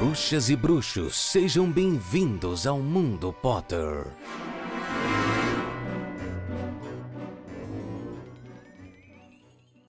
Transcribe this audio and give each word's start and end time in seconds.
Bruxas 0.00 0.48
e 0.48 0.56
bruxos, 0.56 1.14
sejam 1.14 1.70
bem-vindos 1.70 2.66
ao 2.66 2.78
Mundo 2.78 3.34
Potter. 3.34 4.06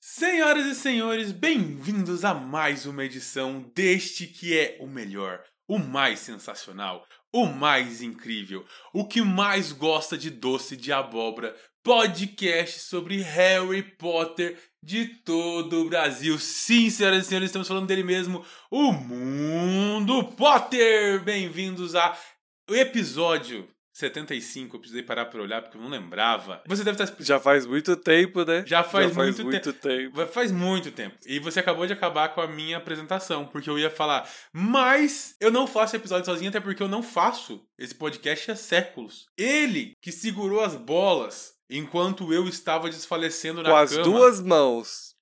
Senhoras 0.02 0.66
e 0.66 0.76
senhores, 0.76 1.32
bem-vindos 1.32 2.26
a 2.26 2.34
mais 2.34 2.86
uma 2.86 3.06
edição 3.06 3.62
deste 3.74 4.28
que 4.28 4.54
é 4.60 4.78
o 4.82 4.86
melhor, 4.86 5.42
o 5.66 5.80
mais 5.80 6.20
sensacional, 6.20 7.08
o 7.32 7.46
mais 7.46 8.02
incrível, 8.02 8.66
o 8.94 9.08
que 9.08 9.22
mais 9.22 9.72
gosta 9.72 10.18
de 10.18 10.30
doce 10.30 10.76
de 10.76 10.92
abóbora, 10.92 11.56
podcast 11.84 12.80
sobre 12.80 13.22
Harry 13.22 13.82
Potter 13.82 14.58
de 14.84 15.06
todo 15.06 15.82
o 15.82 15.90
Brasil. 15.90 16.38
Sim, 16.38 16.90
senhoras 16.90 17.26
e 17.26 17.28
senhores, 17.28 17.50
estamos 17.50 17.68
falando 17.68 17.88
dele 17.88 18.04
mesmo, 18.04 18.46
o 18.70 18.92
Mundo 18.92 20.24
Potter. 20.26 21.24
Bem-vindos 21.24 21.96
a 21.96 22.16
episódio 22.70 23.68
75, 23.94 24.76
eu 24.76 24.80
precisei 24.80 25.04
parar 25.04 25.26
para 25.26 25.42
olhar 25.42 25.62
porque 25.62 25.76
eu 25.76 25.82
não 25.82 25.90
lembrava. 25.90 26.62
Você 26.68 26.84
deve 26.84 27.04
estar 27.04 27.16
Já 27.24 27.40
faz 27.40 27.66
muito 27.66 27.96
tempo, 27.96 28.46
né? 28.46 28.64
Já 28.66 28.84
faz, 28.84 29.10
Já 29.10 29.16
faz 29.16 29.40
muito, 29.40 29.44
muito 29.44 29.74
tempo. 29.74 30.16
tempo. 30.16 30.32
Faz 30.32 30.52
muito 30.52 30.92
tempo. 30.92 31.18
E 31.26 31.40
você 31.40 31.60
acabou 31.60 31.86
de 31.86 31.94
acabar 31.94 32.30
com 32.30 32.42
a 32.42 32.48
minha 32.48 32.78
apresentação, 32.78 33.46
porque 33.48 33.70
eu 33.70 33.78
ia 33.78 33.90
falar. 33.90 34.30
Mas 34.54 35.36
eu 35.42 35.52
não 35.52 35.68
faço 35.68 35.96
episódio 35.96 36.26
sozinho, 36.26 36.50
até 36.50 36.60
porque 36.60 36.82
eu 36.82 36.88
não 36.88 37.04
faço 37.04 37.66
esse 37.78 37.94
podcast 37.94 38.52
há 38.52 38.56
séculos. 38.56 39.26
Ele 39.38 39.94
que 40.02 40.12
segurou 40.12 40.62
as 40.62 40.76
bolas 40.76 41.54
enquanto 41.72 42.34
eu 42.34 42.48
estava 42.48 42.90
desfalecendo 42.90 43.64
na 43.64 43.70
Com 43.70 43.76
as 43.78 43.92
cama. 43.92 44.04
duas 44.04 44.42
mãos. 44.42 45.16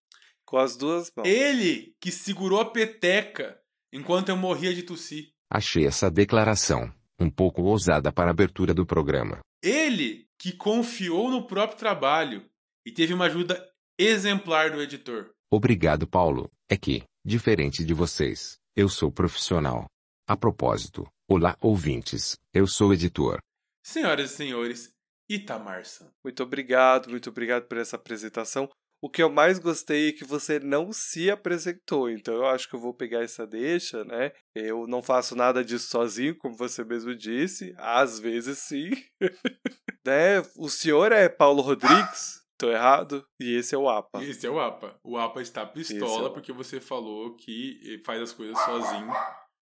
Com 0.43 0.57
as 0.57 0.75
duas 0.75 1.11
mãos. 1.15 1.27
Ele 1.27 1.95
que 2.01 2.11
segurou 2.11 2.59
a 2.59 2.65
peteca 2.71 3.57
enquanto 3.93 4.29
eu 4.29 4.35
morria 4.35 4.73
de 4.73 4.83
tossir. 4.83 5.29
Achei 5.49 5.85
essa 5.85 6.09
declaração 6.09 6.91
um 7.19 7.29
pouco 7.29 7.61
ousada 7.61 8.11
para 8.11 8.29
a 8.29 8.31
abertura 8.31 8.73
do 8.73 8.85
programa. 8.85 9.39
Ele 9.61 10.27
que 10.39 10.53
confiou 10.53 11.29
no 11.29 11.45
próprio 11.45 11.77
trabalho 11.77 12.49
e 12.85 12.91
teve 12.91 13.13
uma 13.13 13.25
ajuda 13.25 13.63
exemplar 13.97 14.71
do 14.71 14.81
editor. 14.81 15.29
Obrigado, 15.51 16.07
Paulo. 16.07 16.49
É 16.69 16.77
que, 16.77 17.03
diferente 17.25 17.83
de 17.83 17.93
vocês, 17.93 18.57
eu 18.75 18.87
sou 18.87 19.11
profissional. 19.11 19.85
A 20.27 20.37
propósito, 20.37 21.05
olá, 21.27 21.57
ouvintes, 21.59 22.37
eu 22.53 22.65
sou 22.67 22.93
editor. 22.93 23.39
Senhoras 23.83 24.31
e 24.31 24.35
senhores, 24.35 24.93
Itamar 25.29 25.85
San. 25.85 26.11
Muito 26.23 26.41
obrigado, 26.43 27.09
muito 27.09 27.29
obrigado 27.29 27.67
por 27.67 27.77
essa 27.77 27.95
apresentação. 27.95 28.69
O 29.01 29.09
que 29.09 29.23
eu 29.23 29.29
mais 29.29 29.59
gostei 29.59 30.09
é 30.09 30.11
que 30.11 30.25
você 30.25 30.59
não 30.59 30.91
se 30.91 31.31
apresentou, 31.31 32.09
então 32.09 32.33
eu 32.33 32.45
acho 32.47 32.67
que 32.67 32.75
eu 32.75 32.79
vou 32.81 32.93
pegar 32.93 33.21
essa 33.23 33.47
deixa, 33.47 34.03
né? 34.03 34.33
Eu 34.53 34.85
não 34.87 35.01
faço 35.01 35.37
nada 35.37 35.63
disso 35.63 35.87
sozinho, 35.89 36.37
como 36.37 36.53
você 36.57 36.83
mesmo 36.83 37.15
disse, 37.15 37.73
às 37.77 38.19
vezes 38.19 38.57
sim. 38.59 38.89
né? 40.05 40.39
O 40.57 40.67
senhor 40.67 41.13
é 41.13 41.29
Paulo 41.29 41.61
Rodrigues, 41.61 42.41
tô 42.57 42.69
errado, 42.69 43.25
e 43.39 43.55
esse 43.55 43.73
é 43.73 43.77
o 43.77 43.87
APA. 43.87 44.21
Esse 44.21 44.45
é 44.45 44.49
o 44.49 44.59
APA. 44.59 44.99
O 45.01 45.17
APA 45.17 45.41
está 45.41 45.61
é 45.61 45.65
pistola 45.67 46.27
o- 46.29 46.33
porque 46.33 46.51
você 46.51 46.81
falou 46.81 47.35
que 47.37 48.01
faz 48.05 48.21
as 48.21 48.33
coisas 48.33 48.57
sozinho. 48.65 49.09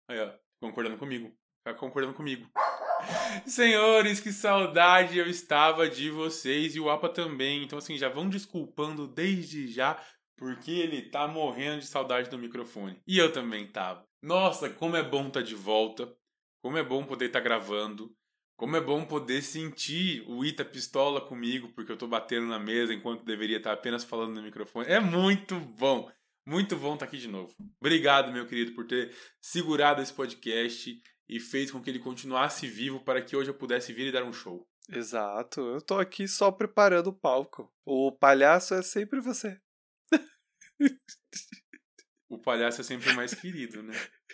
Aí, 0.09 0.19
ó, 0.19 0.31
concordando 0.59 0.97
comigo. 0.97 1.31
Tá 1.63 1.75
concordando 1.75 2.15
comigo. 2.15 2.49
Senhores, 3.45 4.19
que 4.19 4.31
saudade 4.31 5.17
eu 5.17 5.29
estava 5.29 5.89
de 5.89 6.09
vocês 6.09 6.75
e 6.75 6.79
o 6.79 6.89
APA 6.89 7.09
também. 7.09 7.63
Então, 7.63 7.77
assim, 7.77 7.97
já 7.97 8.09
vão 8.09 8.29
desculpando 8.29 9.07
desde 9.07 9.67
já 9.67 10.01
porque 10.37 10.71
ele 10.71 11.01
tá 11.01 11.27
morrendo 11.27 11.79
de 11.79 11.87
saudade 11.87 12.29
do 12.29 12.37
microfone. 12.37 13.01
E 13.07 13.17
eu 13.17 13.31
também 13.33 13.65
tava. 13.67 14.05
Nossa, 14.21 14.69
como 14.69 14.95
é 14.95 15.03
bom 15.03 15.27
estar 15.27 15.41
de 15.41 15.55
volta. 15.55 16.11
Como 16.61 16.77
é 16.77 16.83
bom 16.83 17.03
poder 17.03 17.25
estar 17.25 17.39
gravando. 17.39 18.15
Como 18.55 18.75
é 18.75 18.81
bom 18.81 19.05
poder 19.05 19.41
sentir 19.41 20.23
o 20.27 20.43
Ita 20.43 20.65
pistola 20.65 21.21
comigo, 21.21 21.69
porque 21.73 21.91
eu 21.91 21.97
tô 21.97 22.07
batendo 22.07 22.47
na 22.47 22.57
mesa 22.57 22.93
enquanto 22.93 23.23
deveria 23.23 23.57
estar 23.57 23.71
apenas 23.71 24.03
falando 24.03 24.35
no 24.35 24.41
microfone. 24.41 24.87
É 24.87 24.99
muito 24.99 25.59
bom. 25.59 26.11
Muito 26.45 26.75
bom 26.75 26.93
estar 26.93 27.05
aqui 27.05 27.17
de 27.17 27.27
novo. 27.27 27.53
Obrigado, 27.79 28.31
meu 28.31 28.47
querido, 28.47 28.73
por 28.73 28.87
ter 28.87 29.13
segurado 29.41 30.01
esse 30.01 30.13
podcast 30.13 30.99
e 31.29 31.39
feito 31.39 31.73
com 31.73 31.81
que 31.81 31.89
ele 31.89 31.99
continuasse 31.99 32.67
vivo 32.67 32.99
para 32.99 33.21
que 33.21 33.35
hoje 33.35 33.49
eu 33.49 33.55
pudesse 33.55 33.93
vir 33.93 34.07
e 34.07 34.11
dar 34.11 34.23
um 34.23 34.33
show. 34.33 34.67
Exato, 34.89 35.61
eu 35.61 35.81
tô 35.81 35.99
aqui 35.99 36.27
só 36.27 36.51
preparando 36.51 37.07
o 37.07 37.13
palco. 37.13 37.71
O 37.85 38.11
palhaço 38.11 38.73
é 38.73 38.81
sempre 38.81 39.19
você. 39.19 39.59
O 42.29 42.37
palhaço 42.37 42.81
é 42.81 42.83
sempre 42.83 43.13
mais 43.13 43.33
querido, 43.33 43.81
né? 43.83 43.93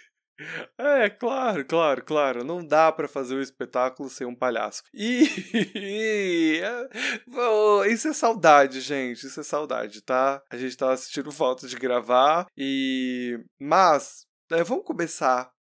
É, 0.77 1.11
claro, 1.11 1.63
claro, 1.63 2.03
claro. 2.03 2.43
Não 2.43 2.65
dá 2.65 2.91
pra 2.91 3.07
fazer 3.07 3.35
um 3.35 3.41
espetáculo 3.41 4.09
sem 4.09 4.25
um 4.25 4.35
palhaço. 4.35 4.81
E. 4.91 5.29
isso 7.87 8.07
é 8.07 8.13
saudade, 8.13 8.81
gente. 8.81 9.27
Isso 9.27 9.39
é 9.39 9.43
saudade, 9.43 10.01
tá? 10.01 10.41
A 10.49 10.57
gente 10.57 10.75
tava 10.75 10.97
sentindo 10.97 11.31
falta 11.31 11.67
de 11.67 11.75
gravar. 11.77 12.47
E. 12.57 13.39
Mas, 13.61 14.25
é, 14.51 14.63
vamos 14.63 14.85
começar. 14.85 15.52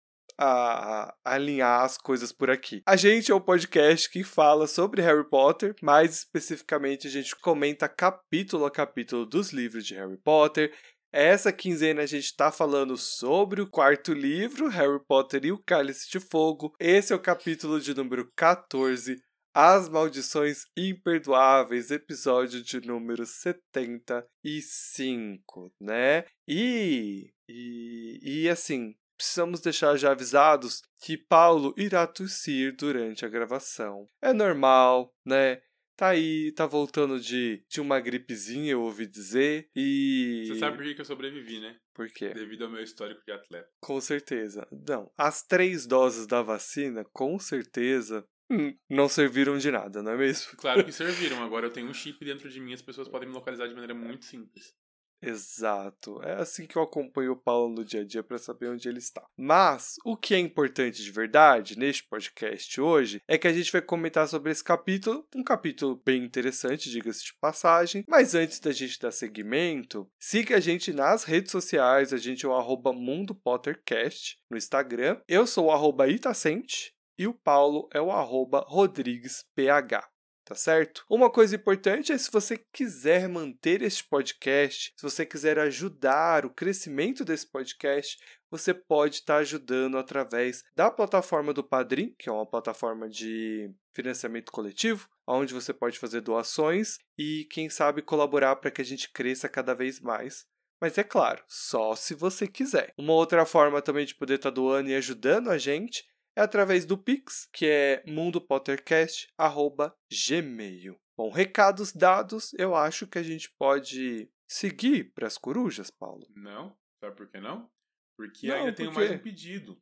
A, 0.44 1.14
a 1.24 1.36
alinhar 1.36 1.84
as 1.84 1.98
coisas 1.98 2.32
por 2.32 2.50
aqui. 2.50 2.82
A 2.88 2.96
gente 2.96 3.32
é 3.32 3.36
um 3.36 3.40
podcast 3.40 4.10
que 4.10 4.24
fala 4.24 4.66
sobre 4.66 5.02
Harry 5.02 5.28
Potter, 5.30 5.76
mais 5.84 6.16
especificamente 6.16 7.08
a 7.08 7.12
gente 7.12 7.36
comenta 7.36 7.88
capítulo 7.88 8.66
a 8.66 8.72
capítulo 8.72 9.26
dos 9.26 9.52
livros 9.52 9.86
de 9.86 9.94
Harry 9.94 10.18
Potter, 10.18 10.74
essa 11.14 11.52
quinzena 11.52 12.04
a 12.04 12.06
gente 12.06 12.24
está 12.24 12.54
falando 12.54 12.96
sobre 12.96 13.60
o 13.60 13.70
quarto 13.70 14.14
livro, 14.14 14.70
Harry 14.70 15.04
Potter 15.06 15.44
e 15.44 15.52
o 15.52 15.62
Cálice 15.62 16.10
de 16.10 16.22
Fogo. 16.22 16.74
Esse 16.80 17.12
é 17.12 17.16
o 17.16 17.22
capítulo 17.22 17.82
de 17.82 17.94
número 17.94 18.32
14, 18.34 19.22
As 19.54 19.90
Maldições 19.90 20.64
Imperdoáveis, 20.78 21.92
episódio 21.92 22.64
de 22.64 22.80
número 22.88 23.26
75, 23.26 25.74
né? 25.82 26.24
E, 26.48 27.34
e, 27.50 28.20
e 28.24 28.50
assim, 28.50 28.96
precisamos 29.22 29.62
deixar 29.62 29.96
já 29.98 30.12
avisados 30.12 30.82
que 31.00 31.16
Paulo 31.16 31.76
irá 31.78 32.08
tossir 32.08 32.76
durante 32.76 33.24
a 33.24 33.30
gravação. 33.30 34.08
É 34.20 34.34
normal, 34.34 35.14
né? 35.24 35.62
Tá 35.96 36.10
aí, 36.10 36.52
tá 36.54 36.66
voltando 36.66 37.20
de, 37.20 37.64
de 37.70 37.80
uma 37.80 38.00
gripezinha, 38.00 38.72
eu 38.72 38.82
ouvi 38.82 39.06
dizer, 39.06 39.70
e... 39.76 40.46
Você 40.48 40.56
sabe 40.58 40.78
por 40.78 40.96
que 40.96 41.00
eu 41.00 41.06
sobrevivi, 41.06 41.60
né? 41.60 41.78
Por 41.94 42.10
quê? 42.10 42.34
Devido 42.34 42.66
ao 42.66 42.72
meu 42.72 42.82
histórico 42.82 43.22
de 43.24 43.32
atleta. 43.32 43.70
Com 43.80 44.02
certeza. 44.02 44.68
Não, 44.72 45.12
as 45.16 45.44
três 45.44 45.86
doses 45.86 46.26
da 46.26 46.42
vacina, 46.42 47.06
com 47.14 47.38
certeza, 47.38 48.26
hum, 48.50 48.76
não 48.90 49.08
serviram 49.08 49.60
de 49.60 49.70
nada, 49.70 50.02
não 50.02 50.14
é 50.14 50.18
mesmo? 50.18 50.58
Claro 50.58 50.84
que 50.84 50.92
serviram. 50.92 51.44
Agora 51.44 51.68
eu 51.68 51.72
tenho 51.72 51.88
um 51.88 51.94
chip 51.94 52.26
dentro 52.26 52.50
de 52.50 52.60
mim, 52.60 52.74
as 52.74 52.82
pessoas 52.82 53.08
podem 53.08 53.30
me 53.30 53.36
localizar 53.36 53.68
de 53.68 53.74
maneira 53.76 53.94
muito 53.94 54.26
simples. 54.26 54.74
Exato. 55.22 56.22
É 56.24 56.34
assim 56.34 56.66
que 56.66 56.76
eu 56.76 56.82
acompanho 56.82 57.34
o 57.34 57.38
Paulo 57.38 57.74
no 57.74 57.86
dia 57.86 58.02
a 58.02 58.06
dia 58.06 58.24
para 58.24 58.38
saber 58.38 58.70
onde 58.70 58.90
ele 58.90 58.98
está. 58.98 59.24
Mas 59.38 59.96
o 60.04 60.18
que 60.18 60.34
é 60.34 60.40
importante 60.40 61.04
de 61.04 61.12
verdade 61.12 61.78
neste 61.78 62.04
podcast 62.08 62.82
hoje 62.82 63.22
é 63.28 63.38
que 63.38 63.48
a 63.48 63.54
gente 63.54 63.72
vai 63.72 63.82
comentar 63.82 64.28
sobre 64.28 64.52
esse 64.52 64.64
capítulo, 64.64 65.28
um 65.36 65.44
capítulo 65.44 66.02
bem 66.04 66.24
interessante, 66.24 66.90
diga-se 66.90 67.24
de 67.24 67.34
passagem. 67.40 68.04
Mas 68.08 68.34
antes 68.34 68.60
da 68.60 68.72
gente 68.72 69.00
dar 69.00 69.12
seguimento, 69.12 70.10
siga 70.20 70.58
a 70.58 70.60
gente 70.60 70.92
nas 70.92 71.24
redes 71.24 71.52
sociais, 71.52 72.14
a 72.14 72.18
gente 72.18 72.46
é 72.46 72.50
o 72.50 72.56
arroba 72.56 72.92
Mundo 72.92 73.36
Pottercast 73.36 74.38
no 74.50 74.58
Instagram. 74.58 75.22
Eu 75.28 75.46
sou 75.46 75.66
o 75.66 75.72
arroba 75.72 76.08
Itacente 76.08 76.94
e 77.18 77.28
o 77.28 77.34
Paulo 77.34 77.88
é 77.94 78.02
o 78.02 78.12
arroba 78.12 78.66
RodriguesPH 78.68 80.12
tá 80.52 80.56
certo? 80.56 81.06
Uma 81.10 81.30
coisa 81.30 81.56
importante 81.56 82.12
é 82.12 82.18
se 82.18 82.30
você 82.30 82.58
quiser 82.58 83.30
manter 83.30 83.82
este 83.82 84.04
podcast, 84.04 84.92
se 84.98 85.02
você 85.02 85.26
quiser 85.26 85.58
ajudar 85.58 86.46
o 86.46 86.50
crescimento 86.50 87.24
desse 87.24 87.48
podcast, 87.48 88.20
você 88.50 88.74
pode 88.74 89.16
estar 89.16 89.38
ajudando 89.38 89.98
através 89.98 90.62
da 90.76 90.92
plataforma 90.92 91.54
do 91.54 91.64
Padrim, 91.64 92.14
que 92.20 92.28
é 92.28 92.32
uma 92.34 92.46
plataforma 92.46 93.08
de 93.08 93.72
financiamento 93.94 94.52
coletivo, 94.52 95.08
onde 95.26 95.54
você 95.54 95.74
pode 95.74 95.98
fazer 95.98 96.20
doações 96.20 96.98
e, 97.18 97.48
quem 97.50 97.70
sabe, 97.70 98.02
colaborar 98.02 98.58
para 98.58 98.72
que 98.72 98.82
a 98.82 98.86
gente 98.86 99.10
cresça 99.10 99.48
cada 99.48 99.74
vez 99.74 100.02
mais. 100.02 100.46
Mas 100.82 100.98
é 100.98 101.04
claro, 101.04 101.42
só 101.48 101.96
se 101.96 102.14
você 102.14 102.46
quiser. 102.46 102.92
Uma 102.98 103.14
outra 103.14 103.46
forma 103.46 103.82
também 103.82 104.06
de 104.06 104.16
poder 104.16 104.34
estar 104.34 104.50
doando 104.50 104.90
e 104.90 104.96
ajudando 104.96 105.50
a 105.50 105.58
gente 105.58 106.04
é 106.36 106.42
através 106.42 106.86
do 106.86 106.98
Pix, 106.98 107.48
que 107.52 107.66
é 107.66 108.04
mundopottercast.gmail. 108.08 111.00
Bom, 111.18 111.30
recados 111.30 111.94
dados, 111.94 112.54
eu 112.54 112.74
acho 112.76 113.06
que 113.06 113.20
a 113.20 113.24
gente 113.24 113.52
pode 113.58 114.32
seguir 114.50 115.12
para 115.14 115.28
as 115.28 115.38
corujas, 115.38 115.92
Paulo. 115.92 116.26
Não? 116.36 116.74
Sabe 117.04 117.16
por 117.16 117.30
que 117.30 117.40
não? 117.40 117.70
Porque 118.18 118.48
Não, 118.48 118.56
ainda 118.56 118.74
tenho 118.74 118.94
mais 118.94 119.12
um 119.12 119.18
pedido. 119.18 119.78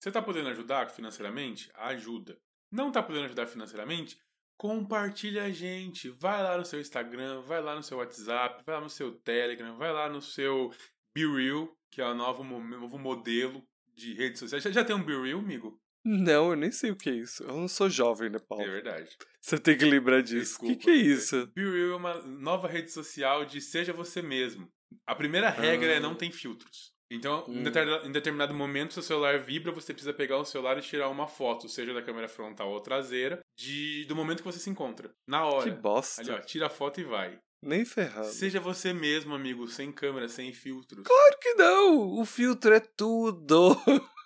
Você 0.00 0.12
tá 0.12 0.22
podendo 0.22 0.48
ajudar 0.50 0.90
financeiramente? 0.90 1.70
Ajuda. 1.74 2.38
Não 2.70 2.92
tá 2.92 3.02
podendo 3.02 3.24
ajudar 3.24 3.46
financeiramente? 3.46 4.16
Compartilha 4.56 5.42
a 5.44 5.50
gente. 5.50 6.08
Vai 6.10 6.40
lá 6.42 6.56
no 6.56 6.64
seu 6.64 6.80
Instagram, 6.80 7.42
vai 7.42 7.60
lá 7.60 7.74
no 7.74 7.82
seu 7.82 7.98
WhatsApp, 7.98 8.62
vai 8.64 8.76
lá 8.76 8.80
no 8.80 8.90
seu 8.90 9.12
Telegram, 9.20 9.76
vai 9.76 9.92
lá 9.92 10.08
no 10.08 10.22
seu 10.22 10.72
BeReal, 11.14 11.76
que 11.90 12.00
é 12.00 12.06
o 12.06 12.14
novo, 12.14 12.44
novo 12.44 12.96
modelo 12.98 13.67
de 13.98 14.14
redes 14.14 14.38
sociais. 14.38 14.62
Já, 14.62 14.70
já 14.70 14.84
tem 14.84 14.94
um 14.96 15.02
Be 15.04 15.12
Real, 15.20 15.38
amigo? 15.40 15.78
Não, 16.04 16.50
eu 16.50 16.56
nem 16.56 16.70
sei 16.70 16.90
o 16.90 16.96
que 16.96 17.10
é 17.10 17.12
isso. 17.14 17.42
Eu 17.42 17.54
não 17.56 17.68
sou 17.68 17.90
jovem, 17.90 18.30
né, 18.30 18.38
Paulo? 18.48 18.64
É 18.64 18.68
verdade. 18.70 19.10
Você 19.42 19.58
tem 19.58 19.76
que 19.76 19.84
lembrar 19.84 20.22
disso. 20.22 20.56
O 20.56 20.60
que, 20.60 20.66
Desculpa. 20.76 20.82
que 20.84 20.90
é 20.90 20.94
isso? 20.94 21.46
Be 21.54 21.62
Real 21.64 21.92
é 21.92 21.96
uma 21.96 22.14
nova 22.22 22.68
rede 22.68 22.90
social 22.90 23.44
de 23.44 23.60
seja 23.60 23.92
você 23.92 24.22
mesmo. 24.22 24.68
A 25.06 25.14
primeira 25.14 25.50
regra 25.50 25.90
é 25.92 25.96
Ah. 25.96 26.00
não 26.00 26.14
tem 26.14 26.30
filtros. 26.30 26.92
Então, 27.10 27.44
em 27.48 27.60
Hum. 27.60 27.62
determinado- 27.62 28.06
em 28.06 28.12
determinado 28.12 28.54
momento, 28.54 28.92
seu 28.94 29.02
celular 29.02 29.38
vibra, 29.38 29.72
você 29.72 29.92
precisa 29.94 30.12
pegar 30.12 30.36
o 30.38 30.44
celular 30.44 30.76
e 30.78 30.82
tirar 30.82 31.08
uma 31.08 31.26
foto, 31.26 31.66
seja 31.68 31.92
da 31.94 32.02
câmera 32.02 32.28
frontal 32.28 32.70
ou 32.70 32.80
traseira, 32.80 33.40
de, 33.56 34.04
do 34.06 34.14
momento 34.14 34.38
que 34.38 34.44
você 34.52 34.58
se 34.58 34.68
encontra. 34.70 35.10
Na 35.26 35.38
Que 35.40 35.44
hora. 35.46 35.70
bosta. 35.74 36.20
Ali, 36.20 36.30
ó, 36.30 36.38
tira 36.40 36.66
a 36.66 36.70
foto 36.70 37.00
e 37.00 37.04
vai. 37.04 37.38
Nem 37.62 37.84
ferrando. 37.84 38.28
Seja 38.32 38.60
você 38.60 38.92
mesmo, 38.92 39.34
amigo, 39.34 39.66
sem 39.68 39.90
câmera, 39.90 40.28
sem 40.28 40.52
filtros. 40.52 41.04
Claro 41.04 41.38
que 41.40 41.54
não! 41.54 42.20
O 42.20 42.24
filtro 42.24 42.72
é 42.72 42.80
tudo! 42.80 43.76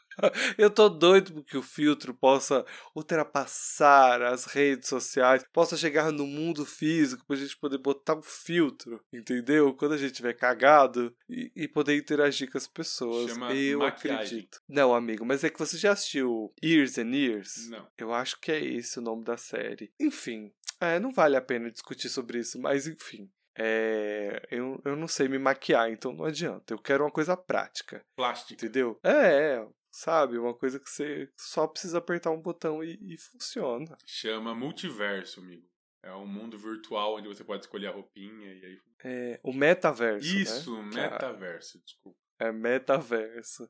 Eu 0.59 0.69
tô 0.69 0.91
doido 0.91 1.33
porque 1.33 1.57
o 1.57 1.63
filtro 1.63 2.13
possa 2.13 2.67
ultrapassar 2.95 4.21
as 4.23 4.45
redes 4.45 4.89
sociais, 4.89 5.45
possa 5.53 5.77
chegar 5.77 6.13
no 6.13 6.27
mundo 6.27 6.67
físico 6.67 7.25
pra 7.27 7.35
gente 7.37 7.57
poder 7.57 7.79
botar 7.79 8.17
um 8.17 8.23
filtro, 8.23 9.03
entendeu? 9.13 9.73
Quando 9.75 9.93
a 9.95 9.97
gente 9.97 10.13
tiver 10.13 10.35
cagado 10.35 11.15
e, 11.29 11.51
e 11.57 11.69
poder 11.69 11.97
interagir 11.97 12.51
com 12.51 12.59
as 12.59 12.67
pessoas. 12.67 13.31
Chama 13.31 13.55
Eu 13.55 13.79
maquiagem. 13.81 14.25
acredito. 14.27 14.61
Não, 14.69 14.95
amigo, 14.95 15.25
mas 15.25 15.45
é 15.45 15.51
que 15.51 15.59
você 15.59 15.79
já 15.79 15.93
assistiu 15.93 16.53
Years 16.63 16.99
and 16.99 17.11
Years? 17.15 17.69
Não. 17.71 17.87
Eu 17.97 18.13
acho 18.13 18.39
que 18.41 18.53
é 18.53 18.63
esse 18.63 18.99
o 18.99 19.03
nome 19.03 19.25
da 19.25 19.37
série. 19.37 19.91
Enfim, 19.99 20.53
é, 20.83 20.99
não 20.99 21.13
vale 21.13 21.37
a 21.37 21.41
pena 21.43 21.71
discutir 21.71 22.09
sobre 22.09 22.39
isso, 22.39 22.61
mas 22.61 22.87
enfim. 22.87 23.31
É, 23.57 24.47
eu, 24.51 24.81
eu 24.85 24.97
não 24.97 25.07
sei 25.07 25.29
me 25.29 25.39
maquiar, 25.39 25.91
então 25.91 26.13
não 26.13 26.25
adianta. 26.25 26.73
Eu 26.73 26.79
quero 26.79 27.05
uma 27.05 27.11
coisa 27.11 27.37
prática, 27.37 28.05
Plástica. 28.17 28.55
entendeu? 28.55 28.99
É, 29.03 29.57
é, 29.57 29.69
sabe? 29.91 30.39
Uma 30.39 30.55
coisa 30.55 30.81
que 30.81 30.89
você 30.89 31.29
só 31.37 31.67
precisa 31.67 31.99
apertar 31.99 32.31
um 32.31 32.41
botão 32.41 32.83
e, 32.83 32.99
e 33.03 33.19
funciona. 33.19 33.97
Chama 34.07 34.55
multiverso, 34.55 35.41
amigo. 35.41 35.71
É 36.03 36.13
um 36.15 36.27
mundo 36.27 36.59
virtual 36.59 37.17
onde 37.17 37.29
você 37.29 37.45
pode 37.45 37.63
escolher 37.65 37.89
a 37.89 37.93
roupinha 37.93 38.53
e 38.55 38.65
aí. 38.65 38.79
É, 39.05 39.41
o 39.43 39.53
metaverso. 39.53 40.27
Isso, 40.27 40.83
né? 40.85 40.91
Que 40.91 40.99
é- 40.99 41.11
metaverso, 41.11 41.81
desculpa. 41.85 42.19
É 42.43 42.51
metaverso. 42.51 43.69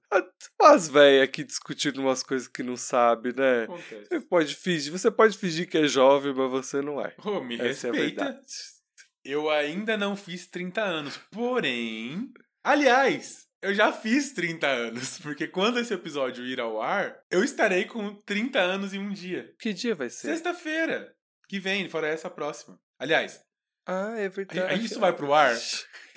Umas 0.61 0.89
velhas 0.89 1.25
aqui 1.25 1.45
discutindo 1.45 2.01
umas 2.01 2.23
coisas 2.23 2.49
que 2.49 2.63
não 2.63 2.77
sabe, 2.77 3.35
né? 3.37 3.65
Acontece. 3.65 4.07
Você 4.09 4.21
pode 4.21 4.55
fingir, 4.57 4.93
você 4.93 5.11
pode 5.11 5.37
fingir 5.37 5.69
que 5.69 5.77
é 5.79 5.87
jovem, 5.87 6.33
mas 6.33 6.51
você 6.51 6.81
não 6.81 7.01
é. 7.01 7.15
Ô, 7.25 7.43
me 7.43 7.57
Essa 7.61 7.89
é 7.89 7.91
a 7.91 7.93
respeita. 7.93 8.25
verdade. 8.25 8.47
Eu 9.25 9.51
ainda 9.51 9.97
não 9.97 10.17
fiz 10.17 10.47
30 10.49 10.81
anos, 10.83 11.17
porém. 11.31 12.33
Aliás, 12.65 13.47
eu 13.61 13.75
já 13.75 13.93
fiz 13.93 14.33
30 14.33 14.67
anos, 14.67 15.19
porque 15.21 15.47
quando 15.47 15.79
esse 15.79 15.93
episódio 15.93 16.45
ir 16.47 16.59
ao 16.59 16.81
ar, 16.81 17.15
eu 17.31 17.45
estarei 17.45 17.85
com 17.85 18.15
30 18.25 18.59
anos 18.59 18.95
em 18.95 18.99
um 18.99 19.13
dia. 19.13 19.53
Que 19.61 19.73
dia 19.75 19.95
vai 19.95 20.09
ser? 20.09 20.29
Sexta-feira, 20.29 21.15
que 21.49 21.61
vem, 21.61 21.89
fora 21.89 22.09
essa 22.09 22.31
próxima. 22.31 22.79
Aliás, 22.99 23.39
Ah, 23.87 24.15
é 24.17 24.29
verdade. 24.29 24.83
isso 24.85 24.99
vai 24.99 25.13
pro 25.13 25.35
ar? 25.35 25.55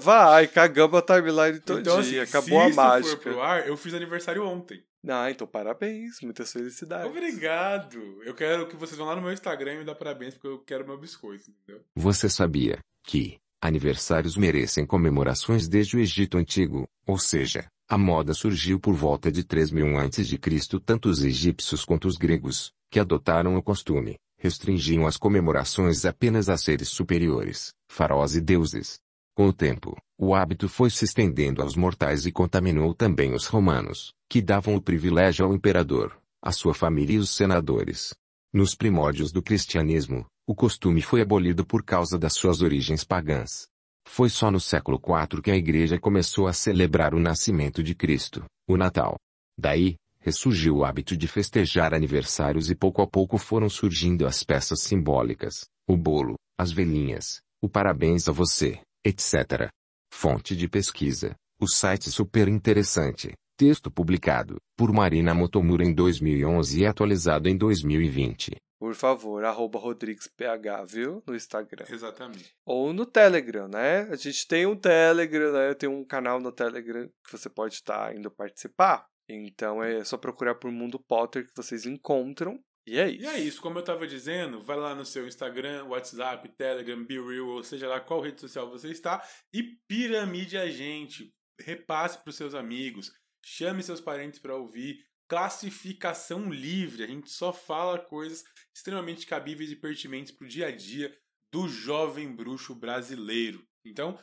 Vai, 0.00 0.46
cagamos 0.48 0.98
a 0.98 1.02
timeline 1.02 1.60
todo 1.60 1.80
então, 1.80 2.00
dia. 2.02 2.22
assim, 2.22 2.36
Acabou 2.36 2.58
se 2.60 2.64
a 2.64 2.68
isso 2.68 2.76
mágica. 2.76 3.16
for 3.16 3.18
pro 3.18 3.42
ar, 3.42 3.66
eu 3.66 3.76
fiz 3.76 3.94
aniversário 3.94 4.44
ontem. 4.46 4.82
Ah, 5.08 5.30
então 5.30 5.46
parabéns, 5.46 6.20
muitas 6.22 6.52
felicidades. 6.52 7.10
Obrigado. 7.10 8.22
Eu 8.22 8.34
quero 8.34 8.66
que 8.66 8.76
vocês 8.76 8.98
vão 8.98 9.06
lá 9.06 9.16
no 9.16 9.22
meu 9.22 9.32
Instagram 9.32 9.74
e 9.74 9.78
me 9.78 9.84
dar 9.84 9.94
parabéns, 9.94 10.34
porque 10.34 10.48
eu 10.48 10.58
quero 10.58 10.86
meu 10.86 10.98
biscoito, 10.98 11.50
entendeu? 11.50 11.82
Você 11.96 12.28
sabia 12.28 12.78
que 13.04 13.38
aniversários 13.62 14.36
merecem 14.36 14.84
comemorações 14.84 15.68
desde 15.68 15.96
o 15.96 16.00
Egito 16.00 16.36
Antigo, 16.36 16.86
ou 17.06 17.18
seja, 17.18 17.66
a 17.88 17.96
moda 17.98 18.34
surgiu 18.34 18.78
por 18.78 18.94
volta 18.94 19.32
de 19.32 19.42
3000 19.42 19.98
a.C. 19.98 20.38
Tanto 20.84 21.08
os 21.08 21.24
egípcios 21.24 21.84
quanto 21.84 22.06
os 22.06 22.16
gregos, 22.16 22.70
que 22.90 23.00
adotaram 23.00 23.56
o 23.56 23.62
costume, 23.62 24.16
restringiam 24.38 25.06
as 25.06 25.16
comemorações 25.16 26.04
apenas 26.04 26.48
a 26.48 26.56
seres 26.56 26.88
superiores, 26.88 27.72
faraós 27.90 28.36
e 28.36 28.40
deuses. 28.40 28.98
Com 29.40 29.46
o 29.46 29.54
tempo, 29.54 29.96
o 30.18 30.34
hábito 30.34 30.68
foi 30.68 30.90
se 30.90 31.06
estendendo 31.06 31.62
aos 31.62 31.74
mortais 31.74 32.26
e 32.26 32.30
contaminou 32.30 32.92
também 32.92 33.32
os 33.32 33.46
romanos, 33.46 34.12
que 34.28 34.42
davam 34.42 34.74
o 34.74 34.82
privilégio 34.82 35.46
ao 35.46 35.54
imperador, 35.54 36.14
à 36.42 36.52
sua 36.52 36.74
família 36.74 37.14
e 37.14 37.18
os 37.18 37.30
senadores. 37.30 38.14
Nos 38.52 38.74
primórdios 38.74 39.32
do 39.32 39.42
cristianismo, 39.42 40.26
o 40.46 40.54
costume 40.54 41.00
foi 41.00 41.22
abolido 41.22 41.64
por 41.64 41.82
causa 41.82 42.18
das 42.18 42.34
suas 42.34 42.60
origens 42.60 43.02
pagãs. 43.02 43.66
Foi 44.06 44.28
só 44.28 44.50
no 44.50 44.60
século 44.60 45.00
IV 45.02 45.40
que 45.40 45.50
a 45.50 45.56
igreja 45.56 45.98
começou 45.98 46.46
a 46.46 46.52
celebrar 46.52 47.14
o 47.14 47.18
nascimento 47.18 47.82
de 47.82 47.94
Cristo, 47.94 48.44
o 48.68 48.76
Natal. 48.76 49.16
Daí, 49.58 49.96
ressurgiu 50.18 50.76
o 50.76 50.84
hábito 50.84 51.16
de 51.16 51.26
festejar 51.26 51.94
aniversários 51.94 52.70
e 52.70 52.74
pouco 52.74 53.00
a 53.00 53.06
pouco 53.06 53.38
foram 53.38 53.70
surgindo 53.70 54.26
as 54.26 54.44
peças 54.44 54.82
simbólicas, 54.82 55.66
o 55.88 55.96
bolo, 55.96 56.34
as 56.58 56.70
velhinhas, 56.70 57.40
o 57.58 57.70
parabéns 57.70 58.28
a 58.28 58.32
você, 58.32 58.78
etc. 59.04 59.70
Fonte 60.12 60.56
de 60.56 60.68
pesquisa, 60.68 61.34
o 61.60 61.66
site 61.66 62.10
super 62.10 62.48
interessante, 62.48 63.32
texto 63.56 63.90
publicado, 63.90 64.56
por 64.76 64.92
Marina 64.92 65.34
Motomura 65.34 65.84
em 65.84 65.92
2011 65.92 66.80
e 66.80 66.86
atualizado 66.86 67.48
em 67.48 67.56
2020. 67.56 68.56
Por 68.80 68.94
favor, 68.94 69.44
arroba 69.44 69.78
RodriguesPH, 69.78 70.86
viu? 70.86 71.22
No 71.26 71.36
Instagram. 71.36 71.84
Exatamente. 71.90 72.54
Ou 72.64 72.94
no 72.94 73.04
Telegram, 73.04 73.68
né? 73.68 74.08
A 74.10 74.16
gente 74.16 74.48
tem 74.48 74.64
um 74.64 74.74
Telegram, 74.74 75.52
né? 75.52 75.74
Tem 75.74 75.86
um 75.86 76.02
canal 76.02 76.40
no 76.40 76.50
Telegram 76.50 77.06
que 77.06 77.30
você 77.30 77.50
pode 77.50 77.74
estar 77.74 78.16
indo 78.16 78.30
participar. 78.30 79.06
Então 79.28 79.82
é 79.82 80.02
só 80.02 80.16
procurar 80.16 80.54
por 80.54 80.72
Mundo 80.72 80.98
Potter 80.98 81.46
que 81.46 81.52
vocês 81.54 81.84
encontram. 81.84 82.58
E 82.90 82.98
é 82.98 83.08
isso. 83.08 83.22
E 83.22 83.26
é 83.28 83.38
isso, 83.38 83.62
como 83.62 83.78
eu 83.78 83.84
tava 83.84 84.04
dizendo, 84.04 84.60
vai 84.60 84.76
lá 84.76 84.96
no 84.96 85.04
seu 85.04 85.24
Instagram, 85.28 85.84
WhatsApp, 85.84 86.48
Telegram, 86.48 87.04
BeReal, 87.04 87.46
ou 87.46 87.62
seja 87.62 87.86
lá 87.86 88.00
qual 88.00 88.20
rede 88.20 88.40
social 88.40 88.68
você 88.68 88.90
está, 88.90 89.24
e 89.54 89.62
piramide 89.62 90.58
a 90.58 90.68
gente. 90.68 91.32
Repasse 91.60 92.18
para 92.18 92.30
os 92.30 92.36
seus 92.36 92.52
amigos, 92.52 93.12
chame 93.44 93.80
seus 93.84 94.00
parentes 94.00 94.40
para 94.40 94.56
ouvir. 94.56 95.06
Classificação 95.28 96.50
livre, 96.50 97.04
a 97.04 97.06
gente 97.06 97.30
só 97.30 97.52
fala 97.52 97.96
coisas 97.96 98.42
extremamente 98.74 99.24
cabíveis 99.24 99.70
e 99.70 99.76
pertinentes 99.76 100.32
para 100.32 100.46
o 100.46 100.48
dia 100.48 100.66
a 100.66 100.72
dia 100.72 101.16
do 101.52 101.68
jovem 101.68 102.34
bruxo 102.34 102.74
brasileiro. 102.74 103.64
Então, 103.84 104.18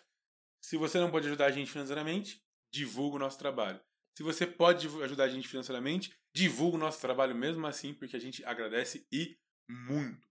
se 0.61 0.75
você 0.75 0.99
não 0.99 1.09
pode 1.09 1.27
ajudar 1.27 1.45
a 1.45 1.51
gente 1.51 1.71
financeiramente, 1.71 2.41
divulga 2.69 3.15
o 3.15 3.19
nosso 3.19 3.39
trabalho. 3.39 3.79
Se 4.17 4.23
você 4.23 4.47
pode 4.47 4.87
ajudar 4.87 5.25
a 5.25 5.29
gente 5.29 5.47
financeiramente, 5.47 6.11
divulga 6.35 6.75
o 6.75 6.79
nosso 6.79 6.99
trabalho 6.99 7.35
mesmo 7.35 7.67
assim, 7.67 7.93
porque 7.93 8.15
a 8.15 8.19
gente 8.19 8.43
agradece 8.43 9.05
e 9.11 9.37
muito. 9.69 10.27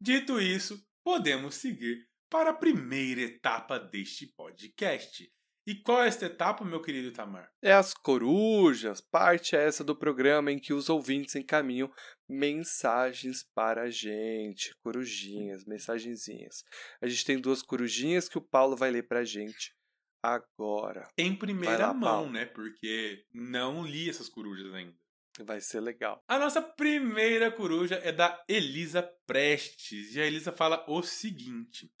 Dito 0.00 0.40
isso, 0.40 0.82
podemos 1.04 1.56
seguir 1.56 2.08
para 2.30 2.48
a 2.48 2.54
primeira 2.54 3.20
etapa 3.20 3.78
deste 3.78 4.26
podcast. 4.28 5.30
E 5.66 5.74
qual 5.74 6.02
é 6.02 6.08
esta 6.08 6.24
etapa, 6.24 6.64
meu 6.64 6.80
querido 6.80 7.08
Itamar? 7.08 7.52
É 7.60 7.74
as 7.74 7.92
corujas, 7.92 9.02
parte 9.02 9.54
essa 9.54 9.84
do 9.84 9.94
programa 9.94 10.50
em 10.50 10.58
que 10.58 10.72
os 10.72 10.88
ouvintes 10.88 11.36
encaminham 11.36 11.92
mensagens 12.26 13.44
para 13.54 13.82
a 13.82 13.90
gente. 13.90 14.74
Corujinhas, 14.82 15.66
mensagenzinhas. 15.66 16.64
A 17.02 17.06
gente 17.06 17.26
tem 17.26 17.38
duas 17.38 17.60
corujinhas 17.60 18.30
que 18.30 18.38
o 18.38 18.48
Paulo 18.48 18.74
vai 18.74 18.90
ler 18.90 19.06
pra 19.06 19.24
gente 19.24 19.76
agora. 20.22 21.08
Em 21.16 21.34
primeira 21.34 21.88
lá, 21.88 21.94
mão, 21.94 22.00
Paulo. 22.10 22.30
né? 22.32 22.46
Porque 22.46 23.24
não 23.32 23.84
li 23.86 24.08
essas 24.08 24.28
corujas 24.28 24.72
ainda. 24.74 24.94
Vai 25.40 25.60
ser 25.60 25.80
legal. 25.80 26.22
A 26.26 26.38
nossa 26.38 26.62
primeira 26.62 27.50
coruja 27.50 27.96
é 27.96 28.10
da 28.10 28.42
Elisa 28.48 29.02
Prestes. 29.26 30.14
E 30.14 30.20
a 30.20 30.26
Elisa 30.26 30.50
fala 30.50 30.84
o 30.88 31.02
seguinte: 31.02 31.92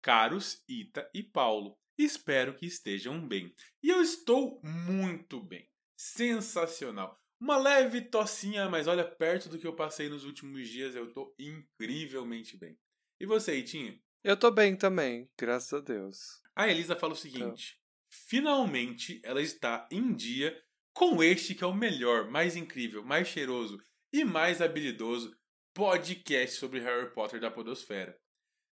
Caros 0.00 0.62
Ita 0.68 1.10
e 1.12 1.22
Paulo, 1.22 1.76
espero 1.98 2.54
que 2.54 2.66
estejam 2.66 3.26
bem. 3.26 3.52
E 3.82 3.88
eu 3.90 4.00
estou 4.00 4.60
muito 4.62 5.42
bem. 5.42 5.68
Sensacional. 5.96 7.20
Uma 7.40 7.56
leve 7.56 8.00
tocinha, 8.00 8.68
mas 8.70 8.86
olha, 8.86 9.04
perto 9.04 9.48
do 9.48 9.58
que 9.58 9.66
eu 9.66 9.74
passei 9.74 10.08
nos 10.08 10.24
últimos 10.24 10.68
dias, 10.68 10.94
eu 10.94 11.12
tô 11.12 11.34
incrivelmente 11.38 12.56
bem. 12.56 12.78
E 13.20 13.26
você, 13.26 13.56
Itinha? 13.56 14.00
Eu 14.22 14.36
tô 14.36 14.50
bem 14.50 14.76
também, 14.76 15.28
graças 15.38 15.72
a 15.72 15.80
Deus. 15.80 16.40
A 16.56 16.68
Elisa 16.68 16.94
fala 16.94 17.12
o 17.12 17.16
seguinte: 17.16 17.78
finalmente 18.08 19.20
ela 19.24 19.42
está 19.42 19.88
em 19.90 20.14
dia 20.14 20.56
com 20.92 21.22
este 21.22 21.54
que 21.54 21.64
é 21.64 21.66
o 21.66 21.74
melhor, 21.74 22.30
mais 22.30 22.54
incrível, 22.56 23.04
mais 23.04 23.26
cheiroso 23.26 23.80
e 24.12 24.24
mais 24.24 24.62
habilidoso 24.62 25.36
podcast 25.74 26.56
sobre 26.56 26.78
Harry 26.80 27.12
Potter 27.12 27.40
da 27.40 27.50
Podosfera. 27.50 28.16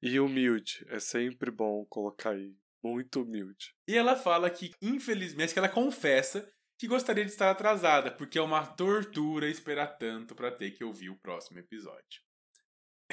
E 0.01 0.21
humilde, 0.21 0.85
é 0.89 1.01
sempre 1.01 1.51
bom 1.51 1.85
colocar 1.87 2.31
aí. 2.31 2.57
Muito 2.83 3.23
humilde. 3.23 3.73
E 3.87 3.97
ela 3.97 4.17
fala 4.17 4.51
que, 4.51 4.73
infelizmente, 4.81 5.53
que 5.53 5.59
ela 5.59 5.69
confessa 5.69 6.49
que 6.79 6.89
gostaria 6.89 7.25
de 7.25 7.31
estar 7.31 7.51
atrasada, 7.51 8.11
porque 8.11 8.39
é 8.39 8.43
uma 8.43 8.67
tortura 8.67 9.49
esperar 9.49 9.99
tanto 9.99 10.35
para 10.35 10.51
ter 10.51 10.73
que 10.73 10.83
ouvir 10.83 11.11
o 11.11 11.19
próximo 11.19 11.61
episódio. 11.61 12.21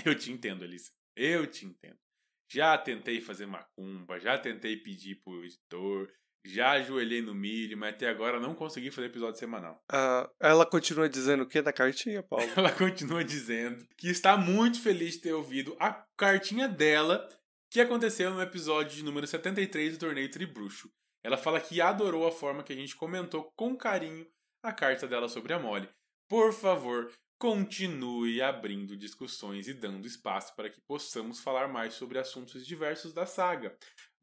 Eu 0.04 0.16
te 0.18 0.32
entendo, 0.32 0.64
Elisa. 0.64 0.92
Eu 1.16 1.46
te 1.46 1.66
entendo. 1.66 2.00
Já 2.52 2.78
tentei 2.78 3.22
fazer 3.22 3.46
macumba, 3.46 4.20
já 4.20 4.38
tentei 4.38 4.76
pedir 4.78 5.22
pro 5.24 5.44
editor, 5.44 6.10
Já 6.46 6.72
ajoelhei 6.72 7.22
no 7.22 7.36
milho, 7.36 7.78
mas 7.78 7.94
até 7.94 8.08
agora 8.08 8.40
não 8.40 8.56
consegui 8.56 8.90
fazer 8.90 9.08
episódio 9.08 9.38
semanal. 9.38 9.84
Ah, 9.92 10.30
ela 10.40 10.66
continua 10.66 11.10
dizendo 11.10 11.44
o 11.44 11.46
que 11.46 11.62
na 11.62 11.74
cartinha, 11.74 12.24
Paulo? 12.24 12.46
Ela 12.56 12.72
continua 12.72 13.24
dizendo 13.24 13.86
que 13.98 14.10
está 14.10 14.38
muito 14.38 14.82
feliz 14.82 15.16
de 15.16 15.22
ter 15.22 15.34
ouvido 15.34 15.76
a 15.80 15.92
cartinha 16.18 16.68
dela 16.68 17.28
que 17.70 17.82
aconteceu 17.82 18.32
no 18.32 18.42
episódio 18.42 18.96
de 18.96 19.04
número 19.04 19.28
73 19.28 19.94
do 19.94 20.00
Torneio 20.00 20.32
Tribruxo. 20.32 20.90
Ela 21.24 21.38
fala 21.38 21.60
que 21.60 21.82
adorou 21.82 22.26
a 22.26 22.32
forma 22.32 22.64
que 22.64 22.74
a 22.74 22.76
gente 22.76 22.96
comentou 22.96 23.52
com 23.56 23.76
carinho 23.76 24.26
a 24.64 24.72
carta 24.72 25.08
dela 25.08 25.28
sobre 25.28 25.54
a 25.54 25.60
Molly. 25.60 25.90
Por 26.28 26.54
favor, 26.54 27.12
continue 27.40 28.42
abrindo 28.42 28.98
discussões 28.98 29.70
e 29.70 29.74
dando 29.74 30.06
espaço 30.06 30.54
para 30.58 30.70
que 30.70 30.82
possamos 30.82 31.40
falar 31.40 31.70
mais 31.70 31.94
sobre 31.94 32.20
assuntos 32.20 32.68
diversos 32.68 33.14
da 33.14 33.26
saga. 33.26 33.76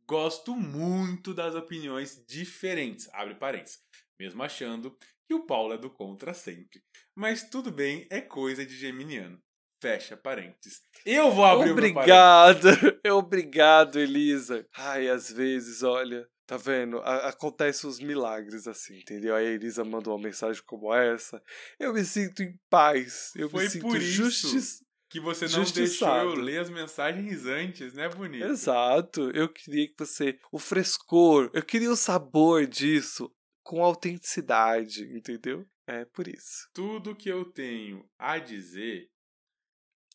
Gosto 0.06 0.54
muito 0.54 1.32
das 1.32 1.54
opiniões 1.54 2.22
diferentes, 2.28 3.08
abre 3.14 3.34
parênteses, 3.34 3.80
mesmo 4.20 4.42
achando 4.42 4.96
que 5.26 5.34
o 5.34 5.46
Paulo 5.46 5.72
é 5.72 5.78
do 5.78 5.90
contra 5.90 6.34
sempre. 6.34 6.84
Mas 7.14 7.48
tudo 7.48 7.72
bem, 7.72 8.06
é 8.10 8.20
coisa 8.20 8.64
de 8.66 8.76
geminiano. 8.76 9.42
Fecha 9.86 10.16
parênteses. 10.16 10.82
Eu 11.04 11.30
vou 11.30 11.44
abrir 11.44 11.70
Obrigado, 11.70 12.66
obrigado, 13.14 14.00
Elisa. 14.00 14.66
Ai, 14.76 15.08
às 15.08 15.30
vezes, 15.30 15.84
olha, 15.84 16.28
tá 16.44 16.56
vendo? 16.56 16.98
A 16.98 17.28
acontece 17.28 17.86
os 17.86 18.00
milagres 18.00 18.66
assim, 18.66 18.98
entendeu? 18.98 19.36
Aí 19.36 19.46
a 19.46 19.50
Elisa 19.52 19.84
mandou 19.84 20.16
uma 20.16 20.24
mensagem 20.24 20.60
como 20.66 20.92
essa. 20.92 21.40
Eu 21.78 21.92
me 21.94 22.04
sinto 22.04 22.42
em 22.42 22.58
paz. 22.68 23.30
Eu 23.36 23.48
Foi 23.48 23.62
me 23.62 23.70
sinto 23.70 23.82
por 23.82 23.96
isso 23.96 24.24
justiça. 24.24 24.84
que 25.08 25.20
você 25.20 25.44
não 25.44 25.64
Justiçado. 25.64 26.30
deixou 26.30 26.34
eu 26.36 26.44
ler 26.44 26.58
as 26.62 26.68
mensagens 26.68 27.46
antes, 27.46 27.94
né, 27.94 28.08
bonito? 28.08 28.44
Exato. 28.44 29.30
Eu 29.30 29.48
queria 29.48 29.86
que 29.86 29.94
você. 29.96 30.36
O 30.50 30.58
frescor, 30.58 31.48
eu 31.54 31.62
queria 31.62 31.92
o 31.92 31.96
sabor 31.96 32.66
disso 32.66 33.30
com 33.62 33.84
autenticidade, 33.84 35.04
entendeu? 35.16 35.64
É 35.86 36.04
por 36.04 36.26
isso. 36.26 36.68
Tudo 36.74 37.14
que 37.14 37.28
eu 37.28 37.44
tenho 37.44 38.04
a 38.18 38.38
dizer 38.40 39.08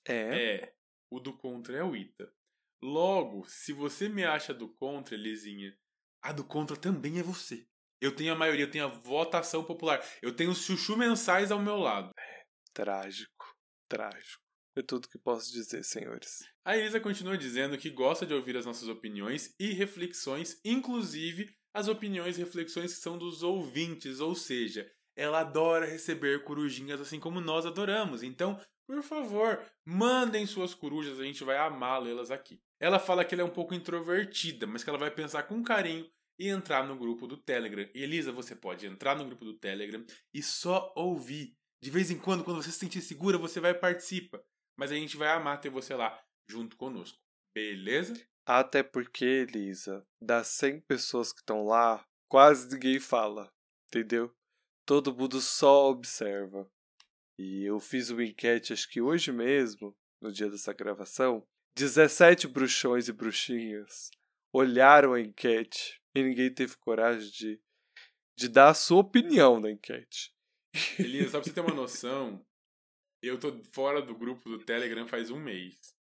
É. 0.07 0.55
é 0.55 0.73
o 1.11 1.19
do 1.19 1.37
contra 1.37 1.77
é 1.77 1.83
o 1.83 1.95
Ita. 1.95 2.31
Logo, 2.81 3.45
se 3.47 3.73
você 3.73 4.09
me 4.09 4.23
acha 4.23 4.53
do 4.53 4.69
contra, 4.69 5.13
Elisinha, 5.13 5.77
a 6.23 6.31
do 6.31 6.43
contra 6.43 6.75
também 6.75 7.19
é 7.19 7.23
você. 7.23 7.67
Eu 8.01 8.15
tenho 8.15 8.33
a 8.33 8.35
maioria, 8.35 8.65
eu 8.65 8.71
tenho 8.71 8.85
a 8.85 8.87
votação 8.87 9.63
popular. 9.63 10.03
Eu 10.21 10.35
tenho 10.35 10.51
os 10.51 10.63
chuchu 10.63 10.97
mensais 10.97 11.51
ao 11.51 11.59
meu 11.59 11.77
lado. 11.77 12.11
Trágico. 12.73 13.55
Trágico. 13.87 14.41
É 14.75 14.81
tudo 14.81 15.07
que 15.07 15.19
posso 15.19 15.51
dizer, 15.51 15.83
senhores. 15.83 16.39
A 16.65 16.77
Elisa 16.77 16.99
continua 16.99 17.37
dizendo 17.37 17.77
que 17.77 17.89
gosta 17.89 18.25
de 18.25 18.33
ouvir 18.33 18.55
as 18.55 18.65
nossas 18.65 18.87
opiniões 18.87 19.53
e 19.59 19.73
reflexões, 19.73 20.59
inclusive 20.63 21.53
as 21.73 21.87
opiniões 21.87 22.37
e 22.37 22.43
reflexões 22.43 22.93
que 22.93 23.01
são 23.01 23.17
dos 23.17 23.43
ouvintes, 23.43 24.19
ou 24.19 24.33
seja, 24.33 24.89
ela 25.15 25.41
adora 25.41 25.85
receber 25.85 26.43
corujinhas 26.43 27.01
assim 27.01 27.19
como 27.19 27.41
nós 27.41 27.65
adoramos. 27.65 28.23
Então, 28.23 28.59
por 28.91 29.03
favor, 29.03 29.65
mandem 29.85 30.45
suas 30.45 30.73
corujas, 30.73 31.17
a 31.17 31.23
gente 31.23 31.45
vai 31.45 31.57
amar 31.57 32.01
lê-las 32.01 32.29
aqui. 32.29 32.61
Ela 32.77 32.99
fala 32.99 33.23
que 33.23 33.33
ela 33.33 33.41
é 33.41 33.45
um 33.45 33.49
pouco 33.49 33.73
introvertida, 33.73 34.67
mas 34.67 34.83
que 34.83 34.89
ela 34.89 34.99
vai 34.99 35.09
pensar 35.09 35.43
com 35.43 35.63
carinho 35.63 36.05
e 36.37 36.49
entrar 36.49 36.85
no 36.85 36.97
grupo 36.97 37.25
do 37.25 37.37
Telegram. 37.37 37.87
Elisa, 37.93 38.33
você 38.33 38.53
pode 38.53 38.85
entrar 38.85 39.15
no 39.15 39.25
grupo 39.25 39.45
do 39.45 39.53
Telegram 39.53 40.03
e 40.33 40.43
só 40.43 40.91
ouvir. 40.95 41.55
De 41.81 41.89
vez 41.89 42.11
em 42.11 42.17
quando, 42.17 42.43
quando 42.43 42.61
você 42.61 42.71
se 42.71 42.79
sentir 42.79 43.01
segura, 43.01 43.37
você 43.37 43.61
vai 43.61 43.71
e 43.71 43.75
participa. 43.75 44.43
Mas 44.77 44.91
a 44.91 44.95
gente 44.95 45.15
vai 45.15 45.29
amar 45.29 45.61
ter 45.61 45.69
você 45.69 45.93
lá 45.95 46.21
junto 46.49 46.75
conosco. 46.75 47.17
Beleza? 47.55 48.13
Até 48.45 48.83
porque, 48.83 49.23
Elisa, 49.23 50.05
das 50.21 50.47
100 50.47 50.81
pessoas 50.81 51.31
que 51.31 51.39
estão 51.39 51.65
lá, 51.65 52.05
quase 52.27 52.67
ninguém 52.67 52.99
fala. 52.99 53.49
Entendeu? 53.87 54.35
Todo 54.85 55.15
mundo 55.15 55.39
só 55.39 55.89
observa. 55.89 56.69
E 57.41 57.65
eu 57.65 57.79
fiz 57.79 58.11
uma 58.11 58.23
enquete, 58.23 58.71
acho 58.71 58.87
que 58.87 59.01
hoje 59.01 59.31
mesmo, 59.31 59.97
no 60.21 60.31
dia 60.31 60.47
dessa 60.47 60.71
gravação. 60.71 61.43
17 61.75 62.47
bruxões 62.47 63.07
e 63.07 63.13
bruxinhas 63.13 64.11
olharam 64.53 65.13
a 65.13 65.19
enquete 65.19 65.99
e 66.13 66.21
ninguém 66.21 66.53
teve 66.53 66.77
coragem 66.77 67.29
de, 67.31 67.59
de 68.37 68.47
dar 68.47 68.69
a 68.69 68.73
sua 68.75 68.99
opinião 68.99 69.59
na 69.59 69.71
enquete. 69.71 70.31
Elisa, 70.99 71.31
só 71.31 71.39
pra 71.39 71.43
você 71.45 71.53
ter 71.53 71.61
uma 71.61 71.73
noção, 71.73 72.45
eu 73.23 73.39
tô 73.39 73.63
fora 73.73 74.01
do 74.03 74.13
grupo 74.15 74.47
do 74.47 74.59
Telegram 74.59 75.07
faz 75.07 75.31
um 75.31 75.39
mês. 75.39 75.95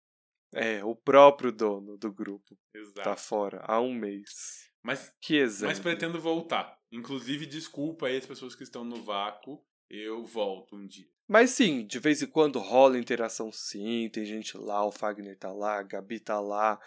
É, 0.53 0.83
o 0.83 0.97
próprio 0.97 1.53
dono 1.53 1.97
do 1.97 2.11
grupo 2.11 2.59
Exato. 2.75 3.03
tá 3.03 3.15
fora 3.17 3.63
há 3.65 3.81
um 3.81 3.95
mês. 3.95 4.67
Mas, 4.83 5.15
Que 5.21 5.37
exemplo. 5.37 5.69
mas 5.69 5.79
pretendo 5.79 6.21
voltar. 6.21 6.77
Inclusive, 6.91 7.47
desculpa 7.47 8.07
aí 8.07 8.17
as 8.17 8.27
pessoas 8.27 8.55
que 8.55 8.63
estão 8.63 8.83
no 8.85 9.05
vácuo. 9.05 9.63
Eu 9.91 10.25
volto 10.25 10.77
um 10.77 10.87
dia. 10.87 11.09
Mas 11.29 11.51
sim, 11.51 11.87
de 11.87 11.99
vez 11.99 12.23
em 12.23 12.27
quando 12.27 12.59
rola 12.59 12.99
interação 12.99 13.53
sim, 13.53 14.09
tem 14.11 14.25
gente 14.25 14.57
lá, 14.57 14.85
o 14.85 14.91
Fagner 14.91 15.37
tá 15.37 15.53
lá, 15.53 15.79
a 15.79 15.83
Gabi 15.83 16.21
tá 16.21 16.41
lá, 16.41 16.81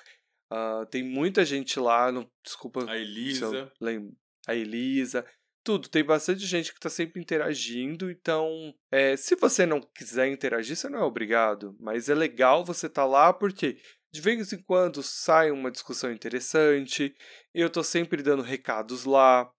ah, 0.52 0.86
tem 0.90 1.04
muita 1.04 1.46
gente 1.46 1.80
lá, 1.80 2.12
não, 2.12 2.30
desculpa 2.44 2.90
A 2.90 2.98
Elisa. 2.98 3.72
lem- 3.80 4.16
a 4.48 4.56
Elisa, 4.56 5.24
tudo, 5.64 5.88
tem 5.90 6.04
bastante 6.04 6.46
gente 6.46 6.74
que 6.74 6.80
tá 6.80 6.90
sempre 6.90 7.22
interagindo, 7.22 8.10
então, 8.10 8.74
é, 8.92 9.16
se 9.16 9.36
você 9.36 9.64
não 9.66 9.80
quiser 9.80 10.28
interagir, 10.32 10.76
você 10.76 10.90
não 10.90 11.00
é 11.00 11.04
obrigado, 11.04 11.76
mas 11.80 12.10
é 12.10 12.16
legal 12.16 12.66
você 12.66 12.90
tá 12.90 13.06
lá 13.06 13.32
porque 13.32 13.78
de 14.12 14.20
vez 14.20 14.52
em 14.52 14.62
quando 14.64 15.04
sai 15.04 15.52
uma 15.52 15.72
discussão 15.72 16.12
interessante, 16.12 17.16
eu 17.54 17.70
tô 17.70 17.84
sempre 17.84 18.24
dando 18.24 18.42
recados 18.42 19.06
lá, 19.06 19.50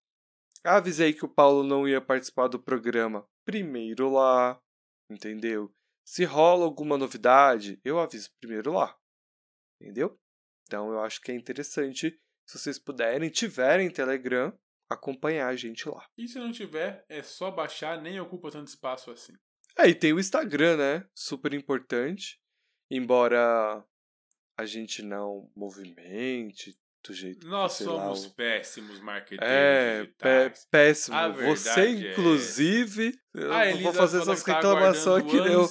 avisei 0.65 1.13
que 1.13 1.25
o 1.25 1.29
Paulo 1.29 1.63
não 1.63 1.89
ia 1.89 2.01
participar 2.01 2.49
do 2.49 2.59
programa 2.59 3.25
primeiro 3.45 4.11
lá, 4.11 4.61
entendeu? 5.11 5.73
Se 6.05 6.25
rola 6.25 6.65
alguma 6.65 6.99
novidade, 6.99 7.81
eu 7.85 7.99
aviso 7.99 8.31
primeiro 8.41 8.73
lá, 8.73 8.97
entendeu? 9.81 10.19
Então 10.67 10.91
eu 10.93 11.01
acho 11.01 11.21
que 11.21 11.31
é 11.31 11.35
interessante, 11.35 12.21
se 12.47 12.59
vocês 12.59 12.79
puderem, 12.79 13.31
tiverem 13.31 13.91
Telegram, 13.91 14.57
acompanhar 14.89 15.49
a 15.49 15.57
gente 15.57 15.89
lá. 15.89 16.07
E 16.17 16.29
se 16.29 16.39
não 16.39 16.53
tiver, 16.53 17.05
é 17.09 17.23
só 17.23 17.51
baixar, 17.51 18.01
nem 18.01 18.21
ocupa 18.21 18.51
tanto 18.51 18.69
espaço 18.69 19.11
assim. 19.11 19.33
É, 19.79 19.89
e 19.89 19.95
tem 19.95 20.13
o 20.13 20.21
Instagram, 20.21 20.77
né? 20.77 21.09
Super 21.15 21.55
importante. 21.55 22.41
Embora 22.91 23.83
a 24.59 24.67
gente 24.67 25.03
não 25.03 25.51
movimente 25.57 26.79
do 27.05 27.13
jeito 27.13 27.47
Nós 27.49 27.73
que, 27.73 27.79
sei 27.85 27.87
lá, 27.93 28.03
somos 28.05 28.27
o- 28.27 28.35
péssimos 28.35 29.01
marqueteiros 29.01 29.49
É, 29.55 30.07
pé, 30.19 30.53
péssimo. 30.71 31.17
Você, 31.47 31.81
é 31.81 31.89
inclusive, 31.91 33.13
eu 33.35 33.49
não 33.49 33.63
Elisa 33.63 33.83
vou 33.83 33.93
fazer 33.93 34.21
essas 34.23 34.43
tá 34.43 34.55
reclamações 34.55 35.25
aqui, 35.25 35.37
não. 35.37 35.67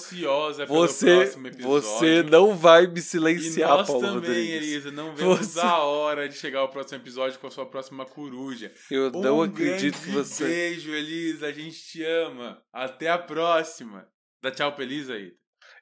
Você, 0.66 1.16
próximo 1.16 1.46
episódio. 1.48 1.82
você 1.82 2.22
não 2.24 2.54
vai 2.56 2.86
me 2.86 2.98
E 2.98 3.02
silenciar, 3.02 3.70
nós 3.70 3.86
Paulo 3.86 4.02
também, 4.02 4.14
Rodrigues. 4.20 4.54
Elisa, 4.54 4.90
não 4.92 5.14
vemos 5.16 5.38
Você- 5.38 5.60
a 5.60 5.78
hora 5.78 6.28
de 6.28 6.34
chegar 6.36 6.60
ao 6.60 6.68
próximo 6.68 6.98
episódio 6.98 7.38
com 7.38 7.46
a 7.46 7.50
sua 7.50 7.66
próxima 7.66 8.04
coruja. 8.04 8.72
Eu 8.90 9.10
não 9.10 9.38
um 9.38 9.42
acredito 9.42 9.98
que 10.00 10.10
você. 10.10 10.44
beijo, 10.44 10.92
Elisa. 10.92 11.46
A 11.46 11.52
gente 11.52 11.76
te 11.82 12.04
ama. 12.04 12.62
Até 12.72 13.08
a 13.08 13.18
próxima. 13.18 14.06
Dá 14.42 14.50
tchau 14.50 14.72
pra 14.72 14.84
Elisa 14.84 15.14
aí. 15.14 15.32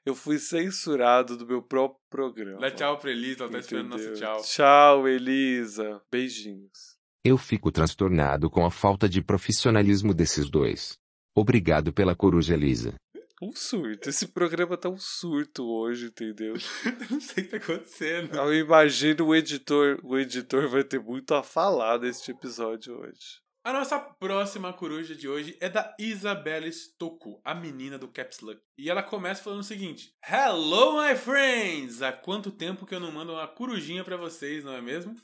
Eu 0.04 0.14
fui 0.14 0.38
censurado 0.38 1.36
do 1.36 1.46
meu 1.46 1.62
próprio 1.62 2.00
programa. 2.08 2.60
Dá 2.60 2.70
tchau 2.70 2.98
pra 2.98 3.10
Elisa. 3.10 3.44
Ela 3.44 3.52
tá 3.52 3.58
esperando 3.58 3.90
nosso 3.90 4.14
tchau. 4.14 4.42
Tchau, 4.42 5.08
Elisa. 5.08 6.02
Beijinhos. 6.10 6.98
Eu 7.24 7.36
fico 7.36 7.70
transtornado 7.70 8.48
com 8.48 8.64
a 8.64 8.70
falta 8.70 9.08
de 9.08 9.22
profissionalismo 9.22 10.14
desses 10.14 10.48
dois. 10.48 10.98
Obrigado 11.36 11.92
pela 11.92 12.16
coruja, 12.16 12.54
Elisa. 12.54 12.94
Um 13.42 13.52
surto. 13.52 14.08
Esse 14.08 14.28
programa 14.28 14.76
tá 14.76 14.88
um 14.88 14.98
surto 14.98 15.64
hoje, 15.64 16.06
entendeu? 16.06 16.54
não 17.10 17.20
sei 17.20 17.44
o 17.44 17.46
que 17.46 17.50
tá 17.50 17.56
acontecendo. 17.58 18.36
Eu 18.36 18.54
imagino 18.54 19.26
o 19.26 19.34
editor. 19.34 19.98
O 20.02 20.18
editor 20.18 20.68
vai 20.68 20.84
ter 20.84 21.00
muito 21.00 21.34
a 21.34 21.42
falar 21.42 21.98
neste 21.98 22.30
episódio 22.30 22.98
hoje. 22.98 23.40
A 23.62 23.74
nossa 23.74 23.98
próxima 24.00 24.72
coruja 24.72 25.14
de 25.14 25.28
hoje 25.28 25.54
é 25.60 25.68
da 25.68 25.94
Isabela 25.98 26.66
Stocco, 26.72 27.42
a 27.44 27.54
menina 27.54 27.98
do 27.98 28.08
Caps 28.08 28.40
Lock. 28.40 28.58
E 28.78 28.88
ela 28.88 29.02
começa 29.02 29.42
falando 29.42 29.60
o 29.60 29.64
seguinte: 29.64 30.14
Hello, 30.26 31.02
my 31.02 31.14
friends! 31.14 32.00
Há 32.00 32.10
quanto 32.10 32.50
tempo 32.50 32.86
que 32.86 32.94
eu 32.94 33.00
não 33.00 33.12
mando 33.12 33.32
uma 33.32 33.46
corujinha 33.46 34.02
pra 34.02 34.16
vocês, 34.16 34.64
não 34.64 34.72
é 34.72 34.80
mesmo? 34.80 35.14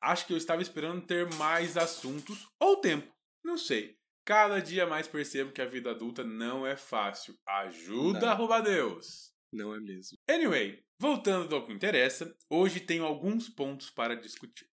Acho 0.00 0.24
que 0.24 0.32
eu 0.32 0.36
estava 0.36 0.62
esperando 0.62 1.04
ter 1.04 1.28
mais 1.34 1.76
assuntos 1.76 2.48
ou 2.60 2.76
tempo, 2.76 3.12
não 3.44 3.58
sei. 3.58 3.98
Cada 4.24 4.60
dia 4.60 4.86
mais 4.86 5.08
percebo 5.08 5.50
que 5.50 5.60
a 5.60 5.66
vida 5.66 5.90
adulta 5.90 6.22
não 6.22 6.64
é 6.64 6.76
fácil. 6.76 7.36
Ajuda, 7.44 8.20
Não. 8.20 8.28
arroba 8.28 8.60
Deus! 8.60 9.32
Não 9.52 9.74
é 9.74 9.80
mesmo? 9.80 10.16
Anyway, 10.28 10.80
voltando 11.00 11.56
ao 11.56 11.66
que 11.66 11.72
interessa, 11.72 12.32
hoje 12.48 12.78
tenho 12.78 13.04
alguns 13.04 13.48
pontos 13.48 13.90
para 13.90 14.14
discutir. 14.14 14.68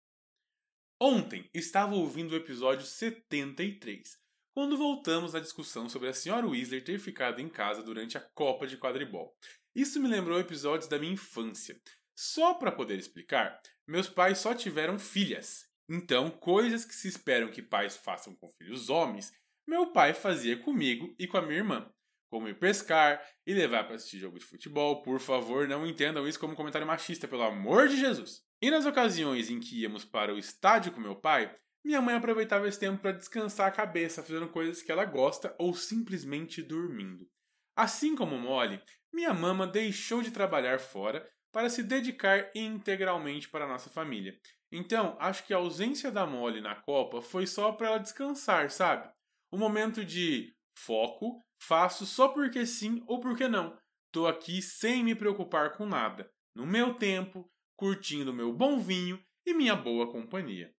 Ontem 1.00 1.48
estava 1.54 1.94
ouvindo 1.94 2.32
o 2.32 2.36
episódio 2.36 2.84
73, 2.84 4.18
quando 4.52 4.76
voltamos 4.76 5.36
à 5.36 5.40
discussão 5.40 5.88
sobre 5.88 6.10
a 6.10 6.14
senhora 6.14 6.48
Weasley 6.48 6.82
ter 6.82 6.98
ficado 6.98 7.40
em 7.40 7.48
casa 7.48 7.84
durante 7.84 8.18
a 8.18 8.22
Copa 8.34 8.66
de 8.66 8.78
Quadribol. 8.78 9.38
Isso 9.76 10.02
me 10.02 10.08
lembrou 10.08 10.40
episódios 10.40 10.90
da 10.90 10.98
minha 10.98 11.14
infância. 11.14 11.80
Só 12.16 12.56
para 12.56 12.72
poder 12.72 12.98
explicar, 12.98 13.62
meus 13.88 14.10
pais 14.10 14.40
só 14.40 14.56
tiveram 14.56 14.98
filhas, 14.98 15.68
Então, 15.88 16.32
coisas 16.32 16.84
que 16.84 16.96
se 16.96 17.08
esperam 17.08 17.52
que 17.52 17.62
pais 17.62 17.96
façam 17.96 18.36
com 18.36 18.50
filhos 18.50 18.90
homens, 18.90 19.32
meu 19.68 19.92
pai 19.94 20.16
fazia 20.16 20.58
comigo 20.58 21.14
e 21.20 21.28
com 21.28 21.38
a 21.38 21.44
minha 21.44 21.60
irmã. 21.60 21.94
Como 22.28 22.50
ir 22.50 22.58
pescar 22.58 23.24
e 23.46 23.54
levar 23.54 23.84
para 23.84 23.98
assistir 23.98 24.18
jogo 24.18 24.40
de 24.40 24.46
futebol. 24.46 25.04
Por 25.04 25.20
favor, 25.20 25.68
não 25.68 25.86
entendam 25.86 26.28
isso 26.28 26.40
como 26.40 26.56
comentário 26.56 26.88
machista, 26.88 27.28
pelo 27.28 27.44
amor 27.44 27.88
de 27.88 27.98
Jesus. 27.98 28.47
E 28.62 28.72
nas 28.72 28.86
ocasiões 28.86 29.50
em 29.50 29.60
que 29.60 29.82
íamos 29.82 30.04
para 30.04 30.34
o 30.34 30.40
estádio 30.40 30.92
com 30.92 31.00
meu 31.00 31.16
pai, 31.16 31.56
minha 31.86 32.02
mãe 32.02 32.16
aproveitava 32.16 32.68
esse 32.68 32.80
tempo 32.80 33.02
para 33.02 33.12
descansar 33.12 33.68
a 33.68 33.72
cabeça, 33.72 34.24
fazendo 34.24 34.50
coisas 34.50 34.82
que 34.82 34.92
ela 34.92 35.06
gosta 35.06 35.56
ou 35.60 35.74
simplesmente 35.74 36.64
dormindo. 36.64 37.28
Assim 37.76 38.16
como 38.16 38.38
Molly, 38.38 38.82
minha 39.14 39.34
mama 39.34 39.68
deixou 39.68 40.22
de 40.24 40.32
trabalhar 40.32 40.80
fora 40.80 41.30
para 41.52 41.70
se 41.70 41.84
dedicar 41.84 42.52
integralmente 42.56 43.48
para 43.48 43.66
a 43.66 43.68
nossa 43.68 43.90
família. 43.90 44.38
Então, 44.72 45.16
acho 45.20 45.46
que 45.46 45.54
a 45.54 45.58
ausência 45.58 46.12
da 46.12 46.26
Molly 46.26 46.60
na 46.60 46.76
Copa 46.76 47.22
foi 47.22 47.48
só 47.48 47.72
para 47.72 47.88
ela 47.88 47.98
descansar, 48.00 48.70
sabe? 48.70 49.10
Um 49.52 49.58
momento 49.58 50.04
de 50.04 50.54
foco, 50.78 51.42
faço 51.62 52.06
só 52.06 52.28
porque 52.28 52.66
sim 52.66 53.04
ou 53.08 53.20
porque 53.20 53.48
não. 53.48 53.78
Tô 54.12 54.28
aqui 54.28 54.62
sem 54.62 55.04
me 55.04 55.16
preocupar 55.16 55.78
com 55.78 55.86
nada, 55.86 56.30
no 56.56 56.66
meu 56.66 56.96
tempo, 56.96 57.50
curtindo 57.78 58.34
meu 58.34 58.52
bom 58.52 58.80
vinho 58.80 59.24
e 59.46 59.54
minha 59.54 59.76
boa 59.76 60.12
companhia. 60.12 60.74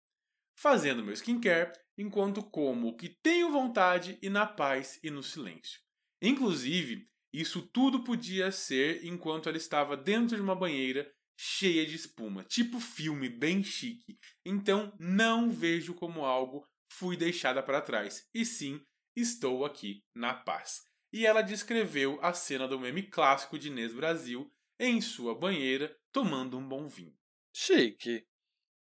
Fazendo 0.59 1.03
meu 1.03 1.15
skincare 1.15 1.73
enquanto 1.97 2.43
como 2.43 2.89
o 2.89 2.97
que 2.97 3.09
tenho 3.09 3.51
vontade 3.51 4.19
e 4.21 4.29
na 4.29 4.45
paz 4.45 4.99
e 5.03 5.09
no 5.11 5.23
silêncio. 5.23 5.81
Inclusive, 6.21 7.09
isso 7.33 7.63
tudo 7.63 8.03
podia 8.03 8.51
ser 8.51 9.05
enquanto 9.05 9.49
ela 9.49 9.57
estava 9.57 9.97
dentro 9.97 10.37
de 10.37 10.43
uma 10.43 10.57
banheira 10.57 11.11
cheia 11.39 11.87
de 11.87 11.95
espuma, 11.95 12.43
tipo 12.43 12.81
filme 12.81 13.29
bem 13.29 13.63
chique. 13.63 14.19
Então 14.45 14.93
não 14.99 15.51
vejo 15.51 15.95
como 15.95 16.25
algo 16.25 16.67
fui 16.91 17.17
deixada 17.17 17.63
para 17.63 17.81
trás, 17.81 18.29
e 18.35 18.45
sim 18.45 18.81
estou 19.15 19.65
aqui 19.65 20.03
na 20.15 20.35
paz. 20.35 20.83
E 21.13 21.25
ela 21.25 21.43
descreveu 21.43 22.19
a 22.21 22.33
cena 22.33 22.67
do 22.67 22.79
meme 22.79 23.03
clássico 23.03 23.59
de 23.59 23.69
Inês 23.69 23.95
Brasil 23.95 24.53
em 24.79 25.01
sua 25.01 25.35
banheira 25.35 25.97
tomando 26.13 26.57
um 26.57 26.69
bom 26.69 26.89
vinho. 26.89 27.17
Chique. 27.53 28.27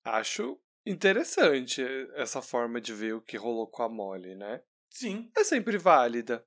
Acho 0.04 0.60
interessante 0.86 1.82
essa 2.16 2.42
forma 2.42 2.80
de 2.80 2.94
ver 2.94 3.16
o 3.16 3.22
que 3.22 3.38
rolou 3.38 3.68
com 3.68 3.84
a 3.84 3.90
Molly, 3.90 4.36
né? 4.36 4.62
Sim. 4.90 5.32
É 5.36 5.44
sempre 5.44 5.78
válida. 5.78 6.46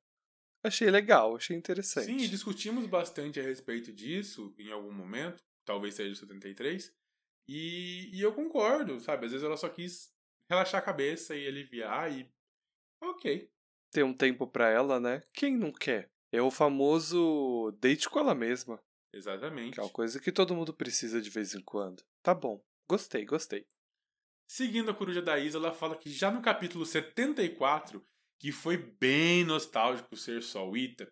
Achei 0.62 0.90
legal, 0.90 1.36
achei 1.36 1.56
interessante. 1.56 2.06
Sim, 2.06 2.16
e 2.16 2.28
discutimos 2.28 2.86
bastante 2.86 3.38
a 3.38 3.42
respeito 3.42 3.92
disso 3.92 4.54
em 4.58 4.72
algum 4.72 4.92
momento, 4.92 5.42
talvez 5.64 5.94
seja 5.94 6.12
o 6.12 6.16
73, 6.16 6.92
e, 7.48 8.10
e 8.12 8.20
eu 8.20 8.34
concordo, 8.34 9.00
sabe? 9.00 9.26
Às 9.26 9.32
vezes 9.32 9.44
ela 9.44 9.56
só 9.56 9.68
quis 9.68 10.12
relaxar 10.50 10.80
a 10.80 10.84
cabeça 10.84 11.34
e 11.36 11.46
aliviar 11.46 12.12
e. 12.12 12.30
Ok. 13.00 13.50
Ter 13.90 14.02
um 14.02 14.12
tempo 14.12 14.46
para 14.46 14.68
ela, 14.68 15.00
né? 15.00 15.22
Quem 15.32 15.56
não 15.56 15.72
quer? 15.72 16.10
É 16.32 16.42
o 16.42 16.50
famoso 16.50 17.70
date 17.80 18.08
com 18.10 18.18
ela 18.18 18.34
mesma. 18.34 18.82
Exatamente. 19.12 19.74
Que 19.74 19.80
é 19.80 19.82
uma 19.82 19.90
coisa 19.90 20.20
que 20.20 20.32
todo 20.32 20.54
mundo 20.54 20.72
precisa 20.72 21.20
de 21.20 21.30
vez 21.30 21.54
em 21.54 21.62
quando. 21.62 22.02
Tá 22.22 22.34
bom. 22.34 22.62
Gostei, 22.88 23.24
gostei. 23.24 23.66
Seguindo 24.50 24.90
a 24.90 24.94
coruja 24.94 25.20
da 25.20 25.38
Isa, 25.38 25.58
ela 25.58 25.72
fala 25.72 25.96
que 25.96 26.10
já 26.10 26.30
no 26.30 26.40
capítulo 26.40 26.86
74, 26.86 28.02
que 28.40 28.50
foi 28.50 28.76
bem 28.76 29.44
nostálgico 29.44 30.16
ser 30.16 30.42
só 30.42 30.66
o 30.68 30.76
Ita, 30.76 31.06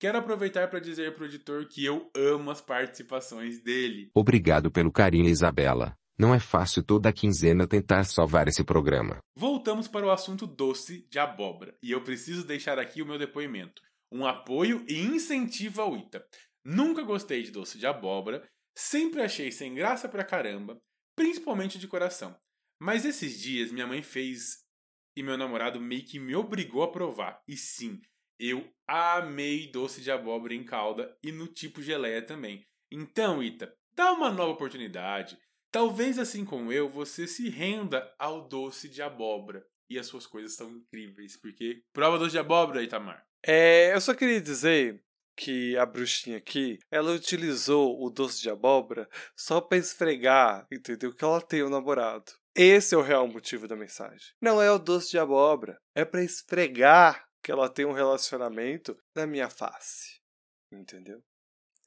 quero 0.00 0.18
aproveitar 0.18 0.68
para 0.68 0.80
dizer 0.80 1.14
pro 1.14 1.26
editor 1.26 1.68
que 1.68 1.84
eu 1.84 2.10
amo 2.16 2.50
as 2.50 2.60
participações 2.60 3.62
dele. 3.62 4.10
Obrigado 4.14 4.72
pelo 4.72 4.90
carinho, 4.90 5.28
Isabela. 5.28 5.96
Não 6.18 6.34
é 6.34 6.40
fácil 6.40 6.82
toda 6.82 7.12
quinzena 7.12 7.66
tentar 7.66 8.04
salvar 8.04 8.48
esse 8.48 8.64
programa. 8.64 9.18
Voltamos 9.36 9.88
para 9.88 10.04
o 10.04 10.10
assunto 10.10 10.46
doce 10.46 11.06
de 11.08 11.18
abóbora, 11.18 11.74
e 11.82 11.92
eu 11.92 12.02
preciso 12.02 12.46
deixar 12.46 12.78
aqui 12.78 13.00
o 13.00 13.06
meu 13.06 13.18
depoimento. 13.18 13.80
Um 14.12 14.26
apoio 14.26 14.84
e 14.88 15.00
incentivo 15.00 15.80
ao 15.80 15.96
Ita. 15.96 16.26
Nunca 16.64 17.02
gostei 17.02 17.42
de 17.42 17.50
doce 17.50 17.78
de 17.78 17.86
abóbora, 17.86 18.48
sempre 18.74 19.22
achei 19.22 19.50
sem 19.50 19.74
graça 19.74 20.08
pra 20.08 20.24
caramba, 20.24 20.80
principalmente 21.16 21.78
de 21.78 21.88
coração. 21.88 22.38
Mas 22.78 23.04
esses 23.04 23.38
dias 23.38 23.70
minha 23.70 23.86
mãe 23.86 24.02
fez 24.02 24.64
e 25.16 25.22
meu 25.22 25.36
namorado 25.36 25.80
meio 25.80 26.04
que 26.04 26.18
me 26.18 26.34
obrigou 26.34 26.82
a 26.82 26.90
provar. 26.90 27.42
E 27.46 27.56
sim, 27.56 28.00
eu 28.38 28.66
amei 28.86 29.70
doce 29.70 30.00
de 30.00 30.10
abóbora 30.10 30.54
em 30.54 30.64
calda 30.64 31.16
e 31.22 31.30
no 31.30 31.46
tipo 31.46 31.82
geleia 31.82 32.22
também. 32.22 32.64
Então, 32.90 33.42
Ita, 33.42 33.72
dá 33.94 34.12
uma 34.12 34.30
nova 34.30 34.52
oportunidade. 34.52 35.38
Talvez 35.70 36.18
assim 36.18 36.44
como 36.44 36.72
eu, 36.72 36.88
você 36.88 37.26
se 37.26 37.48
renda 37.48 38.12
ao 38.18 38.48
doce 38.48 38.88
de 38.88 39.02
abóbora. 39.02 39.64
E 39.88 39.98
as 39.98 40.06
suas 40.06 40.26
coisas 40.26 40.54
são 40.54 40.70
incríveis, 40.70 41.36
porque 41.36 41.82
prova 41.92 42.18
doce 42.18 42.32
de 42.32 42.38
abóbora, 42.38 42.82
Itamar. 42.82 43.26
É, 43.44 43.92
eu 43.94 44.00
só 44.00 44.14
queria 44.14 44.40
dizer 44.40 45.02
que 45.36 45.76
a 45.76 45.86
bruxinha 45.86 46.36
aqui, 46.36 46.78
ela 46.90 47.12
utilizou 47.12 48.02
o 48.02 48.10
doce 48.10 48.40
de 48.40 48.50
abóbora 48.50 49.08
só 49.36 49.60
para 49.60 49.78
esfregar, 49.78 50.66
entendeu? 50.70 51.14
Que 51.14 51.24
ela 51.24 51.40
tem 51.40 51.62
o 51.62 51.66
um 51.66 51.70
namorado. 51.70 52.32
Esse 52.54 52.94
é 52.94 52.98
o 52.98 53.02
real 53.02 53.26
motivo 53.26 53.68
da 53.68 53.76
mensagem. 53.76 54.34
Não 54.40 54.60
é 54.60 54.70
o 54.70 54.78
doce 54.78 55.10
de 55.10 55.18
abóbora, 55.18 55.78
é 55.94 56.04
para 56.04 56.22
esfregar 56.22 57.24
que 57.42 57.50
ela 57.50 57.68
tem 57.68 57.86
um 57.86 57.92
relacionamento 57.92 58.96
na 59.14 59.26
minha 59.26 59.48
face. 59.48 60.20
Entendeu? 60.72 61.22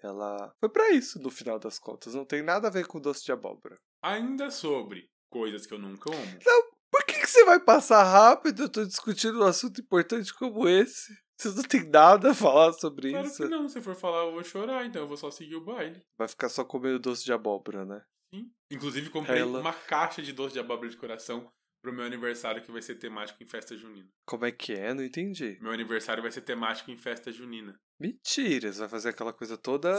Ela 0.02 0.54
foi 0.60 0.70
para 0.70 0.92
isso 0.92 1.20
no 1.20 1.30
final 1.30 1.58
das 1.58 1.80
contas, 1.80 2.14
não 2.14 2.26
tem 2.26 2.42
nada 2.42 2.68
a 2.68 2.72
ver 2.72 2.86
com 2.86 3.00
doce 3.00 3.24
de 3.24 3.32
abóbora. 3.32 3.76
Ainda 4.02 4.52
sobre 4.52 5.10
coisas 5.30 5.66
que 5.66 5.74
eu 5.74 5.80
nunca 5.80 6.14
amo. 6.14 6.40
Não, 6.46 6.64
por 6.92 7.06
que, 7.06 7.14
que 7.14 7.28
você 7.28 7.46
vai 7.46 7.60
passar 7.60 8.04
rápido? 8.04 8.64
Eu 8.64 8.70
tô 8.70 8.86
discutindo 8.86 9.40
um 9.40 9.48
assunto 9.48 9.80
importante 9.80 10.34
como 10.34 10.68
esse. 10.68 11.14
Você 11.44 11.56
não 11.56 11.64
tem 11.64 11.90
nada 11.90 12.32
a 12.32 12.34
falar 12.34 12.72
sobre 12.74 13.10
claro 13.12 13.28
isso. 13.28 13.38
Claro 13.38 13.52
que 13.52 13.58
não, 13.58 13.68
se 13.68 13.82
for 13.82 13.96
falar 13.96 14.26
eu 14.26 14.32
vou 14.32 14.44
chorar, 14.44 14.86
então 14.86 15.02
eu 15.02 15.08
vou 15.08 15.18
só 15.18 15.30
seguir 15.30 15.56
o 15.56 15.64
baile. 15.64 16.02
Vai 16.18 16.28
ficar 16.28 16.48
só 16.48 16.64
comendo 16.64 17.00
doce 17.00 17.26
de 17.26 17.34
abóbora, 17.34 17.86
né? 17.86 18.04
Sim. 18.34 18.50
Inclusive 18.72 19.10
comprei 19.10 19.42
Ela... 19.42 19.60
uma 19.60 19.74
caixa 19.74 20.22
de 20.22 20.32
doce 20.32 20.54
de 20.54 20.60
abóbora 20.60 20.90
de 20.90 20.98
coração 20.98 21.52
pro 21.84 21.94
meu 21.94 22.06
aniversário 22.06 22.64
que 22.64 22.72
vai 22.72 22.82
ser 22.82 22.96
temático 22.96 23.44
em 23.44 23.46
festa 23.46 23.76
junina. 23.76 24.08
Como 24.26 24.46
é 24.46 24.52
que 24.52 24.72
é? 24.72 24.94
Não 24.94 25.04
entendi. 25.04 25.58
Meu 25.62 25.74
aniversário 25.74 26.24
vai 26.24 26.32
ser 26.32 26.42
temático 26.42 26.90
em 26.90 26.98
festa 26.98 27.30
junina. 27.30 27.78
Mentira, 28.00 28.72
você 28.72 28.80
vai 28.80 28.90
fazer 28.90 29.10
aquela 29.10 29.34
coisa 29.34 29.58
toda. 29.58 29.94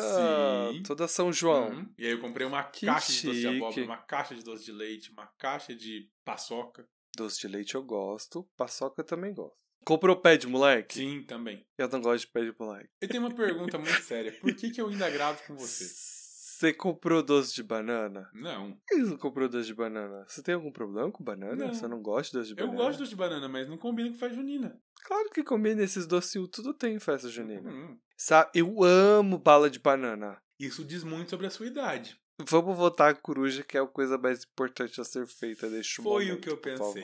Sim. 0.73 0.83
toda 0.83 1.07
São 1.07 1.31
João. 1.31 1.71
Uhum. 1.71 1.95
E 1.99 2.07
aí 2.07 2.13
eu 2.13 2.21
comprei 2.21 2.47
uma 2.47 2.65
que 2.65 2.87
caixa 2.87 3.13
chique. 3.13 3.23
de 3.23 3.29
doce 3.29 3.41
de 3.41 3.47
abóbora, 3.49 3.85
uma 3.85 3.97
caixa 3.99 4.35
de 4.35 4.43
doce 4.43 4.65
de 4.65 4.73
leite, 4.73 5.13
uma 5.13 5.27
caixa 5.39 5.75
de 5.75 6.11
paçoca. 6.25 6.89
Doce 7.17 7.41
de 7.43 7.49
leite 7.49 7.75
eu 7.75 7.83
gosto, 7.83 8.49
paçoca 8.57 9.03
eu 9.03 9.07
também 9.07 9.33
gosto. 9.35 9.64
Comprou 9.85 10.17
pé 10.17 10.37
de 10.37 10.47
moleque? 10.47 10.95
Sim, 10.95 11.23
também. 11.23 11.65
Eu 11.77 11.89
não 11.89 12.01
gosto 12.01 12.27
de 12.27 12.33
pé 12.33 12.45
de 12.45 12.55
moleque. 12.59 12.89
Eu 13.01 13.09
tenho 13.09 13.23
uma 13.23 13.35
pergunta 13.35 13.79
muito 13.79 14.03
séria. 14.03 14.33
Por 14.33 14.55
que, 14.55 14.71
que 14.71 14.81
eu 14.81 14.89
ainda 14.89 15.11
gravo 15.11 15.43
com 15.47 15.55
você? 15.57 15.85
Você 15.85 16.73
comprou 16.73 17.23
doce 17.23 17.55
de 17.55 17.63
banana? 17.63 18.31
Não. 18.33 18.73
Por 18.73 18.87
que 18.87 18.97
você 18.97 19.11
não 19.11 19.19
comprou 19.19 19.49
doce 19.49 19.67
de 19.67 19.75
banana? 19.75 20.25
Você 20.27 20.43
tem 20.43 20.55
algum 20.55 20.71
problema 20.71 21.11
com 21.11 21.23
banana? 21.23 21.67
Não. 21.67 21.75
Você 21.75 21.87
não 21.87 22.01
gosta 22.01 22.31
de 22.33 22.39
doce 22.39 22.49
de 22.51 22.55
banana? 22.55 22.73
Eu 22.73 22.79
gosto 22.79 22.93
de 22.93 22.99
doce 23.01 23.11
de 23.11 23.17
banana, 23.17 23.49
mas 23.49 23.69
não 23.69 23.77
combina 23.77 24.09
com 24.09 24.17
festa 24.17 24.35
junina. 24.35 24.81
Claro 25.05 25.29
que 25.31 25.43
combina. 25.43 25.83
Esses 25.83 26.07
docinhos 26.07 26.49
tudo 26.51 26.73
tem 26.73 26.95
em 26.95 27.01
festa 27.01 27.29
junina. 27.29 27.69
Uhum. 27.69 27.99
Sabe, 28.17 28.51
eu 28.55 28.83
amo 28.83 29.37
bala 29.37 29.69
de 29.69 29.79
banana. 29.79 30.41
Isso 30.59 30.85
diz 30.85 31.03
muito 31.03 31.31
sobre 31.31 31.47
a 31.47 31.51
sua 31.51 31.67
idade. 31.67 32.19
Vamos 32.41 32.77
votar 32.77 33.11
a 33.11 33.15
coruja, 33.15 33.63
que 33.63 33.77
é 33.77 33.81
a 33.81 33.87
coisa 33.87 34.17
mais 34.17 34.45
importante 34.45 35.01
a 35.01 35.05
ser 35.05 35.27
feita 35.27 35.69
neste 35.69 35.97
Foi 35.97 36.05
momento. 36.05 36.27
Foi 36.27 36.37
o 36.37 36.41
que 36.41 36.49
eu 36.49 36.57
pensei. 36.57 37.03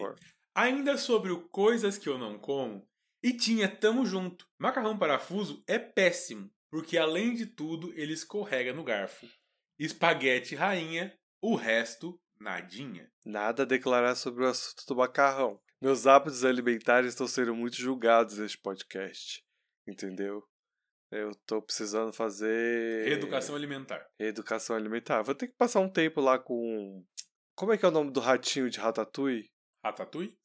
Ainda 0.55 0.97
sobre 0.97 1.31
o 1.31 1.49
coisas 1.49 1.97
que 1.97 2.09
eu 2.09 2.19
não 2.19 2.39
como, 2.39 2.89
e 3.23 3.33
tinha 3.33 3.69
tamo 3.69 4.05
junto. 4.05 4.47
Macarrão 4.59 4.99
parafuso 4.99 5.63
é 5.67 5.79
péssimo, 5.79 6.51
porque 6.71 6.97
além 6.97 7.35
de 7.35 7.47
tudo 7.47 7.93
ele 7.95 8.13
escorrega 8.13 8.73
no 8.73 8.85
garfo. 8.85 9.27
Espaguete 9.79 10.55
rainha, 10.55 11.17
o 11.41 11.55
resto 11.55 12.21
nadinha. 12.39 13.11
Nada 13.25 13.63
a 13.63 13.67
declarar 13.67 14.15
sobre 14.15 14.45
o 14.45 14.49
assunto 14.49 14.85
do 14.87 14.97
macarrão. 14.97 15.61
Meus 15.81 16.07
hábitos 16.07 16.45
alimentares 16.45 17.11
estão 17.11 17.27
sendo 17.27 17.55
muito 17.55 17.77
julgados 17.77 18.39
neste 18.39 18.59
podcast. 18.59 19.43
Entendeu? 19.87 20.43
Eu 21.11 21.35
tô 21.47 21.61
precisando 21.61 22.13
fazer. 22.13 23.05
Reeducação 23.05 23.57
alimentar. 23.57 24.07
Reeducação 24.19 24.77
alimentar. 24.77 25.23
Vou 25.23 25.35
ter 25.35 25.49
que 25.49 25.57
passar 25.57 25.81
um 25.81 25.89
tempo 25.89 26.21
lá 26.21 26.39
com. 26.39 27.05
Como 27.57 27.73
é 27.73 27.79
que 27.79 27.85
é 27.85 27.89
o 27.89 27.93
nome 27.93 28.13
do 28.13 28.21
ratinho 28.21 28.71
de 28.71 28.79
Ratatouille? 28.79 29.51
Ratatouille? 29.85 30.37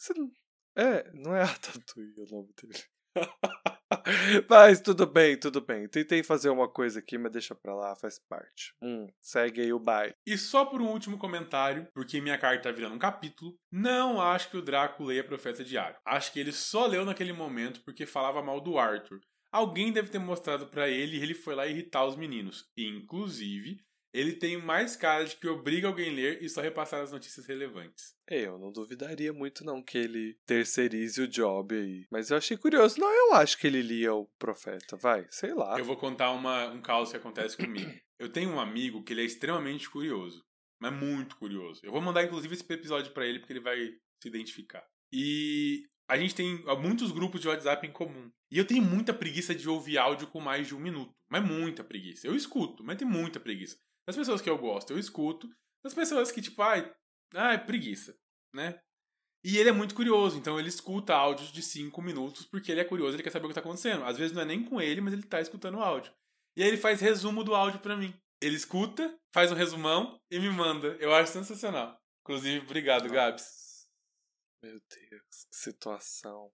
É, 0.76 1.12
não 1.14 1.36
é 1.36 1.44
Ratatouille 1.44 2.14
o 2.18 2.26
nome 2.26 2.54
dele. 2.62 2.84
mas 4.50 4.82
tudo 4.82 5.06
bem, 5.06 5.38
tudo 5.40 5.62
bem. 5.62 5.88
Tentei 5.88 6.22
fazer 6.22 6.50
uma 6.50 6.68
coisa 6.68 7.00
aqui, 7.00 7.18
mas 7.18 7.32
deixa 7.32 7.56
pra 7.56 7.74
lá, 7.74 7.96
faz 7.96 8.20
parte. 8.20 8.74
Hum, 8.82 9.08
segue 9.20 9.62
aí 9.62 9.74
o 9.74 9.80
baile. 9.80 10.14
E 10.26 10.38
só 10.38 10.66
por 10.66 10.82
um 10.82 10.90
último 10.90 11.18
comentário, 11.18 11.88
porque 11.94 12.20
minha 12.20 12.38
carta 12.38 12.64
tá 12.64 12.72
virando 12.72 12.96
um 12.96 13.00
capítulo, 13.00 13.58
não 13.72 14.22
acho 14.22 14.50
que 14.50 14.58
o 14.58 14.62
Draco 14.62 15.04
leia 15.04 15.24
Profeta 15.24 15.64
Diário. 15.64 15.98
Acho 16.06 16.32
que 16.34 16.40
ele 16.40 16.52
só 16.52 16.86
leu 16.86 17.06
naquele 17.06 17.34
momento 17.34 17.82
porque 17.84 18.06
falava 18.06 18.42
mal 18.42 18.60
do 18.60 18.78
Arthur. 18.78 19.20
Alguém 19.52 19.94
deve 19.94 20.10
ter 20.10 20.20
mostrado 20.20 20.68
para 20.68 20.90
ele 20.90 21.18
e 21.18 21.22
ele 21.22 21.34
foi 21.34 21.56
lá 21.56 21.66
irritar 21.66 22.06
os 22.06 22.18
meninos. 22.18 22.70
Inclusive, 22.76 23.80
ele 24.16 24.34
tem 24.34 24.58
mais 24.58 24.96
cara 24.96 25.26
de 25.26 25.36
que 25.36 25.48
obriga 25.48 25.88
alguém 25.88 26.10
a 26.10 26.14
ler 26.14 26.42
e 26.42 26.48
só 26.48 26.62
repassar 26.62 27.02
as 27.02 27.12
notícias 27.12 27.46
relevantes. 27.46 28.16
É, 28.28 28.48
eu 28.48 28.58
não 28.58 28.72
duvidaria 28.72 29.34
muito 29.34 29.66
não 29.66 29.84
que 29.84 29.98
ele 29.98 30.38
terceirize 30.46 31.22
o 31.22 31.28
job 31.28 31.76
aí. 31.76 32.06
Mas 32.10 32.32
eu 32.32 32.38
achei 32.38 32.56
curioso. 32.56 33.00
Não, 33.00 33.12
eu 33.12 33.34
acho 33.34 33.58
que 33.58 33.68
ele 33.68 33.82
lia 33.82 34.14
o 34.14 34.26
profeta, 34.40 34.96
vai, 34.96 35.28
sei 35.30 35.54
lá. 35.54 35.78
Eu 35.78 35.84
vou 35.84 35.98
contar 35.98 36.32
uma, 36.32 36.68
um 36.72 36.82
caos 36.82 37.12
que 37.12 37.18
acontece 37.18 37.58
comigo. 37.58 37.92
Eu 38.18 38.32
tenho 38.32 38.50
um 38.50 38.62
amigo 38.62 39.04
que 39.04 39.12
ele 39.12 39.24
é 39.24 39.26
extremamente 39.26 39.90
curioso, 39.90 40.42
mas 40.80 40.94
muito 40.94 41.36
curioso. 41.36 41.82
Eu 41.84 41.92
vou 41.92 42.00
mandar 42.00 42.24
inclusive 42.24 42.54
esse 42.54 42.64
episódio 42.72 43.12
para 43.12 43.26
ele 43.26 43.40
porque 43.40 43.52
ele 43.52 43.60
vai 43.60 43.78
se 44.22 44.30
identificar. 44.30 44.88
E 45.12 45.84
a 46.08 46.18
gente 46.18 46.34
tem 46.34 46.64
muitos 46.80 47.12
grupos 47.12 47.42
de 47.42 47.50
WhatsApp 47.50 47.86
em 47.86 47.92
comum. 47.92 48.32
E 48.50 48.58
eu 48.58 48.66
tenho 48.66 48.82
muita 48.82 49.14
preguiça 49.14 49.54
de 49.54 49.68
ouvir 49.68 49.98
áudio 49.98 50.28
com 50.28 50.40
mais 50.40 50.66
de 50.66 50.74
um 50.74 50.80
minuto. 50.80 51.14
Mas 51.30 51.44
muita 51.44 51.84
preguiça. 51.84 52.26
Eu 52.26 52.36
escuto, 52.36 52.86
mas 52.86 52.98
tem 52.98 53.08
muita 53.08 53.38
preguiça. 53.38 53.78
Das 54.08 54.16
pessoas 54.16 54.42
que 54.42 54.50
eu 54.50 54.58
gosto, 54.58 54.92
eu 54.92 55.00
escuto. 55.00 55.50
Das 55.84 55.94
pessoas 55.94 56.32
que, 56.32 56.42
tipo, 56.42 56.62
ai, 56.62 56.94
ai 57.34 57.64
preguiça, 57.64 58.18
né? 58.54 58.80
E 59.44 59.58
ele 59.58 59.70
é 59.70 59.72
muito 59.72 59.94
curioso, 59.94 60.38
então 60.38 60.60
ele 60.60 60.70
escuta 60.70 61.14
áudios 61.14 61.52
de 61.52 61.62
5 61.62 62.02
minutos 62.02 62.46
porque 62.46 62.72
ele 62.72 62.82
é 62.82 62.84
curioso, 62.84 63.16
ele 63.16 63.22
quer 63.22 63.30
saber 63.30 63.46
o 63.46 63.50
que 63.50 63.54
tá 63.54 63.60
acontecendo. 63.60 64.04
Às 64.04 64.18
vezes 64.18 64.36
não 64.36 64.42
é 64.42 64.46
nem 64.46 64.64
com 64.64 64.82
ele, 64.82 65.02
mas 65.02 65.14
ele 65.14 65.22
tá 65.22 65.40
escutando 65.40 65.76
o 65.76 65.84
áudio. 65.84 66.12
E 66.58 66.64
aí 66.64 66.70
ele 66.70 66.78
faz 66.78 67.00
resumo 67.00 67.44
do 67.44 67.54
áudio 67.54 67.80
para 67.80 67.96
mim. 67.96 68.12
Ele 68.42 68.56
escuta, 68.56 69.16
faz 69.32 69.52
um 69.52 69.56
resumão 69.56 70.20
e 70.32 70.40
me 70.40 70.50
manda. 70.50 70.98
Eu 71.00 71.14
acho 71.14 71.32
sensacional. 71.32 71.96
Inclusive, 72.22 72.66
obrigado, 72.66 73.08
Gabs. 73.08 73.88
Meu 74.64 74.80
Deus, 74.90 75.46
que 75.52 75.56
situação. 75.56 76.52